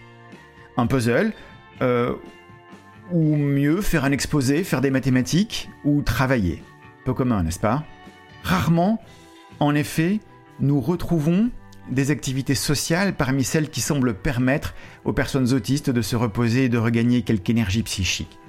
Un 0.77 0.87
puzzle, 0.87 1.33
euh, 1.81 2.13
ou 3.11 3.35
mieux 3.35 3.81
faire 3.81 4.05
un 4.05 4.11
exposé, 4.11 4.63
faire 4.63 4.81
des 4.81 4.91
mathématiques, 4.91 5.69
ou 5.83 6.01
travailler. 6.01 6.63
Peu 7.05 7.13
commun, 7.13 7.43
n'est-ce 7.43 7.59
pas? 7.59 7.83
Rarement, 8.43 9.01
en 9.59 9.75
effet, 9.75 10.19
nous 10.59 10.79
retrouvons 10.79 11.49
des 11.89 12.11
activités 12.11 12.55
sociales 12.55 13.13
parmi 13.15 13.43
celles 13.43 13.69
qui 13.69 13.81
semblent 13.81 14.13
permettre 14.13 14.75
aux 15.05 15.13
personnes 15.13 15.53
autistes 15.53 15.89
de 15.89 16.01
se 16.01 16.15
reposer 16.15 16.65
et 16.65 16.69
de 16.69 16.77
regagner 16.77 17.23
quelque 17.23 17.49
énergie 17.49 17.83
psychique. 17.83 18.39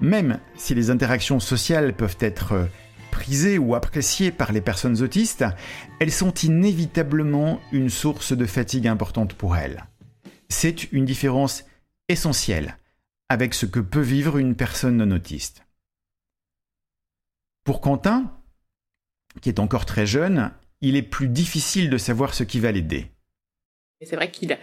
Même 0.00 0.40
si 0.56 0.74
les 0.74 0.90
interactions 0.90 1.40
sociales 1.40 1.94
peuvent 1.94 2.16
être 2.20 2.68
prisées 3.10 3.58
ou 3.58 3.74
appréciées 3.74 4.30
par 4.30 4.52
les 4.52 4.62
personnes 4.62 5.02
autistes, 5.02 5.44
elles 6.00 6.12
sont 6.12 6.32
inévitablement 6.32 7.60
une 7.70 7.90
source 7.90 8.32
de 8.32 8.46
fatigue 8.46 8.88
importante 8.88 9.34
pour 9.34 9.56
elles. 9.56 9.84
C'est 10.48 10.90
une 10.92 11.04
différence 11.04 11.64
essentielle 12.08 12.78
avec 13.28 13.54
ce 13.54 13.66
que 13.66 13.80
peut 13.80 14.00
vivre 14.00 14.38
une 14.38 14.56
personne 14.56 14.96
non 14.96 15.14
autiste. 15.14 15.64
Pour 17.64 17.80
Quentin, 17.80 18.36
qui 19.42 19.50
est 19.50 19.60
encore 19.60 19.86
très 19.86 20.06
jeune, 20.06 20.52
il 20.80 20.96
est 20.96 21.02
plus 21.02 21.28
difficile 21.28 21.90
de 21.90 21.98
savoir 21.98 22.34
ce 22.34 22.42
qui 22.42 22.58
va 22.58 22.72
l'aider. 22.72 23.10
C'est 24.02 24.16
vrai 24.16 24.30
qu'il 24.30 24.58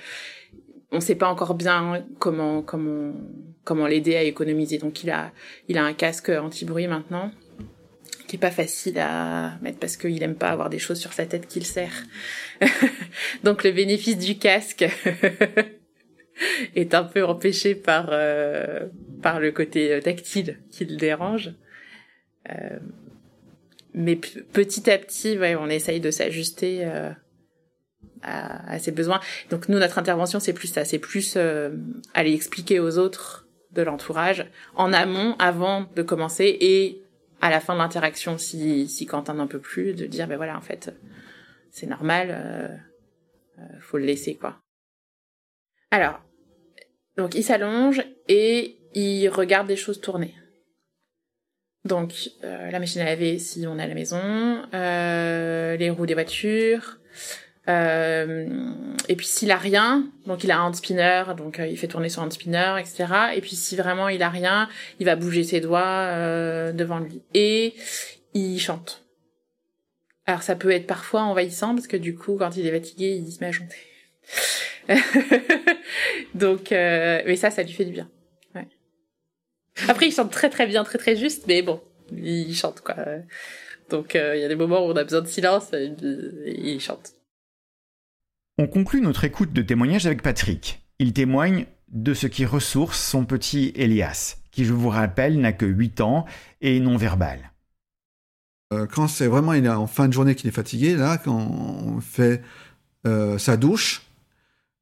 on 0.91 0.99
sait 0.99 1.15
pas 1.15 1.27
encore 1.27 1.55
bien 1.55 2.05
comment 2.19 2.61
comment 2.61 3.13
comment 3.63 3.87
l'aider 3.87 4.15
à 4.15 4.23
économiser. 4.23 4.77
Donc 4.77 5.03
il 5.03 5.09
a 5.09 5.31
il 5.67 5.77
a 5.77 5.83
un 5.83 5.93
casque 5.93 6.29
anti-bruit 6.29 6.87
maintenant 6.87 7.31
qui 8.27 8.35
est 8.35 8.39
pas 8.39 8.51
facile 8.51 8.99
à 8.99 9.57
mettre 9.61 9.79
parce 9.79 9.95
qu'il 9.95 10.21
aime 10.21 10.35
pas 10.35 10.49
avoir 10.49 10.69
des 10.69 10.79
choses 10.79 10.99
sur 10.99 11.13
sa 11.13 11.25
tête 11.25 11.47
qu'il 11.47 11.65
sert. 11.65 12.03
Donc 13.43 13.63
le 13.63 13.71
bénéfice 13.71 14.17
du 14.17 14.37
casque 14.37 14.85
est 16.75 16.93
un 16.93 17.03
peu 17.03 17.23
empêché 17.23 17.73
par 17.75 18.09
euh, 18.11 18.87
par 19.21 19.39
le 19.39 19.51
côté 19.51 19.99
tactile 20.03 20.59
qui 20.71 20.85
le 20.85 20.97
dérange. 20.97 21.51
Euh, 22.49 22.79
mais 23.93 24.15
petit 24.15 24.89
à 24.89 24.97
petit, 24.97 25.37
ouais, 25.37 25.55
on 25.55 25.69
essaye 25.69 25.99
de 25.99 26.11
s'ajuster 26.11 26.81
euh, 26.85 27.09
à, 28.21 28.79
ses 28.79 28.91
besoins. 28.91 29.19
Donc 29.49 29.69
nous, 29.69 29.79
notre 29.79 29.97
intervention, 29.97 30.39
c'est 30.39 30.53
plus 30.53 30.67
ça, 30.67 30.85
c'est 30.85 30.99
plus 30.99 31.35
euh, 31.37 31.71
aller 32.13 32.33
expliquer 32.33 32.79
aux 32.79 32.97
autres 32.97 33.47
de 33.71 33.81
l'entourage 33.81 34.45
en 34.75 34.93
amont, 34.93 35.35
avant 35.39 35.85
de 35.95 36.01
commencer, 36.01 36.57
et 36.61 37.01
à 37.41 37.49
la 37.49 37.59
fin 37.59 37.73
de 37.73 37.79
l'interaction, 37.79 38.37
si, 38.37 38.87
si 38.87 39.05
Quentin 39.05 39.35
n'en 39.35 39.47
peut 39.47 39.59
plus, 39.59 39.93
de 39.93 40.05
dire, 40.05 40.27
ben 40.27 40.37
voilà, 40.37 40.57
en 40.57 40.61
fait, 40.61 40.93
c'est 41.69 41.87
normal, 41.87 42.29
euh, 42.31 42.67
euh, 43.59 43.79
faut 43.79 43.97
le 43.97 44.05
laisser, 44.05 44.35
quoi. 44.35 44.57
Alors, 45.91 46.19
donc 47.17 47.35
il 47.35 47.43
s'allonge 47.43 48.03
et 48.27 48.77
il 48.93 49.29
regarde 49.29 49.67
des 49.67 49.75
choses 49.75 50.01
tourner. 50.01 50.35
Donc 51.85 52.31
euh, 52.43 52.69
la 52.69 52.79
machine 52.79 53.01
à 53.01 53.05
laver 53.05 53.39
si 53.39 53.65
on 53.65 53.79
à 53.79 53.87
la 53.87 53.93
maison, 53.95 54.21
euh, 54.73 55.77
les 55.77 55.89
roues 55.89 56.05
des 56.05 56.13
voitures, 56.13 56.99
et 57.67 59.15
puis 59.15 59.25
s'il 59.25 59.51
a 59.51 59.57
rien, 59.57 60.07
donc 60.25 60.43
il 60.43 60.51
a 60.51 60.59
un 60.59 60.73
spinner, 60.73 61.23
donc 61.35 61.59
il 61.59 61.77
fait 61.77 61.87
tourner 61.87 62.09
son 62.09 62.21
hand 62.21 62.31
spinner, 62.31 62.75
etc. 62.79 63.05
Et 63.35 63.41
puis 63.41 63.55
si 63.55 63.75
vraiment 63.75 64.07
il 64.09 64.23
a 64.23 64.29
rien, 64.29 64.69
il 64.99 65.05
va 65.05 65.15
bouger 65.15 65.43
ses 65.43 65.59
doigts 65.59 66.71
devant 66.71 66.99
lui 66.99 67.21
et 67.33 67.73
il 68.33 68.59
chante. 68.59 69.03
Alors 70.25 70.43
ça 70.43 70.55
peut 70.55 70.71
être 70.71 70.87
parfois 70.87 71.21
envahissant 71.21 71.75
parce 71.75 71.87
que 71.87 71.97
du 71.97 72.15
coup 72.15 72.37
quand 72.37 72.55
il 72.55 72.65
est 72.65 72.71
fatigué, 72.71 73.15
il 73.15 73.31
se 73.31 73.39
met 73.41 73.47
à 73.47 73.51
chanter. 73.51 73.77
donc 76.35 76.71
mais 76.71 77.35
ça, 77.35 77.51
ça 77.51 77.63
lui 77.63 77.73
fait 77.73 77.85
du 77.85 77.91
bien. 77.91 78.09
Après, 79.87 80.07
il 80.07 80.11
chante 80.11 80.31
très 80.31 80.49
très 80.49 80.65
bien, 80.65 80.83
très 80.83 80.97
très 80.97 81.15
juste, 81.15 81.45
mais 81.47 81.61
bon, 81.61 81.81
il 82.11 82.55
chante 82.55 82.81
quoi. 82.81 82.95
Donc 83.89 84.15
il 84.15 84.19
euh, 84.19 84.35
y 84.35 84.43
a 84.43 84.47
des 84.47 84.55
moments 84.55 84.85
où 84.85 84.91
on 84.91 84.95
a 84.95 85.03
besoin 85.03 85.21
de 85.21 85.27
silence 85.27 85.69
il 85.73 86.79
chante. 86.81 87.11
On 88.59 88.65
conclut 88.65 89.01
notre 89.01 89.23
écoute 89.23 89.53
de 89.53 89.61
témoignage 89.61 90.07
avec 90.07 90.23
Patrick. 90.23 90.81
Il 90.97 91.13
témoigne 91.13 91.67
de 91.91 92.15
ce 92.15 92.25
qui 92.25 92.43
ressource 92.43 92.99
son 92.99 93.23
petit 93.23 93.71
Elias, 93.75 94.37
qui 94.49 94.65
je 94.65 94.73
vous 94.73 94.89
rappelle 94.89 95.39
n'a 95.39 95.53
que 95.53 95.67
8 95.67 96.01
ans 96.01 96.25
et 96.61 96.77
est 96.77 96.79
non-verbal. 96.79 97.51
Euh, 98.73 98.87
quand 98.87 99.07
c'est 99.07 99.27
vraiment 99.27 99.53
il 99.53 99.65
est 99.65 99.69
en 99.69 99.85
fin 99.85 100.07
de 100.07 100.13
journée 100.13 100.33
qu'il 100.33 100.49
est 100.49 100.53
fatigué, 100.53 100.95
là, 100.95 101.19
quand 101.19 101.37
on 101.37 102.01
fait 102.01 102.41
euh, 103.05 103.37
sa 103.37 103.57
douche, 103.57 104.01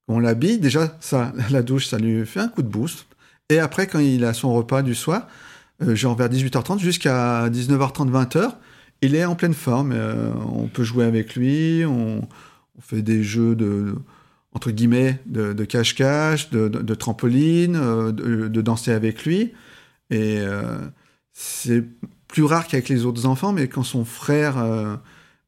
on 0.07 0.19
l'habille, 0.19 0.57
déjà, 0.57 0.95
ça, 1.01 1.33
la 1.49 1.61
douche, 1.61 1.87
ça 1.87 1.97
lui 1.97 2.25
fait 2.25 2.39
un 2.39 2.47
coup 2.47 2.61
de 2.61 2.69
boost. 2.69 3.07
Et 3.49 3.59
après, 3.59 3.87
quand 3.87 3.99
il 3.99 4.23
a 4.23 4.33
son 4.33 4.53
repas 4.53 4.83
du 4.83 4.95
soir, 4.95 5.27
euh, 5.81 5.95
genre 5.95 6.15
vers 6.15 6.29
18h30 6.29 6.79
jusqu'à 6.79 7.49
19h30, 7.49 8.09
20h, 8.09 8.53
il 9.01 9.15
est 9.15 9.25
en 9.25 9.35
pleine 9.35 9.53
forme. 9.53 9.93
On 10.47 10.67
peut 10.67 10.85
jouer 10.85 11.03
avec 11.03 11.35
lui, 11.35 11.83
on, 11.85 12.25
on 12.77 12.81
fait 12.81 13.01
des 13.01 13.23
jeux 13.23 13.55
de, 13.55 13.95
entre 14.53 14.71
guillemets, 14.71 15.19
de 15.25 15.65
cache-cache, 15.65 16.49
de, 16.49 16.95
trampoline, 16.95 17.75
euh, 17.75 18.11
de, 18.11 18.61
danser 18.61 18.91
avec 18.91 19.25
lui. 19.25 19.51
Et 20.09 20.39
euh, 20.39 20.77
c'est 21.33 21.83
plus 22.27 22.43
rare 22.43 22.67
qu'avec 22.67 22.89
les 22.89 23.05
autres 23.05 23.25
enfants, 23.25 23.53
mais 23.53 23.67
quand 23.67 23.83
son 23.83 24.05
frère 24.05 24.57
euh, 24.57 24.95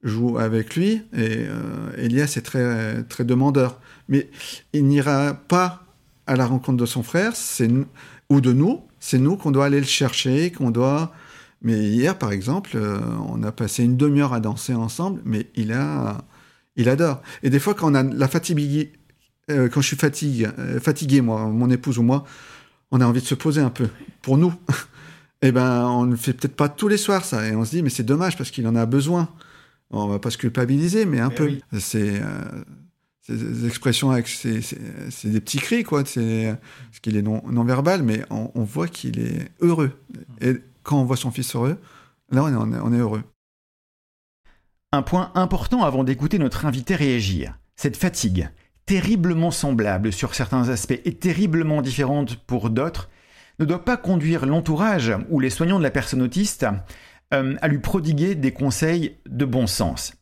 joue 0.04 0.38
avec 0.38 0.76
lui, 0.76 1.02
et 1.14 1.46
euh, 1.48 1.92
Elias 1.98 2.34
est 2.38 2.42
très, 2.42 3.04
très 3.04 3.24
demandeur. 3.24 3.80
Mais 4.10 4.30
il 4.74 4.88
n'ira 4.88 5.34
pas 5.34 5.84
à 6.28 6.36
la 6.36 6.46
rencontre 6.46 6.78
de 6.78 6.86
son 6.86 7.04
frère, 7.04 7.36
c'est 7.36 7.70
ou 8.30 8.42
de 8.42 8.52
nous, 8.52 8.82
c'est 9.00 9.20
nous 9.20 9.38
qu'on 9.38 9.52
doit 9.52 9.66
aller 9.66 9.80
le 9.80 9.86
chercher, 9.86 10.52
qu'on 10.52 10.72
doit. 10.72 11.14
Mais 11.62 11.78
hier, 11.78 12.18
par 12.18 12.32
exemple, 12.32 12.78
on 13.30 13.42
a 13.42 13.52
passé 13.52 13.84
une 13.84 13.96
demi-heure 13.98 14.34
à 14.34 14.40
danser 14.42 14.74
ensemble, 14.74 15.22
mais 15.24 15.48
il 15.56 15.72
a, 15.72 16.26
il 16.78 16.90
adore. 16.90 17.22
Et 17.44 17.50
des 17.50 17.60
fois, 17.60 17.74
quand 17.74 17.92
on 17.92 17.96
a 17.96 18.04
la 18.04 18.28
fatigue, 18.28 18.92
euh, 19.50 19.68
quand 19.68 19.82
je 19.82 19.88
suis 19.88 19.98
fatigué, 19.98 20.48
euh, 20.60 20.80
fatigué, 20.80 21.22
moi, 21.22 21.48
mon 21.48 21.70
épouse 21.70 21.98
ou 21.98 22.04
moi, 22.04 22.24
on 22.92 23.02
a 23.02 23.06
envie 23.06 23.22
de 23.22 23.26
se 23.26 23.36
poser 23.36 23.62
un 23.62 23.70
peu 23.70 23.90
pour 24.22 24.38
nous. 24.38 24.54
Eh 25.44 25.52
ben, 25.52 25.86
on 25.86 26.08
ne 26.08 26.16
fait 26.16 26.34
peut-être 26.34 26.56
pas 26.56 26.68
tous 26.68 26.88
les 26.88 26.98
soirs 26.98 27.24
ça, 27.24 27.48
et 27.48 27.56
on 27.56 27.64
se 27.64 27.70
dit 27.70 27.84
mais 27.84 27.92
c'est 27.92 28.02
dommage 28.02 28.36
parce 28.40 28.50
qu'il 28.50 28.66
en 28.68 28.76
a 28.76 28.88
besoin. 28.88 29.30
On 29.92 30.08
va 30.08 30.18
pas 30.18 30.32
se 30.32 30.38
culpabiliser, 30.40 31.06
mais 31.06 31.20
un 31.20 31.30
peu. 31.30 31.52
C'est 31.78 32.24
euh, 32.24 32.64
des 33.30 33.68
expressions 33.68 34.10
avec 34.10 34.28
c'est 34.28 35.30
des 35.30 35.40
petits 35.40 35.60
cris 35.60 35.84
quoi. 35.84 36.04
C'est 36.06 36.58
parce 36.88 37.00
qu'il 37.02 37.16
est 37.18 37.22
non 37.22 37.44
non 37.52 37.64
verbal, 37.66 38.02
mais 38.02 38.24
on, 38.32 38.50
on 38.56 38.64
voit 38.64 38.88
qu'il 38.88 39.20
est 39.20 39.52
heureux. 39.62 39.92
Et 40.42 40.56
quand 40.82 41.00
on 41.00 41.06
voit 41.06 41.18
son 41.18 41.30
fils 41.30 41.54
heureux, 41.54 41.78
là 42.32 42.42
est, 42.50 42.56
on 42.56 42.92
est 42.92 42.98
heureux. 42.98 43.22
Un 44.94 45.02
point 45.02 45.34
important 45.36 45.84
avant 45.84 46.06
d'écouter 46.06 46.40
notre 46.40 46.66
invité 46.66 46.96
réagir. 46.96 47.58
Cette 47.76 47.98
fatigue, 47.98 48.48
terriblement 48.86 49.52
semblable 49.52 50.14
sur 50.14 50.34
certains 50.34 50.70
aspects 50.70 51.02
et 51.04 51.14
terriblement 51.14 51.82
différente 51.82 52.38
pour 52.38 52.70
d'autres, 52.70 53.10
ne 53.60 53.66
doit 53.66 53.84
pas 53.84 53.98
conduire 53.98 54.46
l'entourage 54.46 55.12
ou 55.30 55.42
les 55.42 55.50
soignants 55.50 55.78
de 55.78 55.84
la 55.84 55.92
personne 55.92 56.22
autiste 56.22 56.66
euh, 57.34 57.58
à 57.62 57.68
lui 57.68 57.80
prodiguer 57.80 58.36
des 58.36 58.54
conseils 58.54 59.18
de 59.26 59.44
bon 59.44 59.68
sens. 59.68 60.14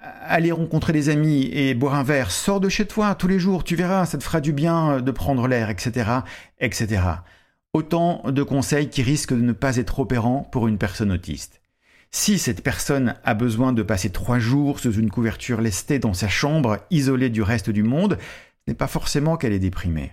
Aller 0.00 0.50
rencontrer 0.50 0.92
des 0.92 1.10
amis 1.10 1.48
et 1.52 1.74
boire 1.74 1.94
un 1.94 2.02
verre, 2.02 2.32
sors 2.32 2.58
de 2.58 2.68
chez 2.68 2.86
toi 2.88 3.14
tous 3.14 3.28
les 3.28 3.38
jours, 3.38 3.62
tu 3.62 3.76
verras, 3.76 4.04
ça 4.04 4.18
te 4.18 4.24
fera 4.24 4.40
du 4.40 4.52
bien 4.52 5.00
de 5.00 5.10
prendre 5.12 5.46
l'air, 5.46 5.70
etc., 5.70 6.10
etc. 6.58 7.02
Autant 7.72 8.22
de 8.28 8.42
conseils 8.42 8.88
qui 8.88 9.02
risquent 9.02 9.34
de 9.34 9.42
ne 9.42 9.52
pas 9.52 9.76
être 9.76 10.00
opérants 10.00 10.42
pour 10.50 10.66
une 10.66 10.78
personne 10.78 11.12
autiste. 11.12 11.57
Si 12.10 12.38
cette 12.38 12.62
personne 12.62 13.16
a 13.24 13.34
besoin 13.34 13.72
de 13.72 13.82
passer 13.82 14.10
trois 14.10 14.38
jours 14.38 14.80
sous 14.80 14.92
une 14.92 15.10
couverture 15.10 15.60
lestée 15.60 15.98
dans 15.98 16.14
sa 16.14 16.28
chambre, 16.28 16.78
isolée 16.90 17.28
du 17.28 17.42
reste 17.42 17.70
du 17.70 17.82
monde, 17.82 18.18
ce 18.20 18.70
n'est 18.70 18.76
pas 18.76 18.86
forcément 18.86 19.36
qu'elle 19.36 19.52
est 19.52 19.58
déprimée. 19.58 20.12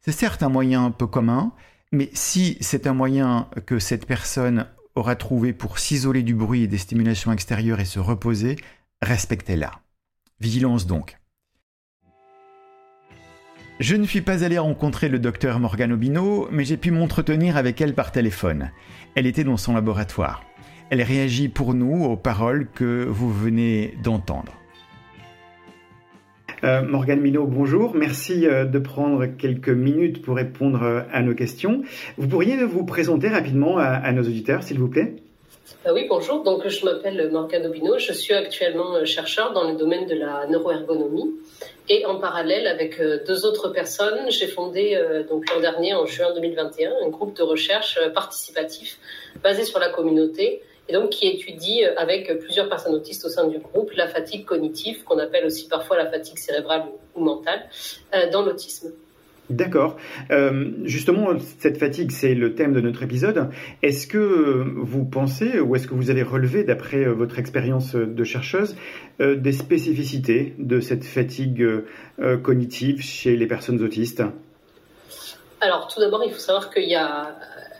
C'est 0.00 0.12
certes 0.12 0.42
un 0.42 0.48
moyen 0.48 0.90
peu 0.90 1.06
commun, 1.06 1.52
mais 1.92 2.10
si 2.12 2.58
c'est 2.60 2.86
un 2.86 2.94
moyen 2.94 3.48
que 3.66 3.78
cette 3.78 4.06
personne 4.06 4.66
aura 4.94 5.16
trouvé 5.16 5.52
pour 5.52 5.78
s'isoler 5.78 6.22
du 6.22 6.34
bruit 6.34 6.64
et 6.64 6.66
des 6.66 6.78
stimulations 6.78 7.32
extérieures 7.32 7.80
et 7.80 7.84
se 7.84 8.00
reposer, 8.00 8.56
respectez-la. 9.00 9.70
Vigilance 10.40 10.86
donc. 10.86 11.18
Je 13.80 13.94
ne 13.94 14.06
suis 14.06 14.22
pas 14.22 14.42
allé 14.42 14.58
rencontrer 14.58 15.08
le 15.08 15.20
docteur 15.20 15.60
Morgane 15.60 15.92
Obino, 15.92 16.48
mais 16.50 16.64
j'ai 16.64 16.76
pu 16.76 16.90
m'entretenir 16.90 17.56
avec 17.56 17.80
elle 17.80 17.94
par 17.94 18.10
téléphone. 18.10 18.72
Elle 19.14 19.26
était 19.26 19.44
dans 19.44 19.56
son 19.56 19.74
laboratoire. 19.74 20.47
Elle 20.90 21.02
réagit 21.02 21.48
pour 21.48 21.74
nous 21.74 22.04
aux 22.04 22.16
paroles 22.16 22.66
que 22.74 23.04
vous 23.04 23.30
venez 23.30 23.94
d'entendre. 24.02 24.54
Euh, 26.64 26.80
Morgane 26.82 27.20
Minot, 27.20 27.46
bonjour. 27.46 27.94
Merci 27.94 28.46
euh, 28.46 28.64
de 28.64 28.78
prendre 28.78 29.26
quelques 29.26 29.68
minutes 29.68 30.22
pour 30.22 30.36
répondre 30.36 30.82
euh, 30.82 31.02
à 31.12 31.22
nos 31.22 31.34
questions. 31.34 31.82
Vous 32.16 32.26
pourriez 32.26 32.56
vous 32.64 32.84
présenter 32.84 33.28
rapidement 33.28 33.76
à, 33.76 33.84
à 33.84 34.12
nos 34.12 34.22
auditeurs, 34.22 34.62
s'il 34.62 34.78
vous 34.78 34.88
plaît? 34.88 35.16
Euh, 35.86 35.92
oui, 35.94 36.06
bonjour. 36.08 36.42
Donc, 36.42 36.66
je 36.66 36.84
m'appelle 36.84 37.30
Morgane 37.30 37.66
Obino. 37.66 37.98
Je 37.98 38.12
suis 38.12 38.34
actuellement 38.34 38.96
euh, 38.96 39.04
chercheur 39.04 39.52
dans 39.52 39.70
le 39.70 39.76
domaine 39.76 40.06
de 40.06 40.14
la 40.14 40.46
neuroergonomie. 40.48 41.34
Et 41.90 42.04
en 42.06 42.18
parallèle, 42.18 42.66
avec 42.66 43.00
euh, 43.00 43.20
deux 43.26 43.46
autres 43.46 43.68
personnes, 43.68 44.30
j'ai 44.30 44.46
fondé 44.46 44.94
euh, 44.94 45.22
donc 45.22 45.44
l'an 45.50 45.60
dernier, 45.60 45.94
en 45.94 46.06
juin 46.06 46.34
2021, 46.34 46.92
un 47.04 47.08
groupe 47.08 47.36
de 47.36 47.42
recherche 47.42 47.98
euh, 48.02 48.10
participatif 48.10 48.98
basé 49.42 49.64
sur 49.64 49.78
la 49.78 49.90
communauté 49.90 50.62
et 50.88 50.92
donc 50.92 51.10
qui 51.10 51.26
étudie 51.26 51.84
euh, 51.84 51.94
avec 51.96 52.38
plusieurs 52.40 52.68
personnes 52.68 52.94
autistes 52.94 53.24
au 53.24 53.28
sein 53.28 53.46
du 53.46 53.58
groupe 53.58 53.92
la 53.94 54.08
fatigue 54.08 54.44
cognitive, 54.44 55.04
qu'on 55.04 55.18
appelle 55.18 55.44
aussi 55.44 55.68
parfois 55.68 55.96
la 55.96 56.10
fatigue 56.10 56.38
cérébrale 56.38 56.84
ou, 57.14 57.24
mentale, 57.24 57.68
euh, 58.14 58.30
dans 58.30 58.42
l'autisme. 58.42 58.92
D'accord. 59.50 59.96
Euh, 60.30 60.70
justement, 60.84 61.30
cette 61.58 61.78
fatigue, 61.78 62.10
c'est 62.10 62.34
le 62.34 62.54
thème 62.54 62.74
de 62.74 62.82
notre 62.82 63.02
épisode. 63.02 63.48
Est-ce 63.82 64.06
que 64.06 64.18
vous 64.18 65.06
pensez, 65.06 65.58
ou 65.58 65.74
est-ce 65.74 65.88
que 65.88 65.94
vous 65.94 66.10
avez 66.10 66.22
relevé, 66.22 66.64
d'après 66.64 67.06
votre 67.06 67.38
expérience 67.38 67.94
de 67.94 68.24
chercheuse, 68.24 68.76
euh, 69.20 69.36
des 69.36 69.52
spécificités 69.52 70.54
de 70.58 70.80
cette 70.80 71.04
fatigue 71.04 71.62
euh, 71.62 72.36
cognitive 72.36 73.00
chez 73.00 73.36
les 73.36 73.46
personnes 73.46 73.82
autistes? 73.82 74.22
Alors, 75.62 75.88
tout 75.88 76.00
d'abord, 76.00 76.22
il 76.24 76.32
faut 76.32 76.38
savoir 76.38 76.70
qu'il 76.70 76.88
y 76.88 76.94
a 76.94 77.34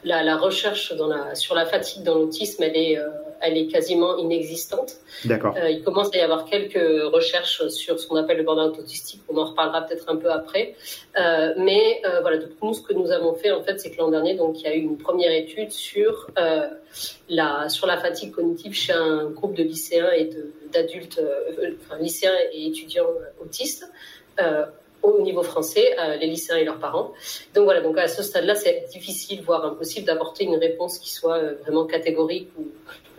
la, 0.05 0.23
la 0.23 0.37
recherche 0.37 0.95
dans 0.95 1.07
la, 1.07 1.35
sur 1.35 1.55
la 1.55 1.67
fatigue 1.67 2.03
dans 2.03 2.15
l'autisme, 2.15 2.63
elle 2.63 2.77
est, 2.77 2.99
euh, 2.99 3.09
elle 3.41 3.57
est 3.57 3.67
quasiment 3.67 4.17
inexistante. 4.17 4.95
D'accord. 5.25 5.55
Euh, 5.57 5.71
il 5.71 5.83
commence 5.83 6.15
à 6.15 6.19
y 6.19 6.21
avoir 6.21 6.45
quelques 6.45 7.03
recherches 7.13 7.67
sur 7.69 7.99
ce 7.99 8.07
qu'on 8.07 8.17
appelle 8.17 8.39
le 8.39 8.43
burn-out 8.45 8.79
autistique. 8.79 9.21
On 9.29 9.37
en 9.37 9.47
reparlera 9.47 9.83
peut-être 9.83 10.09
un 10.09 10.17
peu 10.17 10.31
après. 10.31 10.75
Euh, 11.19 11.55
mais 11.57 12.03
voilà, 12.23 12.39
donc 12.39 12.51
nous, 12.63 12.75
ce 12.75 12.83
que 12.83 12.95
nous 12.95 13.11
avons 13.11 13.35
fait, 13.35 13.51
en 13.51 13.63
fait, 13.63 13.79
c'est 13.81 13.91
que 13.91 13.99
l'an 13.99 14.11
dernier, 14.11 14.35
donc, 14.35 14.61
il 14.61 14.65
y 14.65 14.67
a 14.67 14.75
eu 14.75 14.81
une 14.81 14.99
première 14.99 15.33
étude 15.33 15.71
sur, 15.71 16.31
la, 17.29 17.69
sur 17.69 17.87
la 17.87 17.99
fatigue 17.99 18.33
cognitive 18.33 18.75
chez 18.75 18.93
un 18.93 19.31
groupe 19.31 19.55
de 19.55 19.63
lycéens 19.63 20.11
et 20.13 20.31
d'adultes, 20.73 21.21
enfin, 21.85 22.01
lycéens 22.01 22.33
et 22.53 22.67
étudiants 22.67 23.11
autistes. 23.41 23.85
Au 25.03 25.23
niveau 25.23 25.43
français, 25.43 25.97
euh, 25.99 26.17
les 26.17 26.27
lycéens 26.27 26.57
et 26.57 26.65
leurs 26.65 26.79
parents. 26.79 27.13
Donc 27.55 27.65
voilà, 27.65 27.81
donc 27.81 27.97
à 27.99 28.09
ce 28.09 28.23
stade-là, 28.23 28.55
c'est 28.55 28.87
difficile, 28.91 29.43
voire 29.43 29.65
impossible, 29.65 30.07
d'apporter 30.07 30.45
une 30.45 30.57
réponse 30.57 30.99
qui 30.99 31.13
soit 31.13 31.39
euh, 31.39 31.55
vraiment 31.63 31.87
catégorique 31.87 32.51
ou, 32.59 32.67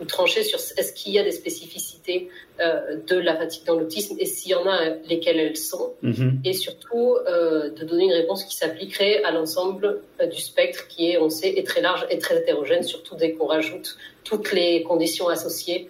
ou 0.00 0.04
tranchée 0.04 0.42
sur 0.42 0.58
est-ce 0.58 0.92
qu'il 0.92 1.12
y 1.12 1.18
a 1.18 1.22
des 1.22 1.30
spécificités 1.30 2.28
euh, 2.60 2.96
de 3.06 3.16
la 3.16 3.36
fatigue 3.36 3.64
dans 3.64 3.76
l'autisme 3.76 4.16
et 4.18 4.26
s'il 4.26 4.52
y 4.52 4.54
en 4.54 4.66
a, 4.66 4.90
lesquelles 5.08 5.38
elles 5.38 5.56
sont. 5.56 5.94
Mhm. 6.02 6.40
Et 6.44 6.52
surtout, 6.52 7.16
euh, 7.26 7.70
de 7.70 7.84
donner 7.84 8.04
une 8.04 8.12
réponse 8.12 8.44
qui 8.44 8.54
s'appliquerait 8.54 9.22
à 9.22 9.30
l'ensemble 9.30 10.02
euh, 10.20 10.26
du 10.26 10.40
spectre 10.40 10.86
qui 10.88 11.10
est, 11.10 11.18
on 11.18 11.30
sait, 11.30 11.48
est 11.50 11.66
très 11.66 11.80
large 11.80 12.06
et 12.10 12.18
très 12.18 12.38
hétérogène, 12.38 12.82
surtout 12.82 13.14
dès 13.14 13.32
qu'on 13.32 13.46
rajoute 13.46 13.96
toutes 14.24 14.52
les 14.52 14.82
conditions 14.82 15.28
associées 15.28 15.88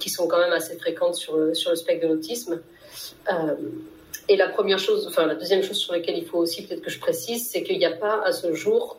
qui 0.00 0.10
sont 0.10 0.28
quand 0.28 0.38
même 0.38 0.52
assez 0.52 0.76
fréquentes 0.76 1.14
sur 1.14 1.34
le, 1.38 1.54
sur 1.54 1.70
le 1.70 1.76
spectre 1.76 2.06
de 2.06 2.12
l'autisme. 2.12 2.60
Et 4.28 4.36
la 4.36 4.48
première 4.48 4.78
chose, 4.78 5.06
enfin 5.08 5.26
la 5.26 5.34
deuxième 5.34 5.62
chose 5.62 5.78
sur 5.78 5.92
laquelle 5.92 6.18
il 6.18 6.24
faut 6.26 6.38
aussi 6.38 6.66
peut-être 6.66 6.82
que 6.82 6.90
je 6.90 7.00
précise, 7.00 7.48
c'est 7.50 7.62
qu'il 7.62 7.78
n'y 7.78 7.86
a 7.86 7.96
pas 7.96 8.22
à 8.24 8.32
ce 8.32 8.52
jour 8.52 8.98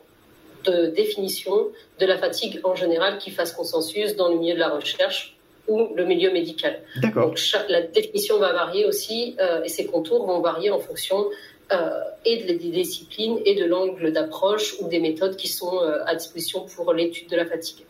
de 0.64 0.86
définition 0.88 1.68
de 2.00 2.06
la 2.06 2.18
fatigue 2.18 2.60
en 2.64 2.74
général 2.74 3.18
qui 3.18 3.30
fasse 3.30 3.52
consensus 3.52 4.16
dans 4.16 4.28
le 4.28 4.36
milieu 4.38 4.54
de 4.54 4.58
la 4.58 4.68
recherche 4.70 5.36
ou 5.68 5.88
le 5.94 6.04
milieu 6.04 6.32
médical. 6.32 6.80
D'accord. 6.96 7.32
La 7.68 7.82
définition 7.82 8.38
va 8.38 8.52
varier 8.52 8.84
aussi 8.86 9.36
euh, 9.40 9.62
et 9.62 9.68
ses 9.68 9.86
contours 9.86 10.26
vont 10.26 10.40
varier 10.40 10.70
en 10.70 10.80
fonction 10.80 11.26
euh, 11.72 11.90
et 12.24 12.38
de- 12.38 12.46
des 12.48 12.70
disciplines 12.70 13.38
et 13.44 13.54
de 13.54 13.64
l'angle 13.64 14.12
d'approche 14.12 14.74
ou 14.80 14.88
des 14.88 14.98
méthodes 14.98 15.36
qui 15.36 15.46
sont 15.48 15.80
euh, 15.82 15.98
à 16.06 16.14
disposition 16.16 16.66
pour 16.74 16.92
l'étude 16.92 17.28
de 17.30 17.36
la 17.36 17.46
fatigue. 17.46 17.84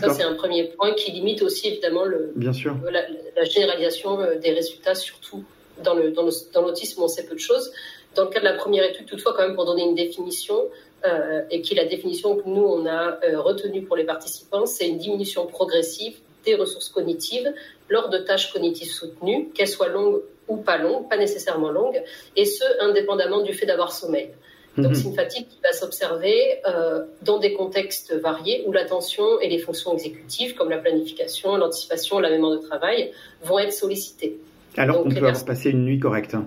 Ça, 0.00 0.08
c'est 0.12 0.22
un 0.22 0.34
premier 0.34 0.64
point 0.64 0.94
qui 0.94 1.12
limite 1.12 1.42
aussi 1.42 1.68
évidemment 1.68 2.04
le, 2.04 2.32
Bien 2.34 2.52
sûr. 2.52 2.74
la, 2.90 3.02
la 3.36 3.44
généralisation 3.44 4.18
euh, 4.20 4.34
des 4.38 4.50
résultats, 4.52 4.94
surtout 4.94 5.44
dans 5.82 6.62
l'autisme, 6.62 7.02
on 7.02 7.08
sait 7.08 7.24
peu 7.24 7.34
de 7.34 7.40
choses. 7.40 7.72
Dans 8.14 8.24
le 8.24 8.30
cas 8.30 8.40
de 8.40 8.44
la 8.44 8.54
première 8.54 8.84
étude, 8.84 9.06
toutefois, 9.06 9.34
quand 9.36 9.42
même 9.42 9.54
pour 9.54 9.66
donner 9.66 9.84
une 9.84 9.94
définition, 9.94 10.68
euh, 11.04 11.42
et 11.50 11.60
qui 11.60 11.74
est 11.74 11.76
la 11.76 11.84
définition 11.84 12.36
que 12.36 12.48
nous 12.48 12.64
on 12.64 12.86
a 12.86 13.18
euh, 13.24 13.40
retenue 13.40 13.82
pour 13.82 13.96
les 13.96 14.04
participants, 14.04 14.64
c'est 14.66 14.88
une 14.88 14.98
diminution 14.98 15.46
progressive 15.46 16.16
des 16.44 16.54
ressources 16.54 16.88
cognitives 16.88 17.52
lors 17.88 18.08
de 18.08 18.18
tâches 18.18 18.52
cognitives 18.52 18.90
soutenues, 18.90 19.50
qu'elles 19.54 19.68
soient 19.68 19.88
longues 19.88 20.22
ou 20.48 20.56
pas 20.56 20.78
longue, 20.78 21.08
pas 21.08 21.18
nécessairement 21.18 21.70
longue, 21.70 22.02
et 22.36 22.44
ce, 22.44 22.64
indépendamment 22.80 23.42
du 23.42 23.52
fait 23.52 23.66
d'avoir 23.66 23.92
sommeil. 23.92 24.30
Donc, 24.78 24.92
Mhm. 24.92 24.94
c'est 24.94 25.08
une 25.08 25.14
fatigue 25.14 25.48
qui 25.48 25.58
va 25.62 25.72
s'observer 25.72 26.60
euh, 26.66 27.04
dans 27.22 27.38
des 27.38 27.54
contextes 27.54 28.14
variés 28.14 28.62
où 28.66 28.72
l'attention 28.72 29.40
et 29.40 29.48
les 29.48 29.58
fonctions 29.58 29.92
exécutives, 29.94 30.54
comme 30.54 30.70
la 30.70 30.78
planification, 30.78 31.56
l'anticipation, 31.56 32.18
la 32.18 32.30
mémoire 32.30 32.52
de 32.52 32.58
travail, 32.66 33.12
vont 33.42 33.58
être 33.58 33.72
sollicitées. 33.72 34.38
Alors 34.76 35.02
qu'on 35.02 35.08
peut 35.10 35.16
avoir 35.16 35.32
personnes- 35.32 35.46
passé 35.46 35.70
une 35.70 35.84
nuit 35.84 35.98
correcte. 35.98 36.34
hein. 36.34 36.46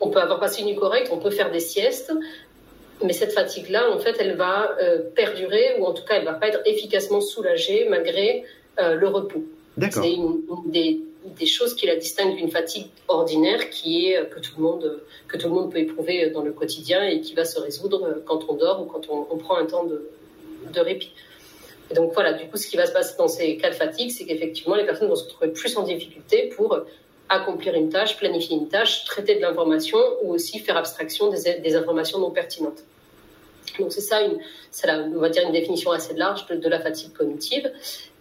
On 0.00 0.10
peut 0.10 0.20
avoir 0.20 0.38
passé 0.40 0.62
une 0.62 0.68
nuit 0.68 0.76
correcte, 0.76 1.08
on 1.12 1.18
peut 1.18 1.30
faire 1.30 1.50
des 1.50 1.60
siestes, 1.60 2.12
mais 3.04 3.12
cette 3.12 3.32
fatigue-là, 3.32 3.90
en 3.92 3.98
fait, 3.98 4.16
elle 4.20 4.36
va 4.36 4.76
euh, 4.82 4.98
perdurer, 5.14 5.76
ou 5.78 5.84
en 5.84 5.92
tout 5.92 6.04
cas, 6.04 6.16
elle 6.16 6.24
va 6.24 6.34
pas 6.34 6.48
être 6.48 6.60
efficacement 6.66 7.20
soulagée 7.20 7.86
malgré 7.88 8.44
euh, 8.80 8.94
le 8.94 9.08
repos. 9.08 9.44
D'accord. 9.76 10.02
C'est 10.02 10.12
une, 10.12 10.40
une 10.64 10.70
des, 10.70 11.00
des 11.38 11.46
choses 11.46 11.74
qui 11.74 11.86
la 11.86 11.96
distingue 11.96 12.36
d'une 12.36 12.50
fatigue 12.50 12.86
ordinaire, 13.08 13.70
qui 13.70 14.06
est 14.06 14.18
euh, 14.18 14.24
que 14.24 14.40
tout 14.40 14.52
le 14.56 14.62
monde 14.62 15.00
que 15.28 15.36
tout 15.36 15.48
le 15.48 15.54
monde 15.54 15.70
peut 15.72 15.78
éprouver 15.78 16.30
dans 16.30 16.42
le 16.42 16.52
quotidien 16.52 17.02
et 17.04 17.20
qui 17.20 17.34
va 17.34 17.44
se 17.44 17.60
résoudre 17.60 18.22
quand 18.24 18.40
on 18.48 18.54
dort 18.54 18.82
ou 18.82 18.86
quand 18.86 19.08
on, 19.10 19.26
on 19.30 19.36
prend 19.36 19.56
un 19.56 19.66
temps 19.66 19.84
de, 19.84 20.08
de 20.72 20.80
répit. 20.80 21.12
Et 21.90 21.94
donc 21.94 22.12
voilà, 22.14 22.32
du 22.34 22.46
coup, 22.48 22.56
ce 22.56 22.66
qui 22.66 22.76
va 22.76 22.86
se 22.86 22.92
passer 22.92 23.14
dans 23.18 23.28
ces 23.28 23.56
cas 23.56 23.70
de 23.70 23.74
fatigue, 23.74 24.10
c'est 24.10 24.24
qu'effectivement, 24.26 24.74
les 24.74 24.84
personnes 24.84 25.08
vont 25.08 25.16
se 25.16 25.24
retrouver 25.24 25.50
plus 25.52 25.76
en 25.76 25.82
difficulté 25.84 26.50
pour 26.56 26.78
accomplir 27.28 27.74
une 27.74 27.90
tâche, 27.90 28.16
planifier 28.16 28.56
une 28.56 28.68
tâche, 28.68 29.04
traiter 29.04 29.34
de 29.36 29.40
l'information 29.40 29.98
ou 30.22 30.32
aussi 30.34 30.58
faire 30.60 30.76
abstraction 30.76 31.30
des, 31.30 31.54
des 31.60 31.76
informations 31.76 32.18
non 32.18 32.30
pertinentes. 32.30 32.82
Donc 33.78 33.92
c'est 33.92 34.00
ça, 34.00 34.22
une, 34.22 34.38
la- 34.84 35.00
on 35.00 35.18
va 35.20 35.28
dire 35.28 35.42
une 35.46 35.52
définition 35.52 35.90
assez 35.92 36.14
large 36.14 36.46
de, 36.46 36.56
de 36.56 36.68
la 36.68 36.80
fatigue 36.80 37.12
cognitive. 37.12 37.70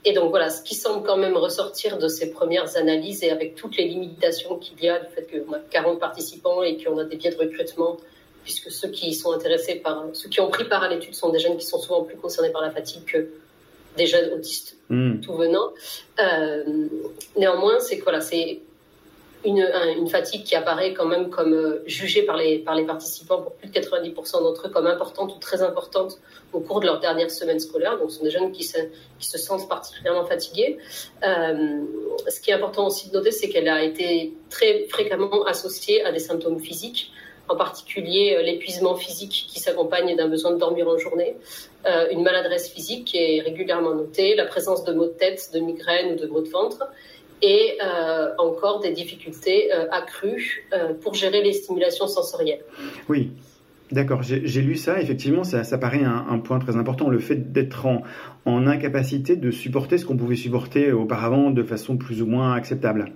Et 0.06 0.14
donc 0.14 0.30
voilà, 0.30 0.50
ce 0.50 0.62
qui 0.62 0.76
semble 0.76 1.06
quand 1.06 1.18
même 1.18 1.36
ressortir 1.38 1.98
de 1.98 2.08
ces 2.08 2.32
premières 2.32 2.78
analyses 2.78 3.24
et 3.24 3.30
avec 3.32 3.56
toutes 3.56 3.78
les 3.78 3.86
limitations 3.86 4.58
qu'il 4.58 4.82
y 4.84 4.90
a, 4.90 5.00
du 5.00 5.06
fait 5.14 5.28
qu'on 5.46 5.54
a 5.54 5.60
40 5.60 6.00
participants 6.00 6.62
et 6.64 6.82
qu'on 6.82 6.98
a 6.98 7.04
des 7.06 7.16
biais 7.18 7.32
de 7.32 7.38
recrutement, 7.38 7.98
puisque 8.44 8.70
ceux 8.72 8.90
qui 8.90 9.14
sont 9.14 9.32
intéressés 9.32 9.76
par, 9.76 10.06
ceux 10.14 10.30
qui 10.30 10.40
ont 10.42 10.50
pris 10.50 10.66
part 10.66 10.84
à 10.84 10.90
l'étude 10.90 11.14
sont 11.16 11.30
des 11.30 11.40
jeunes 11.40 11.58
qui 11.58 11.66
sont 11.66 11.80
souvent 11.80 12.04
plus 12.04 12.18
concernés 12.18 12.52
par 12.52 12.62
la 12.62 12.72
fatigue 12.72 13.04
que 13.06 13.28
des 13.98 14.06
jeunes 14.06 14.32
autistes 14.34 14.76
Hmm. 14.90 15.20
tout 15.20 15.34
venant. 15.34 15.74
Euh, 16.24 16.64
néanmoins, 17.36 17.78
c'est 17.82 17.98
que 17.98 18.04
voilà, 18.04 18.22
c'est 18.22 18.62
une, 19.46 19.62
un- 19.62 19.92
une 19.96 20.08
fatigue 20.10 20.44
qui 20.44 20.56
apparaît 20.56 20.94
quand 20.94 21.06
même 21.06 21.30
comme 21.30 21.54
euh, 21.54 21.84
jugée 21.86 22.24
par 22.24 22.38
les, 22.38 22.60
par 22.60 22.76
les 22.76 22.86
participants 22.86 23.42
pour 23.42 23.54
plus 23.54 23.70
de 23.70 23.80
90% 23.80 24.42
d'entre 24.44 24.68
eux 24.68 24.72
comme 24.72 24.88
importante 24.88 25.36
ou 25.36 25.40
très 25.40 25.62
importante 25.62 26.18
au 26.54 26.60
cours 26.60 26.80
de 26.80 26.86
leur 26.86 27.00
dernière 27.00 27.30
semaine 27.30 27.60
scolaire. 27.60 27.98
Donc, 28.00 28.10
ce 28.12 28.18
sont 28.18 28.24
des 28.24 28.32
jeunes 28.32 28.52
qui 28.52 28.64
se, 28.64 28.78
sentent 29.20 29.70
particulièrement 29.70 30.26
fatigués. 30.26 30.78
Euh, 31.24 31.82
ce 32.28 32.40
qui 32.42 32.50
est 32.52 32.54
important 32.54 32.88
aussi 32.88 33.10
de 33.10 33.14
noter, 33.14 33.32
c'est 33.32 33.50
qu'elle 33.50 33.70
a 33.70 33.84
été 33.84 34.34
très 34.50 34.86
fréquemment 34.90 35.46
associée 35.46 36.04
à 36.04 36.12
des 36.12 36.20
symptômes 36.20 36.60
physiques, 36.60 37.12
en 37.50 37.56
particulier 37.56 38.36
euh, 38.38 38.42
l'épuisement 38.42 38.96
physique 38.96 39.46
qui 39.50 39.60
s'accompagne 39.60 40.16
d'un 40.16 40.28
besoin 40.28 40.52
de 40.52 40.58
dormir 40.58 40.88
en 40.88 40.98
journée, 40.98 41.36
une 42.12 42.22
maladresse 42.22 42.68
physique 42.70 43.06
qui 43.06 43.18
est 43.18 43.40
régulièrement 43.40 43.94
notée, 43.96 44.36
la 44.36 44.46
présence 44.46 44.84
de 44.84 44.92
maux 44.92 45.06
de 45.06 45.12
tête, 45.12 45.52
de 45.54 45.60
migraines 45.60 46.14
ou 46.14 46.16
de 46.18 46.28
maux 46.28 46.42
de 46.42 46.50
ventre, 46.50 46.86
et 47.42 47.78
euh, 47.84 48.30
encore 48.38 48.80
des 48.80 48.92
difficultés 48.92 49.74
euh, 49.74 49.86
accrues 49.92 50.68
euh, 50.74 50.94
pour 50.94 51.14
gérer 51.14 51.44
les 51.44 51.54
stimulations 51.54 52.08
sensorielles. 52.08 52.64
Oui, 53.10 53.32
d'accord, 53.92 54.24
j'ai 54.24 54.62
lu 54.62 54.76
ça, 54.76 55.02
effectivement, 55.02 55.44
ça, 55.44 55.78
paraît 55.78 56.04
un, 56.04 56.40
point 56.40 56.60
très 56.60 56.76
important, 56.76 57.10
le 57.10 57.20
fait 57.20 57.52
d'être 57.52 57.88
en 58.46 58.68
incapacité 58.68 59.36
de 59.36 59.52
supporter 59.52 59.98
ce 59.98 60.06
qu'on 60.06 60.18
pouvait 60.18 60.36
supporter 60.36 60.92
auparavant 60.92 61.52
de 61.52 61.64
façon 61.64 61.98
plus 61.98 62.22
ou 62.22 62.26
moins 62.26 62.54
acceptable. 62.54 63.12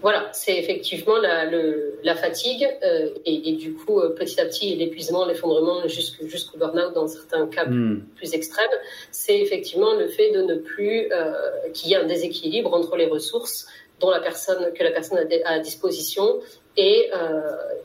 Voilà, 0.00 0.30
c'est 0.32 0.56
effectivement 0.56 1.18
la, 1.18 1.44
le- 1.44 1.98
la 2.02 2.14
fatigue 2.14 2.66
euh, 2.82 3.10
et, 3.26 3.50
et 3.50 3.52
du 3.52 3.74
coup, 3.74 4.00
euh, 4.00 4.10
petit 4.10 4.40
à 4.40 4.46
petit, 4.46 4.74
l'épuisement, 4.76 5.26
l'effondrement 5.26 5.86
jusqu'au 5.86 6.56
burn-out 6.58 6.94
dans 6.94 7.06
certains 7.08 7.46
cas 7.48 7.66
Hmm. 7.66 8.00
plus 8.16 8.32
extrêmes, 8.34 8.76
c'est 9.10 9.38
effectivement 9.38 9.92
le 9.94 10.08
fait 10.08 10.30
de 10.32 10.42
ne 10.42 10.54
plus 10.54 11.10
euh, 11.12 11.32
qu'il 11.74 11.90
y 11.90 11.94
ait 11.94 11.96
un 11.96 12.06
déséquilibre 12.06 12.72
entre 12.72 12.96
les 12.96 13.06
ressources 13.06 13.66
dont 14.00 14.10
la 14.10 14.20
personne 14.20 14.72
que 14.74 14.82
la 14.84 14.92
personne 14.92 15.18
a 15.18 15.50
à 15.50 15.58
disposition 15.58 16.40
et, 16.76 17.10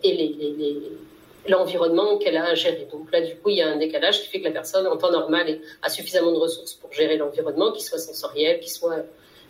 et 0.03 0.81
l'environnement 1.47 2.17
qu'elle 2.17 2.37
a 2.37 2.45
à 2.45 2.53
gérer. 2.55 2.87
Donc 2.91 3.11
là, 3.11 3.21
du 3.21 3.35
coup, 3.35 3.49
il 3.49 3.57
y 3.57 3.61
a 3.61 3.67
un 3.69 3.77
décalage 3.77 4.21
qui 4.21 4.27
fait 4.27 4.39
que 4.39 4.45
la 4.45 4.51
personne, 4.51 4.85
en 4.87 4.97
temps 4.97 5.11
normal, 5.11 5.59
a 5.81 5.89
suffisamment 5.89 6.31
de 6.31 6.37
ressources 6.37 6.73
pour 6.75 6.91
gérer 6.93 7.17
l'environnement, 7.17 7.71
qu'il 7.71 7.83
soit 7.83 7.97
sensoriel, 7.97 8.59
qu'il 8.59 8.71
soit 8.71 9.05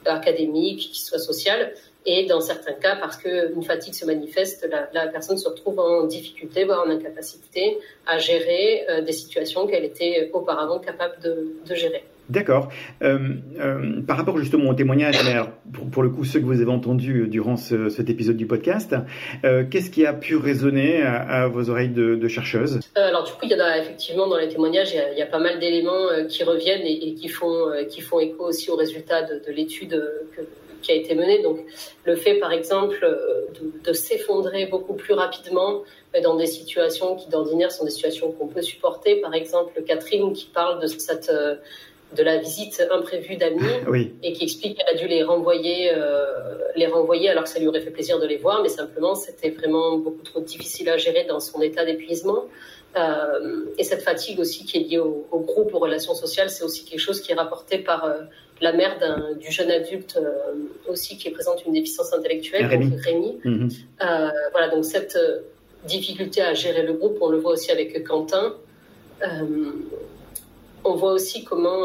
académique, 0.06 0.92
qu'il 0.92 1.04
soit 1.04 1.20
social. 1.20 1.74
Et 2.06 2.26
dans 2.26 2.42
certains 2.42 2.74
cas, 2.74 2.96
parce 2.96 3.18
qu'une 3.18 3.62
fatigue 3.64 3.94
se 3.94 4.06
manifeste, 4.06 4.68
la, 4.72 4.90
la 4.94 5.08
personne 5.12 5.38
se 5.38 5.48
retrouve 5.48 5.80
en 5.80 6.06
difficulté, 6.06 6.64
voire 6.66 6.84
en 6.86 6.90
incapacité 6.90 7.78
à 8.08 8.18
gérer 8.18 8.86
euh, 8.90 9.02
des 9.02 9.12
situations 9.12 9.68
qu'elle 9.68 9.86
était 9.86 10.32
auparavant 10.34 10.80
capable 10.80 11.22
de, 11.24 11.54
de 11.70 11.76
gérer. 11.76 12.04
D'accord. 12.30 12.70
Euh, 13.02 13.18
euh, 13.60 14.02
par 14.08 14.16
rapport 14.16 14.38
justement 14.38 14.70
au 14.70 14.74
témoignage, 14.74 15.18
alors, 15.28 15.50
pour, 15.74 15.90
pour 15.90 16.02
le 16.02 16.10
coup 16.10 16.24
ceux 16.24 16.40
que 16.40 16.46
vous 16.46 16.62
avez 16.62 16.72
entendus 16.72 17.28
durant 17.28 17.58
ce- 17.58 17.90
cet 17.90 18.10
épisode 18.10 18.38
du 18.38 18.46
podcast, 18.48 18.96
euh, 19.44 19.66
qu'est-ce 19.70 19.92
qui 19.92 20.06
a 20.06 20.14
pu 20.14 20.38
résonner 20.38 21.02
à, 21.04 21.18
à 21.44 21.48
vos 21.50 21.70
oreilles 21.70 21.90
de, 21.90 22.16
de 22.16 22.28
chercheuses 22.30 22.80
Euh, 22.98 23.08
alors 23.10 23.26
du 23.26 23.34
coup, 23.34 23.40
il 23.44 23.50
y 23.50 23.54
a 23.54 23.78
effectivement 23.80 24.28
dans 24.28 24.38
les 24.38 24.48
témoignages, 24.48 24.92
il 24.94 24.98
y 24.98 25.00
a, 25.00 25.12
il 25.12 25.18
y 25.18 25.22
a 25.22 25.26
pas 25.26 25.40
mal 25.40 25.60
d'éléments 25.60 26.08
qui 26.30 26.44
reviennent 26.46 26.86
et, 26.86 27.10
et 27.10 27.14
qui 27.16 27.28
font 27.28 27.70
qui 27.90 28.00
font 28.02 28.20
écho 28.22 28.46
aussi 28.46 28.72
aux 28.72 28.78
résultats 28.78 29.24
de, 29.24 29.36
de 29.46 29.52
l'étude 29.52 29.92
que- 30.36 30.42
qui 30.82 30.92
a 30.92 30.96
été 30.96 31.16
menée. 31.16 31.42
Donc 31.42 31.60
le 32.04 32.16
fait, 32.16 32.36
par 32.36 32.52
exemple, 32.52 33.00
euh, 33.04 33.46
de, 33.60 33.90
de 33.90 33.94
s'effondrer 33.94 34.66
beaucoup 34.66 34.94
plus 34.94 35.14
rapidement 35.14 35.84
euh, 36.16 36.22
dans 36.22 36.36
des 36.36 36.48
situations 36.48 37.16
qui 37.16 37.30
d'ordinaire 37.30 37.72
sont 37.72 37.86
des 37.86 37.92
situations 37.92 38.32
qu'on 38.32 38.48
peut 38.48 38.62
supporter. 38.62 39.22
Par 39.22 39.34
exemple, 39.34 39.82
Catherine 39.84 40.34
qui 40.34 40.46
parle 40.46 40.82
de 40.82 40.88
cette 40.88 41.30
euh, 41.30 41.56
de 42.16 42.24
la 42.24 42.38
visite 42.38 42.84
imprévue 42.92 43.38
d'amis 43.38 43.62
Oui. 43.88 44.14
et 44.24 44.34
qui 44.34 44.44
explique 44.44 44.78
qu'elle 44.78 44.96
a 44.96 45.00
dû 45.00 45.08
les 45.08 45.24
renvoyer, 45.24 45.92
euh, 45.94 46.26
les 46.76 46.88
renvoyer 46.88 47.30
alors 47.30 47.44
que 47.44 47.50
ça 47.50 47.60
lui 47.60 47.68
aurait 47.68 47.82
fait 47.82 47.92
plaisir 47.92 48.20
de 48.20 48.28
les 48.28 48.38
voir, 48.38 48.62
mais 48.62 48.70
simplement 48.70 49.16
c'était 49.16 49.50
vraiment 49.50 49.98
beaucoup 49.98 50.24
trop 50.24 50.42
difficile 50.42 50.90
à 50.90 50.98
gérer 50.98 51.24
dans 51.26 51.40
son 51.40 51.62
état 51.62 51.86
d'épuisement. 51.86 52.46
Euh, 52.98 53.66
et 53.78 53.84
cette 53.86 54.02
fatigue 54.02 54.40
aussi 54.40 54.66
qui 54.66 54.78
est 54.78 54.82
liée 54.82 55.00
au, 55.00 55.26
au 55.32 55.40
groupe, 55.40 55.74
aux 55.74 55.80
relations 55.80 56.14
sociales, 56.14 56.50
c'est 56.50 56.64
aussi 56.64 56.84
quelque 56.84 57.00
chose 57.00 57.22
qui 57.22 57.32
est 57.32 57.36
rapporté 57.36 57.78
par 57.78 58.04
euh, 58.04 58.20
la 58.62 58.74
mère 58.74 58.98
du 59.40 59.52
jeune 59.52 59.72
adulte 59.72 60.18
euh, 60.18 60.54
aussi 60.88 61.18
qui 61.18 61.30
présente 61.32 61.66
une 61.66 61.74
déficience 61.74 62.14
intellectuelle, 62.14 62.68
Rémi. 62.68 62.90
donc 62.92 63.02
Rémi. 63.02 63.40
Mhm. 63.44 63.70
Euh, 64.04 64.30
voilà, 64.52 64.70
donc 64.70 64.86
cette 64.86 65.16
euh, 65.16 65.40
difficulté 65.86 66.42
à 66.42 66.54
gérer 66.54 66.84
le 66.84 66.94
groupe, 66.94 67.18
on 67.22 67.30
le 67.30 67.40
voit 67.40 67.54
aussi 67.54 67.72
avec 67.72 68.06
Quentin. 68.08 68.56
Euh, 69.24 69.72
on 70.84 70.96
voit 70.96 71.14
aussi 71.14 71.44
comment, 71.44 71.84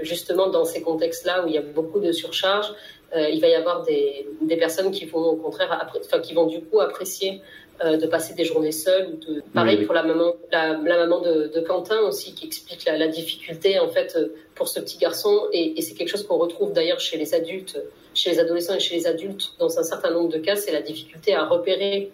justement, 0.00 0.48
dans 0.48 0.64
ces 0.64 0.80
contextes-là 0.80 1.44
où 1.44 1.48
il 1.48 1.54
y 1.54 1.58
a 1.58 1.62
beaucoup 1.62 2.00
de 2.00 2.12
surcharge, 2.12 2.72
euh, 3.16 3.28
il 3.28 3.40
va 3.40 3.48
y 3.48 3.54
avoir 3.54 3.82
des, 3.82 4.26
des 4.42 4.56
personnes 4.56 4.90
qui 4.90 5.06
vont, 5.06 5.24
au 5.24 5.36
contraire, 5.36 5.88
enfin, 5.98 6.20
qui 6.20 6.34
vont 6.34 6.46
du 6.46 6.60
coup 6.60 6.80
apprécier 6.80 7.40
euh, 7.84 7.96
de 7.96 8.06
passer 8.08 8.34
des 8.34 8.44
journées 8.44 8.72
seules. 8.72 9.06
Ou 9.06 9.16
de... 9.16 9.42
Pareil 9.54 9.76
Oui, 9.76 9.80
oui. 9.80 9.86
pour 9.86 9.94
la 9.94 10.02
maman, 10.02 10.34
la, 10.50 10.72
la 10.72 10.96
maman 10.98 11.20
de, 11.20 11.46
de 11.46 11.60
Quentin 11.60 12.00
aussi, 12.00 12.34
qui 12.34 12.46
explique 12.46 12.84
la, 12.84 12.98
la 12.98 13.06
difficulté 13.08 13.78
en 13.78 13.88
fait 13.88 14.16
euh, 14.16 14.34
pour 14.56 14.68
ce 14.68 14.80
petit 14.80 14.98
garçon, 14.98 15.46
et, 15.52 15.78
et 15.78 15.82
c'est 15.82 15.94
quelque 15.94 16.08
chose 16.08 16.26
qu'on 16.26 16.38
retrouve 16.38 16.72
d'ailleurs 16.72 16.98
chez 16.98 17.16
les 17.16 17.34
adultes, 17.34 17.80
chez 18.14 18.30
les 18.30 18.40
adolescents 18.40 18.74
et 18.74 18.80
chez 18.80 18.96
les 18.96 19.06
adultes 19.06 19.52
dans 19.60 19.78
un 19.78 19.84
certain 19.84 20.10
nombre 20.10 20.28
de 20.28 20.38
cas, 20.38 20.56
c'est 20.56 20.72
la 20.72 20.82
difficulté 20.82 21.34
à 21.34 21.46
repérer 21.46 22.10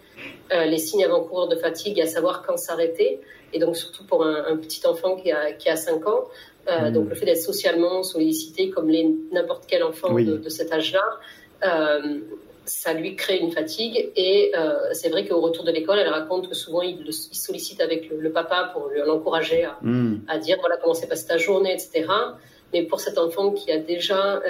euh, 0.53 0.65
les 0.65 0.77
signes 0.77 1.03
avant-coureurs 1.03 1.47
de 1.47 1.55
fatigue, 1.55 1.97
et 1.97 2.03
à 2.03 2.07
savoir 2.07 2.43
quand 2.45 2.57
s'arrêter, 2.57 3.19
et 3.51 3.57
donc 3.57 3.75
surtout 3.75 4.05
pour 4.05 4.23
un, 4.23 4.45
un 4.47 4.57
petit 4.57 4.85
enfant 4.85 5.15
qui 5.15 5.31
a, 5.31 5.51
qui 5.53 5.69
a 5.69 5.75
5 5.75 6.07
ans. 6.07 6.25
Euh, 6.67 6.89
Mm. 6.89 6.93
Donc 6.93 7.09
le 7.09 7.15
fait 7.15 7.25
d'être 7.25 7.37
socialement 7.51 8.01
sollicité 8.03 8.69
comme 8.71 8.91
n'importe 9.31 9.65
quel 9.67 9.83
enfant 9.83 10.09
Oui. 10.11 10.25
de, 10.25 10.37
de 10.37 10.49
cet 10.49 10.71
âge-là, 10.73 11.03
euh, 11.63 12.19
ça 12.65 12.93
lui 12.93 13.15
crée 13.15 13.37
une 13.37 13.51
fatigue. 13.51 14.09
Et 14.15 14.51
euh, 14.57 14.73
c'est 14.93 15.09
vrai 15.09 15.27
qu'au 15.27 15.39
retour 15.41 15.63
de 15.63 15.71
l'école, 15.71 15.99
elle 15.99 16.09
raconte 16.09 16.49
que 16.49 16.55
souvent 16.55 16.81
il, 16.81 16.97
le- 17.03 17.11
il 17.31 17.37
sollicite 17.37 17.81
avec 17.81 18.09
le, 18.09 18.17
le 18.19 18.31
papa 18.31 18.71
pour 18.73 18.87
le- 18.89 19.05
l'encourager 19.05 19.63
à, 19.63 19.77
Hmm. 19.83 20.15
à 20.27 20.37
dire 20.39 20.57
voilà 20.59 20.77
comment 20.77 20.95
s'est 20.95 21.07
passée 21.07 21.27
ta 21.27 21.37
journée, 21.37 21.71
etc. 21.73 22.05
Mais 22.73 22.81
pour 22.83 22.99
cet 22.99 23.17
enfant 23.19 23.51
qui 23.51 23.71
a 23.71 23.77
déjà 23.77 24.41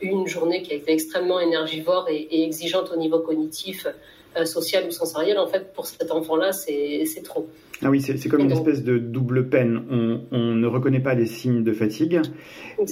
eu 0.00 0.08
une 0.08 0.26
journée 0.26 0.62
qui 0.62 0.72
a 0.72 0.76
été 0.76 0.92
extrêmement 0.92 1.38
énergivore 1.40 2.08
et, 2.10 2.16
et 2.16 2.42
exigeante 2.42 2.90
au 2.92 2.96
niveau 2.96 3.20
cognitif, 3.20 3.86
euh, 4.36 4.44
social 4.44 4.84
ou 4.86 4.90
sensoriel, 4.90 5.38
en 5.38 5.46
fait, 5.46 5.72
pour 5.72 5.86
cet 5.86 6.10
enfant-là, 6.10 6.52
c'est 6.52 7.22
trop. 7.24 7.48
Ah 7.82 7.90
oui, 7.90 8.00
c'est 8.00 8.28
comme 8.28 8.40
Et 8.40 8.44
une 8.44 8.48
donc- 8.48 8.66
espèce 8.66 8.84
de 8.84 8.98
double 8.98 9.48
peine. 9.48 9.82
On, 9.90 10.20
on 10.30 10.54
ne 10.54 10.66
reconnaît 10.66 11.00
pas 11.00 11.14
les 11.14 11.26
signes 11.26 11.62
de 11.62 11.72
fatigue 11.72 12.20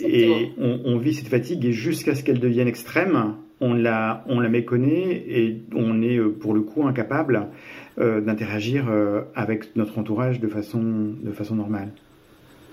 et 0.02 0.50
on, 0.58 0.80
on 0.84 0.98
vit 0.98 1.14
cette 1.14 1.28
fatigue 1.28 1.64
et 1.64 1.72
jusqu'à 1.72 2.14
ce 2.14 2.22
qu'elle 2.22 2.40
devienne 2.40 2.68
extrême, 2.68 3.36
on 3.60 3.72
la, 3.72 4.24
on 4.28 4.40
la 4.40 4.48
méconnaît 4.48 5.24
et 5.26 5.62
on 5.74 6.02
est 6.02 6.18
euh, 6.18 6.28
pour 6.28 6.54
le 6.54 6.60
coup 6.60 6.86
incapable 6.86 7.48
euh, 7.98 8.20
d'interagir 8.20 8.90
euh, 8.90 9.22
avec 9.34 9.74
notre 9.76 9.98
entourage 9.98 10.40
de 10.40 10.48
façon, 10.48 10.82
de 10.82 11.32
façon 11.32 11.54
normale. 11.54 11.88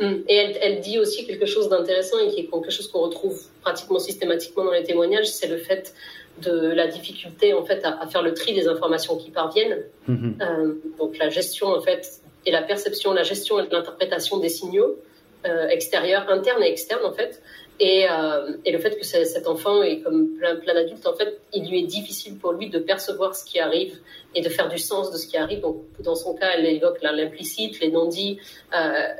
Mm. 0.02 0.06
Et 0.28 0.36
elle, 0.36 0.58
elle, 0.62 0.82
dit 0.82 1.00
aussi 1.00 1.26
quelque 1.26 1.46
chose 1.46 1.70
d'intéressant 1.70 2.18
et 2.20 2.30
qui 2.30 2.42
est 2.42 2.50
quelque 2.50 2.72
chose 2.72 2.88
qu'on 2.88 3.02
retrouve 3.02 3.40
pratiquement 3.62 4.00
systématiquement 4.00 4.66
dans 4.66 4.72
les 4.74 4.84
témoignages, 4.84 5.28
c'est 5.28 5.48
le 5.48 5.58
fait 5.58 5.94
de 6.40 6.72
la 6.74 6.88
difficulté 6.88 7.54
en 7.54 7.64
fait 7.64 7.84
à, 7.86 8.02
à, 8.02 8.08
faire 8.08 8.22
le 8.22 8.34
tri 8.34 8.54
des 8.54 8.68
informations 8.68 9.18
qui 9.18 9.32
parviennent. 9.32 9.84
Mm-hmm. 10.10 10.42
euh, 10.42 10.74
donc 10.98 11.18
la 11.18 11.30
gestion 11.30 11.68
en 11.68 11.82
fait 11.82 12.22
et 12.46 12.52
la 12.52 12.62
perception, 12.62 13.14
la 13.14 13.24
gestion 13.24 13.60
et 13.60 13.68
l'interprétation 13.70 14.38
des 14.38 14.50
signaux 14.50 14.98
euh, 15.46 15.68
extérieurs, 15.68 16.30
internes 16.30 16.64
et 16.64 16.70
externes 16.70 17.06
en 17.06 17.14
fait. 17.14 17.42
Et, 17.80 18.06
euh, 18.10 18.54
et 18.64 18.72
le 18.72 18.78
fait 18.78 18.96
que 18.96 19.04
cet 19.04 19.48
enfant 19.48 19.82
est 19.82 20.02
comme 20.02 20.36
plein, 20.38 20.56
plein 20.56 20.76
d'adultes, 20.76 21.08
en 21.08 21.16
fait, 21.16 21.40
il 21.52 21.68
lui 21.68 21.80
est 21.80 21.88
difficile 21.88 22.38
pour 22.38 22.52
lui 22.52 22.70
de 22.70 22.78
percevoir 22.78 23.36
ce 23.36 23.44
qui 23.44 23.60
arrive 23.60 23.98
et 24.36 24.42
de 24.42 24.50
faire 24.50 24.70
du 24.70 24.78
sens 24.78 25.12
de 25.12 25.18
ce 25.18 25.26
qui 25.26 25.36
arrive. 25.36 25.62
Donc, 25.62 25.78
dans 26.00 26.14
son 26.14 26.36
cas, 26.36 26.52
elle 26.56 26.68
évoque 26.68 27.02
l'implicite, 27.02 27.80
les 27.80 27.90
non-dits, 27.90 28.38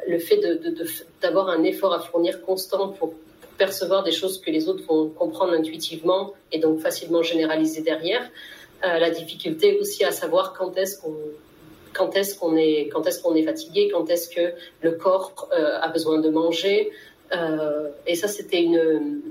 le 0.08 0.20
fait 0.20 0.38
d'avoir 1.24 1.48
de, 1.48 1.56
de, 1.56 1.60
un 1.60 1.64
effort 1.64 1.92
à 1.92 2.02
fournir 2.02 2.44
constant 2.44 2.90
pour, 2.90 3.16
percevoir 3.66 4.02
des 4.10 4.16
choses 4.22 4.36
que 4.44 4.50
les 4.50 4.64
autres 4.70 4.84
vont 4.92 5.08
comprendre 5.22 5.54
intuitivement 5.62 6.34
et 6.52 6.58
donc 6.66 6.80
facilement 6.88 7.22
généraliser 7.22 7.82
derrière. 7.92 8.24
Euh, 8.84 8.98
la 9.06 9.12
difficulté 9.12 9.78
aussi 9.80 10.04
à 10.04 10.14
savoir 10.22 10.46
quand 10.58 10.72
est-ce 10.82 10.96
qu'on 11.00 11.20
quand 11.98 12.12
est-ce 12.20 12.34
qu'on 12.40 12.56
est 12.58 12.90
quand 12.92 13.04
est-ce 13.08 13.20
qu'on 13.22 13.36
est 13.36 13.48
fatigué, 13.52 13.82
quand 13.94 14.10
est-ce 14.14 14.28
que 14.36 14.46
le 14.86 14.92
corps 15.04 15.32
euh, 15.58 15.88
a 15.88 15.90
besoin 15.90 16.18
de 16.26 16.30
manger. 16.42 16.78
Euh, 17.38 17.90
et 18.08 18.16
ça, 18.22 18.28
c'était 18.28 18.64
une, 18.70 19.22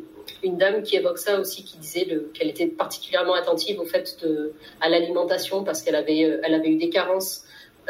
une 0.45 0.57
dame 0.62 0.78
qui 0.85 0.95
évoque 1.01 1.18
ça 1.18 1.41
aussi, 1.41 1.64
qui 1.64 1.76
disait 1.78 2.07
qu'elle 2.35 2.51
était 2.55 2.70
particulièrement 2.85 3.35
attentive 3.35 3.81
au 3.81 3.85
fait 3.95 4.07
de, 4.22 4.53
à 4.81 4.89
l'alimentation 4.89 5.64
parce 5.64 5.83
qu'elle 5.83 5.97
avait, 6.05 6.20
elle 6.45 6.55
avait 6.55 6.68
eu 6.68 6.76
des 6.76 6.91
carences. 6.99 7.33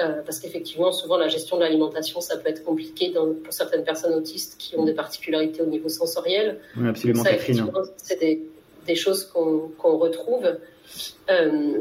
Euh, 0.01 0.23
parce 0.25 0.39
qu'effectivement, 0.39 0.93
souvent, 0.93 1.19
la 1.19 1.29
gestion 1.29 1.57
de 1.57 1.63
l'alimentation, 1.63 2.21
ça 2.21 2.37
peut 2.39 2.49
être 2.49 2.65
compliqué 2.65 3.11
dans, 3.11 3.35
pour 3.35 3.53
certaines 3.53 3.85
personnes 3.85 4.15
autistes 4.15 4.57
qui 4.59 4.77
ont 4.77 4.85
des 4.85 4.95
particularités 4.95 5.63
au 5.63 5.67
niveau 5.67 5.89
sensoriel. 5.89 6.59
Oui, 6.77 6.89
absolument, 6.89 7.23
ça, 7.23 7.31
Catherine. 7.31 7.71
C'est 7.97 8.19
des, 8.19 8.43
des, 8.87 8.95
choses 8.95 9.25
qu'on 9.25 9.99
retrouve. 9.99 10.59
Euh, 11.31 11.79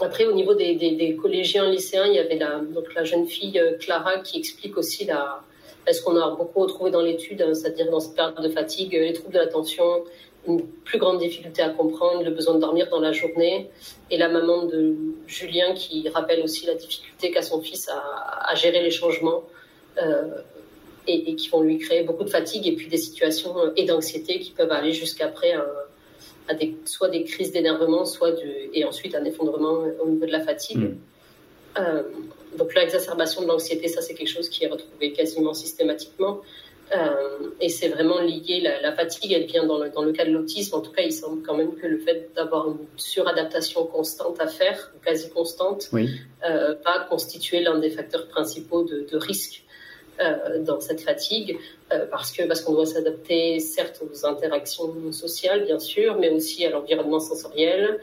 après, 0.00 0.26
au 0.26 0.32
niveau 0.32 0.54
des, 0.54 0.74
des, 0.74 0.92
des, 0.92 1.16
collégiens, 1.16 1.70
lycéens, 1.70 2.06
il 2.06 2.14
y 2.14 2.18
avait 2.18 2.36
la, 2.36 2.60
donc 2.60 2.94
la 2.94 3.04
jeune 3.04 3.26
fille 3.26 3.60
Clara 3.80 4.18
qui 4.18 4.38
explique 4.38 4.76
aussi 4.76 5.06
la, 5.06 5.42
est-ce 5.86 6.02
qu'on 6.02 6.16
a 6.16 6.34
beaucoup 6.34 6.60
retrouvé 6.60 6.90
dans 6.90 7.00
l'étude, 7.00 7.40
hein, 7.40 7.54
c'est-à-dire 7.54 7.90
dans 7.90 8.00
cette 8.00 8.14
période 8.14 8.42
de 8.42 8.48
fatigue, 8.48 8.92
les 8.92 9.12
troubles 9.12 9.34
de 9.34 9.38
l'attention, 9.38 10.04
une 10.46 10.66
plus 10.84 10.98
grande 10.98 11.18
difficulté 11.18 11.62
à 11.62 11.70
comprendre, 11.70 12.22
le 12.22 12.30
besoin 12.30 12.54
de 12.54 12.60
dormir 12.60 12.88
dans 12.88 13.00
la 13.00 13.12
journée, 13.12 13.70
et 14.10 14.18
la 14.18 14.28
maman 14.28 14.64
de 14.64 14.94
Julien 15.26 15.74
qui 15.74 16.08
rappelle 16.08 16.42
aussi 16.42 16.66
la 16.66 16.74
difficulté 16.74 17.30
qu'a 17.30 17.42
son 17.42 17.60
fils 17.60 17.88
à, 17.88 18.50
à, 18.50 18.54
gérer 18.54 18.82
les 18.82 18.90
changements 18.90 19.44
euh, 20.02 20.42
et, 21.06 21.30
et, 21.30 21.34
qui 21.36 21.48
vont 21.48 21.62
lui 21.62 21.78
créer 21.78 22.02
beaucoup 22.02 22.24
de 22.24 22.30
fatigue 22.30 22.66
et 22.66 22.72
puis 22.72 22.88
des 22.88 22.98
situations 22.98 23.54
et 23.76 23.84
d'anxiété 23.84 24.38
qui 24.40 24.50
peuvent 24.50 24.72
aller 24.72 24.92
jusqu'après 24.92 25.54
à 26.48 26.54
des, 26.54 26.76
soit 26.84 27.08
des 27.08 27.24
crises 27.24 27.52
d'énervement, 27.52 28.04
soit 28.04 28.32
du, 28.32 28.50
et 28.72 28.84
ensuite 28.84 29.14
un 29.14 29.24
effondrement 29.24 29.84
au 30.00 30.08
niveau 30.08 30.26
de 30.26 30.32
la 30.32 30.40
fatigue. 30.40 30.78
Mmh. 30.78 30.98
Euh, 31.78 32.02
donc 32.56 32.74
l'exacerbation 32.74 33.42
de 33.42 33.48
l'anxiété, 33.48 33.88
ça 33.88 34.00
c'est 34.00 34.14
quelque 34.14 34.30
chose 34.30 34.48
qui 34.48 34.64
est 34.64 34.68
retrouvé 34.68 35.12
quasiment 35.12 35.54
systématiquement. 35.54 36.40
Euh, 36.94 37.50
et 37.60 37.68
c'est 37.68 37.88
vraiment 37.88 38.20
lié, 38.20 38.60
la, 38.62 38.80
la, 38.80 38.92
fatigue, 38.92 39.32
elle 39.32 39.46
vient 39.46 39.66
dans 39.66 39.78
le, 39.78 39.90
dans 39.90 40.02
le 40.02 40.12
cas 40.12 40.24
de 40.24 40.30
l'autisme. 40.30 40.76
En 40.76 40.80
tout 40.80 40.92
cas, 40.92 41.02
il 41.02 41.12
semble 41.12 41.42
quand 41.42 41.56
même 41.56 41.74
que 41.74 41.86
le 41.86 41.98
fait 41.98 42.30
d'avoir 42.36 42.68
une 42.68 42.86
suradaptation 42.96 43.84
constante 43.86 44.40
à 44.40 44.46
faire, 44.46 44.92
quasi 45.04 45.28
constante, 45.30 45.88
oui. 45.92 46.10
euh, 46.48 46.74
va 46.84 47.06
constituer 47.08 47.60
l'un 47.60 47.78
des 47.78 47.90
facteurs 47.90 48.28
principaux 48.28 48.84
de, 48.84 49.06
de 49.10 49.16
risque 49.16 49.64
euh, 50.18 50.62
dans 50.62 50.80
cette 50.80 51.02
fatigue, 51.02 51.58
euh, 51.92 52.06
parce 52.10 52.32
que 52.32 52.44
parce 52.44 52.62
qu'on 52.62 52.72
doit 52.72 52.86
s'adapter 52.86 53.60
certes 53.60 54.00
aux 54.02 54.24
interactions 54.24 55.12
sociales, 55.12 55.66
bien 55.66 55.78
sûr, 55.78 56.16
mais 56.18 56.30
aussi 56.30 56.64
à 56.64 56.70
l'environnement 56.70 57.20
sensoriel, 57.20 58.00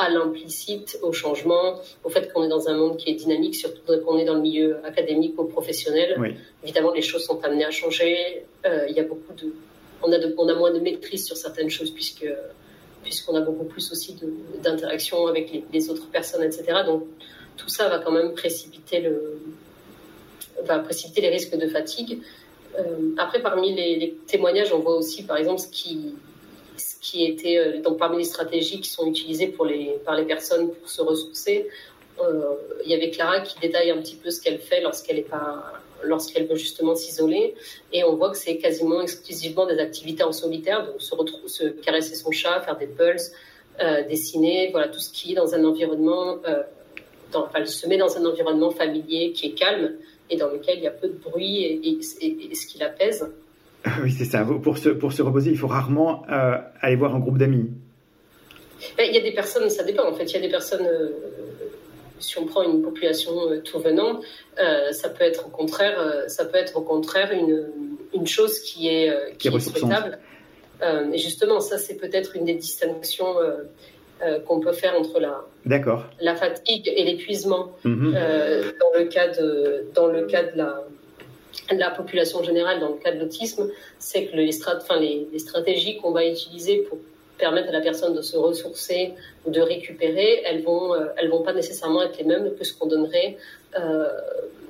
à 0.00 0.08
l'implicite, 0.08 0.98
au 1.02 1.12
changement, 1.12 1.78
au 2.04 2.08
fait 2.08 2.32
qu'on 2.32 2.42
est 2.42 2.48
dans 2.48 2.68
un 2.68 2.76
monde 2.76 2.96
qui 2.96 3.10
est 3.10 3.14
dynamique, 3.14 3.54
surtout 3.54 3.80
qu'on 4.04 4.16
est 4.18 4.24
dans 4.24 4.34
le 4.34 4.40
milieu 4.40 4.84
académique 4.84 5.38
ou 5.38 5.44
professionnel. 5.44 6.16
Oui. 6.18 6.34
Évidemment, 6.64 6.92
les 6.92 7.02
choses 7.02 7.24
sont 7.24 7.38
amenées 7.44 7.66
à 7.66 7.70
changer. 7.70 8.44
Euh, 8.64 8.86
il 8.88 8.96
y 8.96 9.00
a 9.00 9.04
beaucoup 9.04 9.34
de, 9.34 9.52
on 10.02 10.10
a, 10.10 10.18
de, 10.18 10.34
on 10.38 10.48
a 10.48 10.54
moins 10.54 10.72
de 10.72 10.80
maîtrise 10.80 11.26
sur 11.26 11.36
certaines 11.36 11.70
choses 11.70 11.90
puisque 11.90 12.26
puisqu'on 13.02 13.34
a 13.34 13.40
beaucoup 13.40 13.64
plus 13.64 13.90
aussi 13.92 14.14
d'interactions 14.62 15.26
avec 15.26 15.50
les, 15.52 15.64
les, 15.72 15.90
autres 15.90 16.10
personnes, 16.10 16.42
etc. 16.42 16.64
Donc 16.84 17.04
tout 17.56 17.68
ça 17.68 17.88
va 17.88 17.98
quand 17.98 18.12
même 18.12 18.34
précipiter 18.34 19.00
le, 19.00 19.40
va 20.64 20.78
précipiter 20.80 21.20
les 21.20 21.30
risques 21.30 21.56
de 21.56 21.68
fatigue. 21.68 22.18
Euh, 22.78 23.14
après, 23.18 23.40
parmi 23.40 23.74
les, 23.74 23.96
les, 23.96 24.10
témoignages, 24.26 24.72
on 24.72 24.78
voit 24.78 24.96
aussi, 24.96 25.24
par 25.24 25.36
exemple, 25.36 25.60
ce 25.60 25.68
qui 25.68 26.14
qui 27.00 27.24
étaient 27.24 27.58
euh, 27.58 27.80
donc 27.80 27.98
parmi 27.98 28.18
les 28.18 28.24
stratégies 28.24 28.80
qui 28.80 28.90
sont 28.90 29.06
utilisées 29.06 29.48
pour 29.48 29.64
les, 29.64 29.98
par 30.04 30.16
les 30.16 30.24
personnes 30.24 30.70
pour 30.72 30.88
se 30.88 31.02
ressourcer. 31.02 31.68
Euh, 32.22 32.54
il 32.84 32.90
y 32.90 32.94
avait 32.94 33.10
Clara 33.10 33.40
qui 33.40 33.58
détaille 33.60 33.90
un 33.90 33.98
petit 33.98 34.16
peu 34.16 34.30
ce 34.30 34.40
qu'elle 34.40 34.58
fait 34.58 34.80
lorsqu'elle 34.80 35.18
est 35.18 35.28
pas 35.28 35.80
lorsqu'elle 36.02 36.46
veut 36.46 36.56
justement 36.56 36.94
s'isoler 36.94 37.54
et 37.92 38.04
on 38.04 38.16
voit 38.16 38.30
que 38.30 38.36
c'est 38.36 38.56
quasiment 38.56 39.02
exclusivement 39.02 39.66
des 39.66 39.78
activités 39.78 40.22
en 40.22 40.32
solitaire 40.32 40.86
donc 40.86 41.00
se, 41.46 41.64
caresser 41.80 42.14
son 42.14 42.30
chat 42.30 42.60
faire 42.62 42.76
des 42.76 42.86
pulses 42.86 43.32
euh, 43.80 44.02
dessiner 44.06 44.70
voilà 44.72 44.88
tout 44.88 45.00
ce 45.00 45.10
qui 45.10 45.32
est 45.32 45.34
dans 45.34 45.54
un 45.54 45.64
environnement 45.64 46.38
euh, 46.48 46.62
dans, 47.32 47.44
enfin, 47.44 47.64
se 47.64 47.86
met 47.86 47.98
dans 47.98 48.16
un 48.16 48.24
environnement 48.24 48.70
familier 48.70 49.32
qui 49.32 49.48
est 49.48 49.54
calme 49.54 49.96
et 50.28 50.36
dans 50.36 50.48
lequel 50.48 50.78
il 50.78 50.84
y 50.84 50.88
a 50.88 50.90
peu 50.90 51.08
de 51.08 51.18
bruit 51.18 51.64
et, 51.64 51.98
et 51.98 52.54
ce 52.54 52.66
qui 52.66 52.78
l'apaise 52.78 53.30
oui, 54.02 54.10
c'est 54.10 54.24
ça. 54.24 54.44
Pour 54.44 54.78
se, 54.78 54.90
pour 54.90 55.12
se 55.12 55.22
reposer, 55.22 55.50
il 55.50 55.58
faut 55.58 55.66
rarement 55.66 56.22
euh, 56.30 56.56
aller 56.80 56.96
voir 56.96 57.14
un 57.14 57.18
groupe 57.18 57.38
d'amis. 57.38 57.70
Il 58.98 59.14
y 59.14 59.18
a 59.18 59.20
des 59.20 59.32
personnes, 59.32 59.68
ça 59.70 59.84
dépend 59.84 60.08
en 60.08 60.14
fait. 60.14 60.24
Il 60.24 60.34
y 60.34 60.38
a 60.38 60.40
des 60.40 60.48
personnes, 60.48 60.86
euh, 60.86 61.10
si 62.18 62.38
on 62.38 62.46
prend 62.46 62.62
une 62.62 62.82
population 62.82 63.32
euh, 63.50 63.60
tout 63.60 63.78
venant, 63.78 64.20
ça 64.92 65.08
peut 65.08 65.24
être 65.24 65.46
au 65.46 65.50
contraire, 65.50 66.24
ça 66.28 66.44
peut 66.44 66.58
être 66.58 66.76
au 66.76 66.82
contraire 66.82 67.32
une, 67.32 67.66
une 68.14 68.26
chose 68.26 68.58
qui 68.60 68.88
est, 68.88 69.10
qui, 69.38 69.48
qui 69.50 69.56
est 69.56 69.60
souhaitable. 69.60 70.18
et 71.12 71.18
justement, 71.18 71.60
ça 71.60 71.78
c'est 71.78 71.96
peut-être 71.96 72.36
une 72.36 72.44
des 72.44 72.54
distinctions 72.54 73.34
qu'on 74.46 74.60
peut 74.60 74.72
faire 74.72 74.94
entre 74.98 75.18
la, 75.18 75.46
la 76.20 76.34
fatigue 76.36 76.92
et 76.94 77.04
l'épuisement 77.04 77.72
mm 77.84 77.94
-hmm. 77.94 78.12
dans 78.82 78.92
le 78.98 79.04
cas 79.06 79.28
de, 79.28 79.86
dans 79.94 80.08
le 80.08 80.22
cas 80.26 80.42
de 80.42 80.58
la 80.58 80.84
la 81.70 81.90
population 81.90 82.42
générale 82.42 82.80
dans 82.80 82.88
le 82.88 82.94
cas 82.94 83.12
de 83.12 83.20
l'autisme, 83.20 83.70
c'est 83.98 84.26
que 84.26 84.36
les, 84.36 84.52
strat 84.52 84.76
enfin, 84.76 84.98
les, 84.98 85.28
les 85.32 85.38
stratégies 85.38 85.98
qu'on 85.98 86.12
va 86.12 86.26
utiliser 86.26 86.78
pour 86.78 86.98
permettre 87.38 87.70
à 87.70 87.72
la 87.72 87.80
personne 87.80 88.14
de 88.14 88.22
se 88.22 88.36
ressourcer 88.36 89.14
ou 89.44 89.50
de 89.50 89.60
récupérer, 89.60 90.42
elles 90.44 90.62
vont, 90.62 90.94
euh, 90.94 91.06
elles 91.16 91.30
vont 91.30 91.42
pas 91.42 91.54
nécessairement 91.54 92.02
être 92.02 92.18
les 92.18 92.24
mêmes 92.24 92.54
que 92.54 92.64
ce 92.64 92.74
qu'on 92.74 92.86
donnerait 92.86 93.38
euh, 93.78 94.08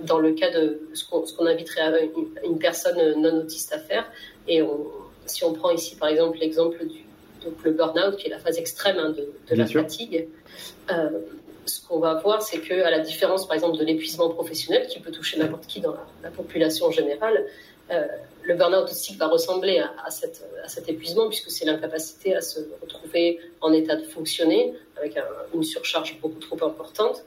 dans 0.03 0.19
le 0.19 0.33
cas 0.33 0.51
de 0.51 0.81
ce 0.95 1.05
qu'on 1.05 1.23
qu 1.23 1.49
inviterait 1.49 2.11
une, 2.17 2.51
une, 2.51 2.59
personne 2.59 3.21
non 3.21 3.41
autiste 3.41 3.73
à 3.73 3.79
faire. 3.79 4.07
Et 4.47 4.63
on, 4.63 4.87
si 5.27 5.45
on 5.45 5.53
prend 5.53 5.71
ici 5.71 5.97
par 5.97 6.09
exemple 6.09 6.39
l'exemple 6.39 6.87
du 6.87 7.05
donc 7.45 7.55
le 7.65 7.73
burn-out, 7.73 8.17
qui 8.17 8.27
est 8.27 8.31
la 8.31 8.39
phase 8.39 8.59
extrême 8.59 8.99
hein, 8.99 9.15
de, 9.17 9.33
de 9.51 9.57
la 9.57 9.67
sûr. 9.67 9.81
fatigue, 9.81 10.29
ce 11.67 11.87
qu'on 11.87 11.99
va 11.99 12.15
voir, 12.15 12.43
c'est 12.43 12.59
que, 12.59 12.83
à 12.83 12.91
la 12.91 13.01
différence, 13.01 13.47
par 13.47 13.55
exemple, 13.55 13.77
de 13.79 13.85
l'épuisement 13.85 14.29
professionnel, 14.31 14.87
qui 14.89 14.99
peut 15.01 15.11
toucher 15.11 15.39
n'importe 15.39 15.67
qui 15.67 15.81
dans 15.81 15.93
la, 15.93 16.07
la, 16.23 16.31
population 16.31 16.91
générale, 16.91 17.47
euh, 17.91 18.07
le 18.43 18.55
burn-out 18.55 18.85
aussi 18.85 19.15
va 19.17 19.29
ressembler 19.29 19.79
à, 19.79 19.93
à, 20.05 20.11
cette, 20.11 20.45
à 20.65 20.69
cet 20.69 20.89
épuisement, 20.89 21.29
puisque 21.29 21.51
c'est 21.51 21.65
l'incapacité 21.65 22.35
à 22.35 22.41
se 22.41 22.61
retrouver 22.81 23.41
en 23.61 23.73
état 23.73 23.97
de 23.97 24.05
fonctionner, 24.05 24.75
avec 24.97 25.17
un, 25.17 25.25
une 25.55 25.63
surcharge 25.63 26.19
beaucoup 26.21 26.41
trop 26.41 26.63
importante. 26.65 27.25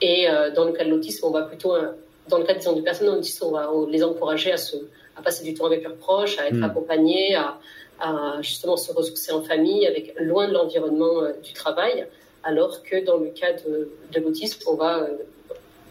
Et 0.00 0.28
euh, 0.28 0.50
dans 0.50 0.64
le 0.64 0.72
cas 0.72 0.84
de 0.84 0.90
l'autisme, 0.90 1.26
on 1.26 1.30
va 1.30 1.42
plutôt, 1.42 1.74
euh, 1.74 1.92
dans 2.28 2.38
le 2.38 2.44
cas 2.44 2.54
disons, 2.54 2.74
des 2.74 2.82
personnes 2.82 3.08
autistes, 3.08 3.42
on 3.42 3.52
va 3.52 3.70
les 3.88 4.02
encourager 4.04 4.52
à, 4.52 4.56
se, 4.56 4.76
à 5.16 5.22
passer 5.22 5.44
du 5.44 5.54
temps 5.54 5.66
avec 5.66 5.82
leurs 5.82 5.96
proches, 5.96 6.38
à 6.38 6.48
être 6.48 6.54
mmh. 6.54 6.64
accompagnés, 6.64 7.34
à, 7.34 7.58
à, 8.00 8.42
justement 8.42 8.76
se 8.76 8.92
ressourcer 8.92 9.32
en 9.32 9.42
famille, 9.42 9.86
avec 9.86 10.14
loin 10.18 10.48
de 10.48 10.52
l'environnement 10.52 11.22
euh, 11.22 11.32
du 11.42 11.52
travail 11.52 12.06
alors 12.42 12.82
que 12.82 13.04
dans 13.04 13.18
le 13.18 13.30
cas 13.30 13.52
de, 13.52 13.90
de 14.12 14.20
l'autisme, 14.20 14.60
on 14.66 14.74
va, 14.74 15.02
euh, 15.02 15.18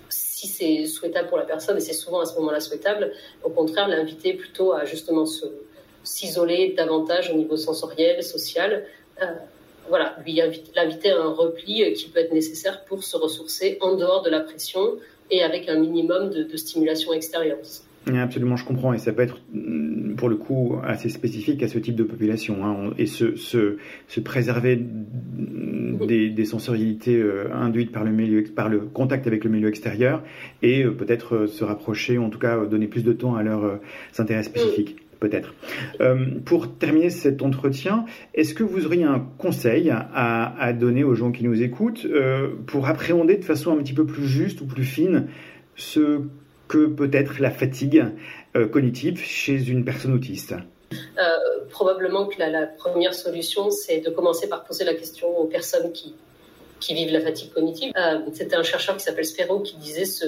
si 0.10 0.48
c'est 0.48 0.86
souhaitable 0.86 1.30
pour 1.30 1.38
la 1.38 1.46
personne, 1.46 1.78
et 1.78 1.82
c'est 1.82 1.94
souvent 1.94 2.20
à 2.20 2.26
ce 2.26 2.36
moment-là 2.36 2.60
souhaitable, 2.60 3.14
au 3.44 3.50
contraire, 3.50 3.88
l'inviter 3.88 4.34
plutôt 4.34 4.74
à 4.74 4.86
justement 4.86 5.26
s'isoler 6.04 6.74
davantage 6.76 7.30
au 7.32 7.34
niveau 7.34 7.58
sensoriel, 7.58 8.24
social. 8.24 8.86
Euh, 9.22 9.26
voilà, 9.88 10.16
lui 10.24 10.42
l'inviter 10.76 11.12
à 11.12 11.22
un 11.22 11.34
repli 11.34 11.94
qui 11.94 12.10
peut 12.10 12.20
être 12.20 12.34
nécessaire 12.34 12.86
pour 12.86 13.04
se 13.04 13.18
ressourcer 13.18 13.78
en 13.82 13.96
dehors 13.96 14.22
de 14.22 14.30
la 14.30 14.40
pression 14.40 14.98
et 15.32 15.44
avec 15.44 15.68
un 15.70 15.76
minimum 15.76 16.30
de 16.30 16.58
stimulation 16.58 17.14
extérieure. 17.14 17.58
Absolument, 18.08 18.56
je 18.56 18.66
comprends, 18.66 18.94
et 18.94 18.98
ça 18.98 19.14
peut 19.14 19.22
être 19.22 19.42
mm, 19.54 20.16
pour 20.16 20.28
le 20.28 20.36
coup 20.36 20.78
assez 20.84 21.10
spécifique 21.10 21.62
à 21.62 21.68
ce 21.68 21.78
type 21.78 21.96
de 21.96 22.04
population, 22.04 22.66
hein. 22.66 22.94
et 22.98 23.06
se, 23.06 23.36
se, 23.36 23.78
se 24.08 24.20
préserver 24.20 24.84
des, 26.08 26.30
des 26.30 26.46
sensorialités 26.46 27.18
euh, 27.18 27.54
induites 27.54 27.92
par 27.92 28.04
le, 28.04 28.12
milieu, 28.12 28.44
par 28.44 28.70
le 28.70 28.80
contact 28.80 29.28
avec 29.28 29.44
le 29.44 29.52
milieu 29.52 29.68
extérieur, 29.68 30.24
et 30.64 30.84
euh, 30.84 30.92
peut-être 30.92 31.36
euh, 31.36 31.48
se 31.48 31.64
rapprocher, 31.64 32.18
ou 32.18 32.24
en 32.24 32.30
tout 32.30 32.40
cas 32.40 32.66
donner 32.66 32.88
plus 32.88 33.04
de 33.04 33.14
temps 33.14 33.36
à 33.36 33.44
leurs 33.44 33.80
intérêts 34.18 34.44
spécifiques 34.44 34.98
peut-être. 35.20 35.54
pour 36.46 36.80
terminer 36.80 37.12
cet 37.12 37.44
entretien, 37.44 38.06
est-ce 38.34 38.56
que 38.56 38.64
vous 38.64 38.88
auriez 38.88 39.04
un 39.04 39.20
conseil 39.38 39.92
à, 39.92 40.56
à 40.60 40.74
donner 40.74 41.04
aux 41.04 41.14
gens 41.14 41.32
qui 41.32 41.44
nous 41.44 41.62
écoutent 41.62 42.08
pour 42.66 42.88
appréhender 42.88 43.38
de 43.38 43.46
façon 43.46 43.72
un 43.72 43.78
petit 43.78 43.94
peu 43.94 44.08
plus 44.08 44.26
juste 44.26 44.62
ou 44.62 44.66
plus 44.66 44.84
fine 44.84 45.28
ce 45.76 46.22
que 46.72 46.86
peut-être 46.88 47.40
la 47.40 47.52
fatigue 47.52 48.06
cognitive 48.72 49.20
chez 49.20 49.70
une 49.70 49.84
personne 49.84 50.14
autiste 50.14 50.56
euh, 50.94 51.66
probablement 51.70 52.26
que 52.26 52.40
la, 52.40 52.68
première 52.68 53.14
solution, 53.14 53.70
c'est 53.70 54.00
de 54.00 54.10
commencer 54.10 54.48
par 54.50 54.64
poser 54.64 54.84
la 54.84 54.94
question 54.94 55.28
aux 55.38 55.46
personnes 55.46 55.92
qui, 55.92 56.16
qui 56.80 56.94
vivent 56.94 57.14
la 57.14 57.22
fatigue 57.22 57.54
cognitive. 57.54 57.94
Euh, 57.96 58.20
c'était 58.34 58.56
un 58.56 58.64
chercheur 58.64 58.98
qui 58.98 59.04
s'appelle 59.04 59.26
Spero 59.26 59.60
qui 59.62 59.78
disait 59.78 60.06
ce, 60.06 60.26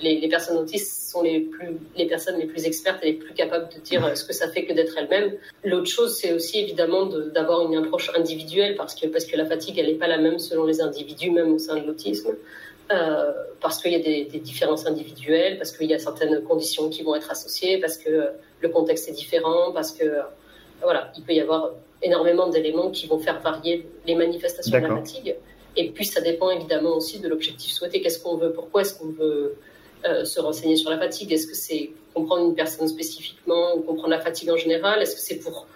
les, 0.00 0.28
personnes 0.28 0.58
autistes 0.58 1.10
sont 1.10 1.22
les, 1.22 1.40
plus, 1.40 1.78
les 1.96 2.06
personnes 2.06 2.38
les 2.38 2.46
plus 2.46 2.64
expertes 2.64 2.98
et 3.02 3.12
les 3.12 3.12
plus 3.12 3.34
capables 3.34 3.68
de 3.72 3.80
dire 3.80 4.16
ce 4.16 4.24
que 4.24 4.32
ça 4.32 4.48
fait 4.48 4.64
que 4.64 4.72
d'être 4.72 4.96
elles-mêmes. 4.98 5.34
L'autre 5.64 5.86
chose, 5.86 6.16
c'est 6.16 6.32
aussi 6.32 6.58
évidemment 6.58 7.06
d'avoir 7.06 7.70
une 7.70 7.76
approche 7.76 8.10
individuelle 8.16 8.74
parce 8.74 8.94
que, 8.94 9.06
parce 9.06 9.24
que 9.24 9.36
la 9.36 9.46
fatigue, 9.46 9.78
elle 9.78 9.86
n'est 9.86 9.94
pas 9.94 10.08
la 10.08 10.18
même 10.18 10.38
selon 10.38 10.64
les 10.64 10.80
individus, 10.80 11.30
même 11.30 11.52
au 11.52 11.58
sein 11.58 11.76
de 11.76 11.86
l'autisme. 11.86 12.34
Euh, 12.90 13.32
parce 13.60 13.80
qu'il 13.80 13.92
y 13.92 13.94
a 13.94 13.98
des, 13.98 14.26
des, 14.26 14.40
différences 14.40 14.86
individuelles, 14.86 15.56
parce 15.56 15.72
qu'il 15.72 15.88
y 15.88 15.94
a 15.94 15.98
certaines 15.98 16.42
conditions 16.42 16.90
qui 16.90 17.02
vont 17.02 17.14
être 17.14 17.30
associées, 17.30 17.78
parce 17.78 17.96
que 17.96 18.28
le 18.60 18.68
contexte 18.68 19.08
est 19.08 19.12
différent, 19.12 19.72
parce 19.72 19.90
que 19.92 20.04
voilà, 20.82 21.10
il 21.16 21.22
peut 21.22 21.32
y 21.32 21.40
avoir 21.40 21.70
énormément 22.02 22.48
d'éléments 22.48 22.90
qui 22.90 23.06
vont 23.06 23.18
faire 23.18 23.40
varier 23.40 23.88
les 24.06 24.14
manifestations 24.14 24.78
de 24.78 24.86
la 24.86 24.96
fatigue. 24.96 25.34
Et 25.76 25.90
puis 25.90 26.04
ça 26.04 26.20
dépend 26.20 26.50
évidemment 26.50 26.96
aussi 26.96 27.18
de 27.20 27.28
l'objectif 27.28 27.72
souhaité. 27.72 28.00
Qu'est-ce 28.00 28.22
qu'on 28.22 28.36
veut? 28.36 28.52
Pourquoi 28.52 28.82
est-ce 28.82 28.98
qu'on 28.98 29.08
veut 29.08 29.56
euh, 30.04 30.24
se 30.24 30.40
renseigner 30.40 30.76
sur 30.76 30.90
la 30.90 30.98
fatigue? 30.98 31.32
Est-ce 31.32 31.46
que 31.46 31.56
c'est 31.56 31.90
comprendre 32.12 32.46
une 32.46 32.54
personne 32.54 32.86
spécifiquement 32.86 33.74
ou 33.74 33.80
comprendre 33.80 34.10
la 34.10 34.20
fatigue 34.20 34.50
en 34.50 34.56
général? 34.56 35.02
Est-ce 35.02 35.14
que 35.14 35.20
c'est 35.20 35.38
pour 35.38 35.66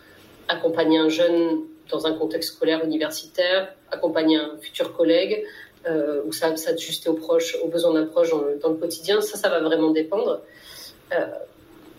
accompagner 0.47 0.99
un 0.99 1.09
jeune 1.09 1.63
dans 1.91 2.07
un 2.07 2.13
contexte 2.13 2.55
scolaire 2.55 2.85
universitaire, 2.85 3.75
accompagner 3.91 4.37
un 4.37 4.57
futur 4.61 4.95
collègue? 4.95 5.45
Euh, 5.89 6.23
ou 6.27 6.33
ça 6.33 6.55
s'ajuster 6.57 7.09
aux 7.09 7.15
proches, 7.15 7.57
aux 7.65 7.69
besoins 7.69 7.95
d'un 7.95 8.07
proche 8.07 8.31
dans, 8.31 8.69
le 8.69 8.75
quotidien, 8.75 9.21
ça, 9.21 9.39
ça 9.39 9.49
va 9.49 9.61
vraiment 9.61 9.91
dépendre. 9.91 10.43
Euh, 11.13 11.27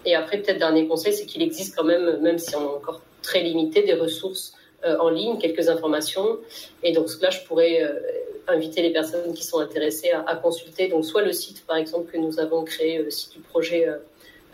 et 0.05 0.15
après, 0.15 0.37
peut-être 0.37 0.59
dernier 0.59 0.87
conseil, 0.87 1.13
c'est 1.13 1.25
qu'il 1.25 1.41
existe 1.41 1.75
quand 1.75 1.83
même, 1.83 2.19
même 2.21 2.37
si 2.37 2.55
on 2.55 2.61
est 2.61 2.75
encore 2.75 3.01
très 3.21 3.41
limité, 3.41 3.81
des 3.81 3.93
ressources 3.93 4.53
euh, 4.85 4.97
en 4.97 5.09
ligne, 5.09 5.37
quelques 5.39 5.69
informations. 5.69 6.37
Et 6.83 6.91
donc 6.91 7.07
là, 7.21 7.29
je 7.29 7.39
pourrais 7.45 7.83
euh, 7.83 7.99
inviter 8.47 8.81
les 8.81 8.91
personnes 8.91 9.33
qui 9.33 9.43
sont 9.43 9.59
intéressées 9.59 10.11
à, 10.11 10.35
consulter. 10.35 10.87
Donc 10.87 11.05
soit 11.05 11.23
le 11.23 11.33
site, 11.33 11.65
par 11.65 11.77
exemple, 11.77 12.11
que 12.11 12.17
nous 12.17 12.39
avons 12.39 12.63
créé, 12.63 12.99
le 12.99 13.09
site 13.09 13.33
du 13.33 13.39
projet 13.39 13.87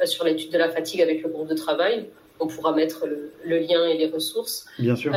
sur 0.04 0.24
l'étude 0.26 0.52
de 0.52 0.58
la 0.58 0.70
fatigue 0.70 1.02
avec 1.02 1.22
le 1.24 1.30
groupe 1.30 1.48
de 1.48 1.56
travail. 1.56 2.08
On 2.40 2.48
pourra 2.48 2.74
mettre 2.74 3.06
le, 3.06 3.32
le 3.46 3.60
lien 3.60 3.86
et 3.86 3.98
les 3.98 4.08
ressources. 4.08 4.66
Bien 4.78 4.96
sûr 4.96 5.14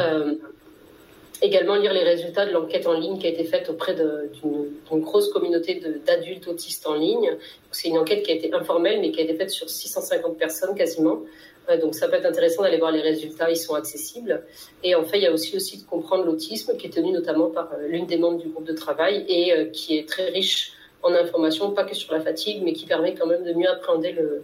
également 1.42 1.76
lire 1.76 1.92
les 1.92 2.02
résultats 2.02 2.46
de 2.46 2.52
l'enquête 2.52 2.86
en 2.86 2.98
ligne 2.98 3.18
qui 3.18 3.26
a 3.26 3.30
été 3.30 3.44
faite 3.44 3.70
auprès 3.70 3.94
d'une 3.94 5.00
grosse 5.00 5.28
communauté 5.32 5.80
d'adultes 6.04 6.48
autistes 6.48 6.86
en 6.86 6.94
ligne. 6.94 7.36
C'est 7.70 7.88
une 7.88 7.98
enquête 7.98 8.22
qui 8.22 8.32
a 8.32 8.34
été 8.34 8.52
informelle, 8.52 9.00
mais 9.00 9.10
qui 9.10 9.20
a 9.20 9.24
été 9.24 9.34
faite 9.34 9.50
sur 9.50 9.68
650 9.68 10.36
personnes 10.36 10.74
quasiment. 10.74 11.22
Euh, 11.68 11.78
donc 11.78 11.94
ça 11.94 12.08
peut 12.08 12.16
être 12.16 12.26
intéressant 12.26 12.62
d'aller 12.62 12.78
voir 12.78 12.92
les 12.92 13.00
résultats, 13.00 13.50
ils 13.50 13.56
sont 13.56 13.74
accessibles. 13.74 14.42
Et 14.82 14.94
en 14.94 15.04
fait, 15.04 15.18
il 15.18 15.24
y 15.24 15.26
a 15.26 15.32
aussi 15.32 15.56
aussi 15.56 15.78
de 15.78 15.84
comprendre 15.84 16.24
l'autisme, 16.24 16.76
qui 16.76 16.86
est 16.86 16.90
tenu 16.90 17.12
notamment 17.12 17.50
par 17.50 17.72
euh, 17.72 17.86
l'une 17.88 18.06
des 18.06 18.16
membres 18.16 18.38
du 18.38 18.48
groupe 18.48 18.66
de 18.66 18.72
travail 18.72 19.24
et 19.28 19.52
euh, 19.52 19.64
qui 19.66 19.98
est 19.98 20.08
très 20.08 20.30
riche 20.30 20.72
en 21.02 21.12
informations, 21.12 21.70
pas 21.70 21.84
que 21.84 21.94
sur 21.94 22.12
la 22.12 22.20
fatigue, 22.20 22.62
mais 22.62 22.72
qui 22.72 22.86
permet 22.86 23.14
quand 23.14 23.26
même 23.26 23.44
de 23.44 23.52
mieux 23.52 23.68
appréhender 23.68 24.12
le, 24.12 24.42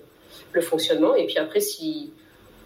le 0.52 0.60
fonctionnement. 0.60 1.14
Et 1.14 1.26
puis 1.26 1.38
après, 1.38 1.60
si 1.60 2.12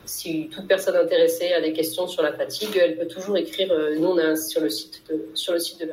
si 0.09 0.49
toute 0.49 0.67
personne 0.67 0.97
intéressée 0.97 1.53
a 1.53 1.61
des 1.61 1.73
questions 1.73 2.09
sur 2.09 2.23
la 2.23 2.33
fatigue, 2.33 2.77
elle 2.77 2.97
peut 2.97 3.07
toujours 3.07 3.37
écrire. 3.37 3.71
Euh, 3.71 3.95
nous, 3.99 4.09
on 4.09 4.19
a 4.19 4.37
sur 4.37 4.63
le 4.63 4.71
site, 4.71 5.03
sur 5.35 5.53
le 5.53 5.59
site 5.59 5.87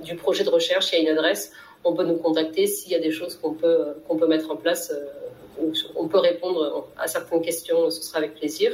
du 0.00 0.14
projet 0.14 0.44
de 0.44 0.50
recherche, 0.50 0.92
il 0.92 0.96
y 0.96 0.98
a 0.98 1.10
une 1.10 1.16
adresse. 1.16 1.52
On 1.82 1.94
peut 1.94 2.04
nous 2.04 2.16
contacter 2.16 2.66
s'il 2.66 2.92
y 2.92 2.94
a 2.94 2.98
des 2.98 3.10
choses 3.10 3.36
qu'on 3.36 3.54
peut, 3.54 3.66
euh, 3.66 3.94
qu'on 4.06 4.16
peut 4.16 4.26
mettre 4.26 4.50
en 4.50 4.56
place. 4.56 4.92
Euh, 4.92 5.72
on 5.96 6.08
peut 6.08 6.18
répondre 6.18 6.88
à 6.98 7.06
certaines 7.06 7.40
questions, 7.40 7.88
ce 7.90 8.02
sera 8.02 8.18
avec 8.18 8.34
plaisir. 8.34 8.72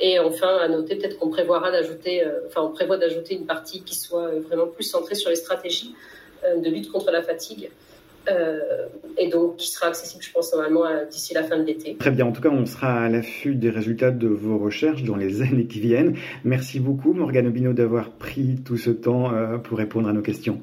Et 0.00 0.18
enfin, 0.18 0.56
à 0.56 0.68
noter 0.68 0.96
peut-être 0.96 1.18
qu'on 1.18 1.28
prévoira 1.28 1.70
d'ajouter, 1.70 2.24
enfin, 2.46 2.62
on 2.62 2.70
prévoit 2.70 2.96
d'ajouter 2.96 3.34
une 3.34 3.44
partie 3.44 3.82
qui 3.82 3.94
soit 3.94 4.30
vraiment 4.40 4.66
plus 4.66 4.84
centrée 4.84 5.14
sur 5.14 5.30
les 5.30 5.36
stratégies 5.36 5.94
de 6.44 6.70
lutte 6.70 6.90
contre 6.90 7.10
la 7.10 7.22
fatigue. 7.22 7.70
Euh, 8.28 8.86
et 9.18 9.28
donc 9.28 9.56
qui 9.56 9.68
sera 9.68 9.88
accessible, 9.88 10.22
je 10.22 10.30
pense, 10.32 10.52
normalement 10.52 10.84
d'ici 11.10 11.32
la 11.34 11.42
fin 11.42 11.56
de 11.58 11.64
l'été. 11.64 11.96
Très 11.98 12.10
bien, 12.10 12.26
en 12.26 12.32
tout 12.32 12.42
cas, 12.42 12.50
on 12.50 12.66
sera 12.66 13.04
à 13.04 13.08
l'affût 13.08 13.54
des 13.54 13.70
résultats 13.70 14.10
de 14.10 14.28
vos 14.28 14.58
recherches 14.58 15.04
dans 15.04 15.16
les 15.16 15.42
années 15.46 15.66
qui 15.66 15.80
viennent. 15.80 16.16
Merci 16.44 16.80
beaucoup, 16.80 17.12
Morgane 17.12 17.46
Obino, 17.46 17.72
d'avoir 17.72 18.10
pris 18.10 18.56
tout 18.64 18.76
ce 18.76 18.90
temps 18.90 19.32
euh, 19.32 19.58
pour 19.58 19.78
répondre 19.78 20.08
à 20.08 20.12
nos 20.12 20.22
questions. 20.22 20.60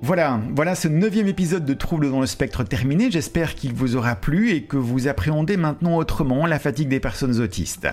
Voilà, 0.00 0.40
voilà 0.54 0.76
ce 0.76 0.86
neuvième 0.86 1.26
épisode 1.26 1.64
de 1.64 1.74
Troubles 1.74 2.10
dans 2.10 2.20
le 2.20 2.26
spectre 2.26 2.62
terminé. 2.62 3.10
J'espère 3.10 3.56
qu'il 3.56 3.72
vous 3.74 3.96
aura 3.96 4.14
plu 4.14 4.52
et 4.52 4.62
que 4.62 4.76
vous 4.76 5.08
appréhendez 5.08 5.56
maintenant 5.56 5.96
autrement 5.96 6.46
la 6.46 6.60
fatigue 6.60 6.88
des 6.88 7.00
personnes 7.00 7.40
autistes. 7.40 7.88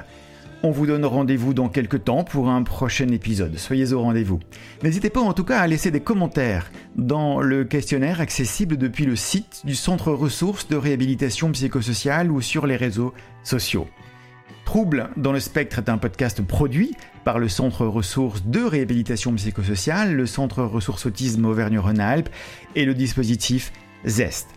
On 0.66 0.72
vous 0.72 0.88
donne 0.88 1.06
rendez-vous 1.06 1.54
dans 1.54 1.70
quelques 1.70 2.06
temps 2.06 2.24
pour 2.24 2.50
un 2.50 2.64
prochain 2.64 3.08
épisode. 3.10 3.56
Soyez 3.56 3.94
au 3.94 4.02
rendez-vous. 4.02 4.40
N'hésitez 4.82 5.12
pas 5.12 5.20
en 5.20 5.32
tout 5.32 5.44
cas 5.44 5.60
à 5.60 5.68
laisser 5.68 5.92
des 5.92 6.00
commentaires 6.00 6.72
dans 6.96 7.40
le 7.40 7.66
questionnaire 7.66 8.20
accessible 8.20 8.76
depuis 8.76 9.06
le 9.06 9.16
site 9.16 9.62
du 9.64 9.76
Centre 9.76 10.12
ressources 10.12 10.68
de 10.68 10.76
réhabilitation 10.76 11.52
psychosociale 11.52 12.32
ou 12.32 12.42
sur 12.42 12.66
les 12.66 12.78
réseaux 12.78 13.14
sociaux. 13.44 13.86
Trouble 14.66 15.12
dans 15.18 15.34
le 15.34 15.40
spectre 15.40 15.78
est 15.78 15.88
un 15.88 16.00
podcast 16.00 16.42
produit 16.42 16.96
par 17.26 17.38
le 17.38 17.48
Centre 17.48 17.86
ressources 17.86 18.44
de 18.44 18.64
réhabilitation 18.64 19.36
psychosociale, 19.36 20.16
le 20.16 20.26
Centre 20.26 20.64
ressources 20.64 21.06
autisme 21.06 21.46
Auvergne-Rhône-Alpes 21.46 22.30
et 22.74 22.86
le 22.86 22.96
dispositif 22.96 23.72
ZEST. 24.08 24.55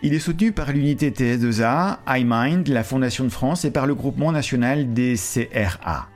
Il 0.00 0.14
est 0.14 0.20
soutenu 0.20 0.52
par 0.52 0.70
l'unité 0.70 1.10
TS2A, 1.10 1.98
iMind, 2.06 2.68
la 2.68 2.84
Fondation 2.84 3.24
de 3.24 3.30
France 3.30 3.64
et 3.64 3.72
par 3.72 3.84
le 3.84 3.96
groupement 3.96 4.30
national 4.30 4.92
des 4.92 5.16
CRA. 5.16 6.08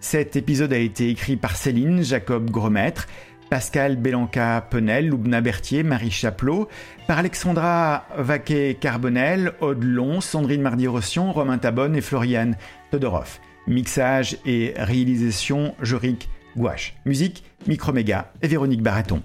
Cet 0.00 0.36
épisode 0.36 0.74
a 0.74 0.78
été 0.78 1.08
écrit 1.08 1.36
par 1.36 1.56
Céline 1.56 2.02
Jacob 2.02 2.50
Gromètre, 2.50 3.06
Pascal 3.48 3.96
Belanca 3.96 4.60
Penel, 4.60 5.08
Loubna 5.08 5.40
Berthier, 5.40 5.82
Marie 5.82 6.10
Chaplot, 6.10 6.68
par 7.06 7.20
Alexandra 7.20 8.04
Vaquet-Carbonel, 8.18 9.52
Aude 9.60 9.82
Long, 9.82 10.20
Sandrine 10.20 10.60
Mardi-Rossion, 10.60 11.32
Romain 11.32 11.56
Tabonne 11.56 11.96
et 11.96 12.02
Floriane 12.02 12.58
Todorov. 12.90 13.38
Mixage 13.66 14.36
et 14.44 14.74
réalisation 14.76 15.74
Joric 15.80 16.28
Gouache. 16.54 16.96
Musique 17.06 17.44
Microméga 17.66 18.30
et 18.42 18.48
Véronique 18.48 18.82
Baraton. 18.82 19.22